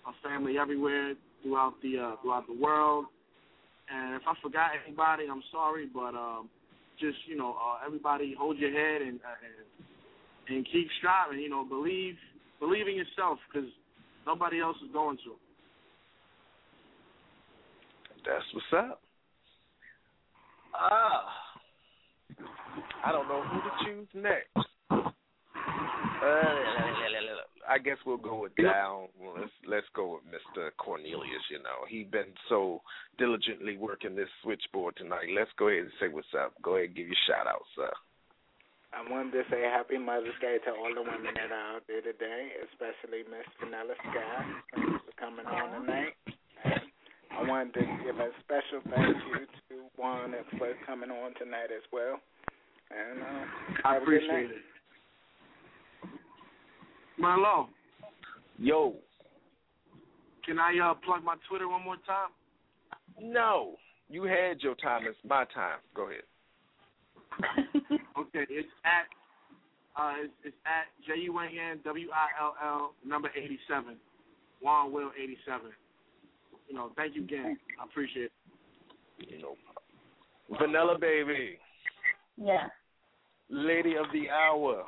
my 0.06 0.14
family 0.24 0.58
everywhere. 0.58 1.14
throughout 1.44 1.74
the 1.84 2.00
uh, 2.00 2.16
throughout 2.22 2.48
the 2.48 2.54
world. 2.54 3.06
And 3.94 4.16
if 4.16 4.22
I 4.26 4.34
forgot 4.42 4.72
anybody, 4.88 5.26
I'm 5.30 5.44
sorry, 5.52 5.88
but 5.94 6.16
um, 6.16 6.50
just 7.00 7.18
you 7.28 7.36
know, 7.36 7.56
uh, 7.56 7.86
everybody 7.86 8.36
hold 8.38 8.58
your 8.58 8.72
head 8.72 9.02
and, 9.02 9.20
uh, 9.22 9.38
and 10.50 10.56
and 10.56 10.68
keep 10.72 10.88
striving. 11.00 11.40
You 11.40 11.50
know, 11.50 11.64
believe 11.64 12.16
believe 12.60 12.88
in 12.88 12.96
yourself 12.96 13.40
because 13.52 13.70
nobody 14.26 14.60
else 14.60 14.78
is 14.86 14.92
going 14.92 15.18
to. 15.18 15.36
That's 18.26 18.46
what's 18.54 18.90
up. 18.90 19.02
Ah, 20.74 21.26
I 23.06 23.12
don't 23.12 23.28
know 23.28 23.44
who 23.44 23.60
to 23.60 23.86
choose 23.86 24.08
next. 24.14 24.68
Uh, 26.24 26.56
I 27.68 27.78
guess 27.78 27.98
we'll 28.06 28.18
go 28.18 28.42
with 28.42 28.56
down. 28.56 29.08
Well, 29.20 29.36
let's 29.40 29.52
let's 29.68 29.88
go 29.96 30.20
with 30.20 30.24
Mr. 30.28 30.70
Cornelius. 30.78 31.44
You 31.50 31.60
know, 31.60 31.88
he's 31.88 32.08
been 32.08 32.34
so 32.50 32.82
diligently 33.18 33.78
working 33.78 34.16
this 34.16 34.30
switchboard 34.44 34.96
tonight. 34.98 35.32
Let's 35.36 35.52
go 35.58 35.70
ahead 35.70 35.84
and 35.84 35.92
say 36.00 36.08
what's 36.08 36.34
up. 36.38 36.54
Go 36.62 36.76
ahead 36.76 36.88
and 36.88 36.96
give 36.96 37.08
your 37.08 37.24
shout 37.28 37.48
out, 37.48 37.64
sir. 37.76 37.92
I 38.94 39.02
wanted 39.10 39.32
to 39.32 39.44
say 39.50 39.62
Happy 39.66 39.98
Mother's 39.98 40.38
Day 40.40 40.62
to 40.66 40.72
all 40.72 40.94
the 40.94 41.02
women 41.02 41.34
that 41.34 41.50
are 41.50 41.76
out 41.76 41.84
there 41.88 42.02
today, 42.02 42.54
especially 42.70 43.26
Miss 43.26 43.50
Vanilla 43.58 43.98
Sky. 44.06 44.38
Thanks 44.76 45.02
for 45.02 45.16
coming 45.18 45.50
on 45.50 45.82
tonight. 45.82 46.14
And 46.64 46.86
I 47.34 47.42
wanted 47.42 47.74
to 47.74 47.84
give 48.06 48.22
a 48.22 48.30
special 48.46 48.86
thank 48.94 49.18
you 49.34 49.50
to 49.74 49.76
Juan 49.98 50.38
for 50.60 50.78
coming 50.86 51.10
on 51.10 51.34
tonight 51.42 51.74
as 51.74 51.82
well. 51.90 52.22
And 52.94 53.18
uh, 53.18 53.82
I 53.82 53.94
have 53.98 54.04
a 54.04 54.06
good 54.06 54.22
appreciate 54.22 54.62
it. 54.62 54.73
Marlo, 57.24 57.68
Yo, 58.60 58.96
can 60.46 60.60
I 60.60 60.78
uh, 60.78 60.94
plug 61.06 61.24
my 61.24 61.36
Twitter 61.48 61.70
one 61.70 61.84
more 61.84 61.96
time? 62.06 62.30
no, 63.22 63.76
you 64.10 64.24
had 64.24 64.60
your 64.62 64.76
time. 64.76 65.04
It's 65.08 65.18
my 65.28 65.46
time. 65.54 65.80
Go 65.96 66.10
ahead. 66.10 66.24
Okay, 68.20 68.46
it's 68.50 68.68
at 68.86 69.08
uh, 70.00 70.14
it's, 70.24 70.34
it's 70.44 70.56
at 70.66 70.86
J 71.08 71.22
U 71.24 71.40
A 71.40 71.46
N 71.46 71.80
W 71.84 72.08
I 72.14 72.28
L 72.44 72.56
L 72.64 72.94
number 73.06 73.30
eighty 73.36 73.58
seven, 73.68 73.96
Juan 74.62 74.92
Will 74.94 75.10
eighty 75.22 75.38
seven. 75.46 75.72
You 76.70 76.76
know, 76.76 76.92
thank 76.96 77.16
you 77.16 77.24
again. 77.24 77.58
I 77.82 77.86
appreciate 77.86 78.30
it. 79.20 79.42
No 79.42 79.56
problem. 80.48 80.72
Vanilla 80.72 80.98
baby, 81.00 81.58
Yeah. 82.38 82.68
lady 83.50 83.96
of 83.96 84.06
the 84.14 84.30
hour. 84.30 84.84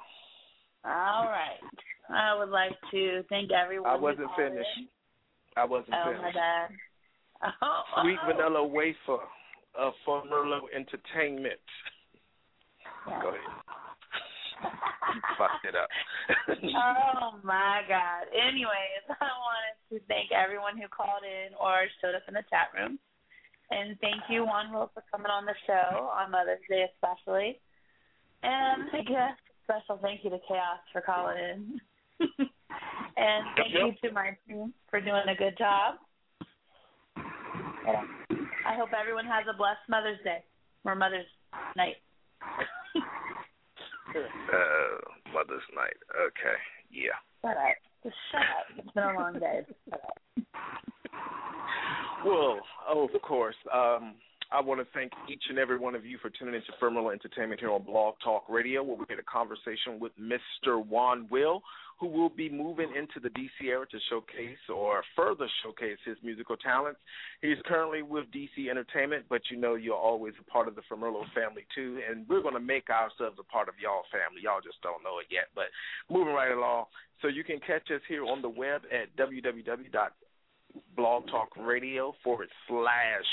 All 0.85 1.25
right. 1.25 1.59
I 2.09 2.37
would 2.37 2.49
like 2.49 2.73
to 2.91 3.23
thank 3.29 3.51
everyone. 3.51 3.89
I 3.89 3.95
wasn't 3.95 4.29
finished. 4.37 4.69
in. 4.77 4.87
I 5.57 5.65
wasn't 5.65 5.95
Oh 5.95 6.11
my 6.13 6.17
finished. 6.17 6.35
bad. 6.35 6.69
Oh, 7.61 7.81
Sweet 8.01 8.17
vanilla 8.25 8.65
wafer 8.65 9.23
of 9.77 9.93
for 10.05 10.23
Merlot 10.25 10.61
Entertainment. 10.75 11.59
Go 13.05 13.29
ahead. 13.29 13.39
you 15.13 15.21
fucked 15.37 15.65
it 15.65 15.75
up. 15.75 15.89
oh 16.49 17.39
my 17.43 17.81
God. 17.87 18.25
Anyways, 18.33 19.03
I 19.09 19.25
wanted 19.25 19.75
to 19.93 19.99
thank 20.07 20.31
everyone 20.31 20.77
who 20.77 20.87
called 20.87 21.23
in 21.23 21.53
or 21.59 21.85
showed 22.01 22.15
up 22.15 22.23
in 22.27 22.33
the 22.33 22.43
chat 22.49 22.69
room. 22.75 22.97
And 23.71 23.97
thank 23.99 24.21
you, 24.29 24.45
Juan 24.45 24.71
Will, 24.71 24.91
for 24.93 25.03
coming 25.11 25.31
on 25.31 25.45
the 25.45 25.55
show 25.65 26.09
on 26.13 26.31
Mother's 26.31 26.59
Day 26.69 26.85
especially. 26.93 27.59
And 28.43 28.89
I 28.93 29.01
guess 29.01 29.37
special 29.63 29.97
thank 30.01 30.23
you 30.23 30.29
to 30.29 30.39
Chaos 30.47 30.79
for 30.93 31.01
calling 31.01 31.37
in. 31.37 31.81
and 33.17 33.45
thank 33.55 33.73
Yep, 33.73 33.81
you 34.01 34.09
to 34.09 34.13
my 34.13 34.37
team 34.47 34.73
for 34.89 34.99
doing 34.99 35.23
a 35.29 35.35
good 35.35 35.57
job. 35.57 35.95
And 37.17 37.97
I 38.65 38.75
hope 38.75 38.89
everyone 38.99 39.25
has 39.25 39.45
a 39.51 39.57
blessed 39.57 39.87
Mother's 39.89 40.19
Day 40.23 40.43
or 40.83 40.95
Mother's 40.95 41.25
Night. 41.75 41.95
uh, 44.15 44.97
Mother's 45.33 45.67
Night. 45.75 45.97
Okay. 46.15 46.57
Yeah. 46.91 47.17
Shut 47.41 47.57
up. 47.57 47.75
Just 48.03 48.15
shut 48.31 48.41
up. 48.41 48.65
It's 48.77 48.93
been 48.93 49.03
a 49.03 49.13
long 49.13 49.33
day. 49.33 49.61
Shut 49.89 50.01
up. 50.01 50.17
Well, 52.25 52.59
oh, 52.89 53.07
of 53.13 53.21
course. 53.21 53.55
Um, 53.73 54.15
I 54.51 54.61
want 54.61 54.79
to 54.79 54.87
thank 54.93 55.11
each 55.29 55.43
and 55.49 55.57
every 55.57 55.77
one 55.77 55.95
of 55.95 56.05
you 56.05 56.17
for 56.19 56.29
tuning 56.29 56.55
into 56.55 56.71
Fomerlot 56.81 57.13
Entertainment 57.13 57.59
here 57.59 57.71
on 57.71 57.83
Blog 57.83 58.15
Talk 58.23 58.43
Radio, 58.47 58.83
where 58.83 58.95
we 58.95 59.05
get 59.05 59.19
a 59.19 59.23
conversation 59.23 59.99
with 59.99 60.11
Mr. 60.19 60.85
Juan 60.85 61.27
Will, 61.31 61.63
who 61.99 62.07
will 62.07 62.29
be 62.29 62.47
moving 62.49 62.93
into 62.95 63.19
the 63.21 63.29
DC 63.29 63.67
area 63.67 63.85
to 63.89 63.97
showcase 64.09 64.57
or 64.73 65.03
further 65.15 65.47
showcase 65.63 65.97
his 66.05 66.17
musical 66.23 66.55
talents. 66.57 66.99
He's 67.41 67.57
currently 67.65 68.03
with 68.03 68.25
DC 68.31 68.69
Entertainment, 68.69 69.25
but 69.29 69.41
you 69.49 69.57
know 69.57 69.75
you're 69.75 69.95
always 69.95 70.33
a 70.39 70.43
part 70.51 70.67
of 70.67 70.75
the 70.75 70.81
Fomerlot 70.91 71.33
family 71.33 71.65
too, 71.73 72.01
and 72.07 72.27
we're 72.29 72.41
going 72.41 72.53
to 72.53 72.59
make 72.59 72.89
ourselves 72.89 73.37
a 73.39 73.43
part 73.43 73.67
of 73.67 73.73
y'all 73.81 74.03
family. 74.11 74.41
Y'all 74.43 74.61
just 74.63 74.79
don't 74.83 75.03
know 75.03 75.17
it 75.19 75.25
yet, 75.31 75.47
but 75.55 75.65
moving 76.09 76.33
right 76.33 76.51
along. 76.51 76.85
So 77.21 77.29
you 77.29 77.43
can 77.43 77.59
catch 77.59 77.89
us 77.89 78.01
here 78.07 78.23
on 78.25 78.43
the 78.43 78.49
web 78.49 78.83
at 78.91 79.15
www.blogtalkradio 79.17 82.13
forward 82.23 82.49
slash 82.67 83.25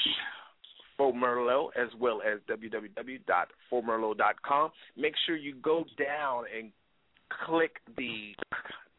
Fomerlot 1.03 1.71
as 1.77 1.89
well 1.99 2.23
as 2.23 2.39
www.fomerlot.com. 2.49 4.71
Make 4.97 5.15
sure 5.27 5.37
you 5.37 5.57
go 5.57 5.85
down 5.99 6.45
and 6.57 6.71
click 7.47 7.81
the 7.97 8.37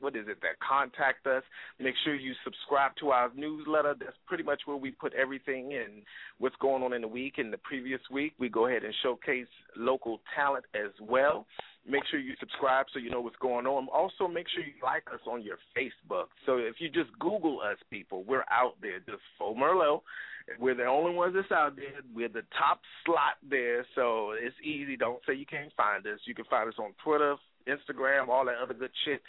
what 0.04 0.16
is 0.16 0.28
it 0.28 0.38
that 0.42 0.60
contact 0.60 1.26
us. 1.26 1.44
Make 1.80 1.96
sure 2.04 2.14
you 2.14 2.34
subscribe 2.44 2.92
to 3.00 3.10
our 3.10 3.32
newsletter. 3.36 3.96
That's 3.98 4.18
pretty 4.28 4.44
much 4.44 4.62
where 4.66 4.78
we 4.78 4.92
put 4.92 5.14
everything 5.14 5.72
in 5.72 6.04
what's 6.38 6.56
going 6.58 6.84
on 6.84 6.94
in 6.94 7.02
the 7.02 7.08
week. 7.08 7.36
In 7.38 7.50
the 7.50 7.58
previous 7.58 8.02
week, 8.12 8.34
we 8.38 8.50
go 8.50 8.68
ahead 8.68 8.84
and 8.84 8.94
showcase 9.02 9.48
local 9.78 10.20
talent 10.36 10.66
as 10.76 10.92
well. 11.02 11.46
Make 11.88 12.04
sure 12.12 12.20
you 12.20 12.34
subscribe 12.40 12.86
so 12.94 13.00
you 13.00 13.10
know 13.10 13.22
what's 13.22 13.38
going 13.38 13.66
on. 13.66 13.88
Also, 13.94 14.28
make 14.28 14.48
sure 14.54 14.64
you 14.64 14.74
like 14.84 15.04
us 15.14 15.20
on 15.26 15.42
your 15.42 15.58
Facebook. 15.76 16.28
So 16.46 16.58
if 16.58 16.76
you 16.80 16.90
just 16.90 17.18
Google 17.20 17.60
us, 17.62 17.78
people, 17.90 18.24
we're 18.28 18.46
out 18.52 18.76
there. 18.82 19.00
Just 19.00 19.24
Fomerlot. 19.42 20.02
We're 20.60 20.76
the 20.76 20.86
only 20.86 21.16
ones 21.16 21.36
that's 21.36 21.52
out 21.52 21.76
there. 21.76 22.02
We're 22.14 22.28
the 22.28 22.44
top 22.58 22.82
slot 23.06 23.40
there, 23.50 23.86
so 23.96 24.32
it's 24.32 24.56
easy. 24.64 24.98
Don't 24.98 25.20
say 25.28 25.36
you 25.36 25.46
can't 25.46 25.72
find 25.78 26.06
us. 26.06 26.20
You 26.26 26.36
can 26.36 26.46
find 26.50 26.68
us 26.68 26.76
on 26.78 26.92
Twitter, 27.04 27.36
Instagram, 27.68 28.28
all 28.28 28.46
that 28.46 28.56
other 28.62 28.74
good 28.74 28.92
shit. 29.06 29.22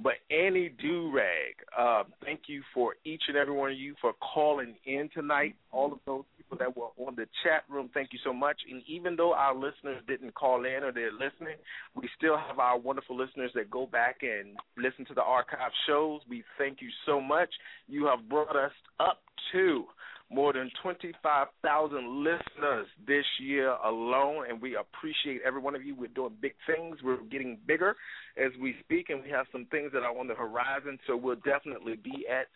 But 0.00 0.14
Annie 0.30 0.72
do 0.80 1.12
rag, 1.14 1.54
uh, 1.78 2.04
thank 2.24 2.42
you 2.46 2.62
for 2.72 2.96
each 3.04 3.22
and 3.28 3.36
every 3.36 3.54
one 3.54 3.70
of 3.70 3.78
you 3.78 3.94
for 4.00 4.12
calling 4.34 4.74
in 4.86 5.08
tonight. 5.14 5.54
All 5.70 5.92
of 5.92 5.98
those 6.04 6.24
people 6.36 6.58
that 6.58 6.76
were 6.76 6.88
on 7.06 7.14
the 7.14 7.26
chat 7.44 7.64
room, 7.68 7.90
thank 7.94 8.12
you 8.12 8.18
so 8.24 8.32
much. 8.32 8.60
And 8.70 8.82
even 8.88 9.14
though 9.16 9.34
our 9.34 9.54
listeners 9.54 10.02
didn't 10.08 10.34
call 10.34 10.64
in 10.64 10.82
or 10.82 10.92
they're 10.92 11.12
listening, 11.12 11.56
we 11.94 12.08
still 12.16 12.36
have 12.36 12.58
our 12.58 12.78
wonderful 12.78 13.16
listeners 13.16 13.52
that 13.54 13.70
go 13.70 13.86
back 13.86 14.16
and 14.22 14.56
listen 14.76 15.04
to 15.06 15.14
the 15.14 15.22
archive 15.22 15.70
shows. 15.86 16.22
We 16.28 16.42
thank 16.58 16.82
you 16.82 16.88
so 17.06 17.20
much. 17.20 17.50
You 17.88 18.06
have 18.06 18.28
brought 18.28 18.56
us 18.56 18.72
up 18.98 19.22
to 19.52 19.84
more 20.30 20.52
than 20.52 20.70
25,000 20.82 22.24
listeners 22.24 22.86
this 23.06 23.24
year 23.40 23.70
alone, 23.84 24.46
and 24.48 24.60
we 24.60 24.76
appreciate 24.76 25.40
every 25.46 25.60
one 25.60 25.74
of 25.74 25.84
you. 25.84 25.94
We're 25.94 26.08
doing 26.08 26.32
big 26.40 26.54
things. 26.66 26.98
We're 27.02 27.22
getting 27.30 27.58
bigger 27.66 27.96
as 28.36 28.50
we 28.60 28.74
speak, 28.80 29.10
and 29.10 29.22
we 29.22 29.30
have 29.30 29.46
some 29.52 29.66
things 29.70 29.92
that 29.92 30.02
are 30.02 30.18
on 30.18 30.26
the 30.26 30.34
horizon. 30.34 30.98
So 31.06 31.16
we'll 31.16 31.36
definitely 31.36 31.96
be 31.96 32.26
at 32.30 32.46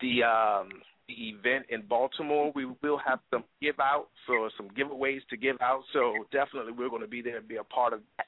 the 0.00 0.22
um, 0.24 0.68
the 1.08 1.28
event 1.30 1.66
in 1.68 1.82
Baltimore. 1.82 2.52
We 2.54 2.66
will 2.82 3.00
have 3.06 3.20
some 3.30 3.44
give 3.60 3.78
out, 3.80 4.08
so 4.26 4.48
some 4.56 4.68
giveaways 4.70 5.20
to 5.30 5.36
give 5.36 5.56
out. 5.60 5.82
So 5.92 6.14
definitely 6.32 6.72
we're 6.72 6.90
going 6.90 7.02
to 7.02 7.08
be 7.08 7.22
there 7.22 7.38
and 7.38 7.48
be 7.48 7.56
a 7.56 7.64
part 7.64 7.92
of 7.92 8.00
that. 8.16 8.26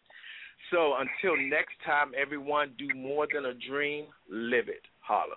So 0.70 0.94
until 0.96 1.36
next 1.48 1.74
time, 1.84 2.12
everyone, 2.20 2.72
do 2.78 2.88
more 2.94 3.26
than 3.32 3.46
a 3.46 3.54
dream. 3.54 4.06
Live 4.28 4.68
it. 4.68 4.82
Holla. 5.00 5.36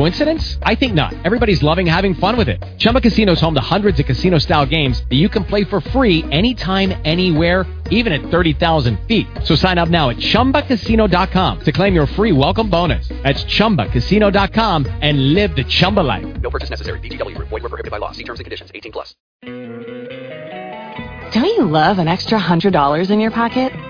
Coincidence? 0.00 0.58
I 0.62 0.76
think 0.76 0.94
not. 0.94 1.12
Everybody's 1.26 1.62
loving 1.62 1.84
having 1.84 2.14
fun 2.14 2.38
with 2.38 2.48
it. 2.48 2.64
Chumba 2.78 3.02
Casino 3.02 3.32
is 3.32 3.40
home 3.40 3.52
to 3.54 3.60
hundreds 3.60 4.00
of 4.00 4.06
casino-style 4.06 4.64
games 4.64 5.04
that 5.10 5.16
you 5.16 5.28
can 5.28 5.44
play 5.44 5.64
for 5.64 5.82
free 5.82 6.24
anytime, 6.30 6.98
anywhere, 7.04 7.66
even 7.90 8.14
at 8.14 8.22
30,000 8.30 8.98
feet. 9.06 9.26
So 9.44 9.54
sign 9.54 9.76
up 9.76 9.90
now 9.90 10.08
at 10.08 10.16
ChumbaCasino.com 10.16 11.60
to 11.60 11.72
claim 11.72 11.94
your 11.94 12.06
free 12.06 12.32
welcome 12.32 12.70
bonus. 12.70 13.06
That's 13.22 13.44
ChumbaCasino.com 13.44 14.86
and 15.02 15.34
live 15.34 15.54
the 15.54 15.64
Chumba 15.64 16.00
life. 16.00 16.24
No 16.40 16.48
purchase 16.48 16.70
necessary. 16.70 16.98
VGW 17.00 17.36
Group. 17.36 17.50
Void 17.50 17.62
were 17.62 17.68
prohibited 17.68 17.90
by 17.90 17.98
law. 17.98 18.12
See 18.12 18.24
terms 18.24 18.40
and 18.40 18.44
conditions. 18.46 18.70
18 18.74 18.92
plus. 18.92 19.14
Don't 21.34 21.44
you 21.44 21.66
love 21.66 21.98
an 21.98 22.08
extra 22.08 22.38
$100 22.38 23.10
in 23.10 23.20
your 23.20 23.32
pocket? 23.32 23.89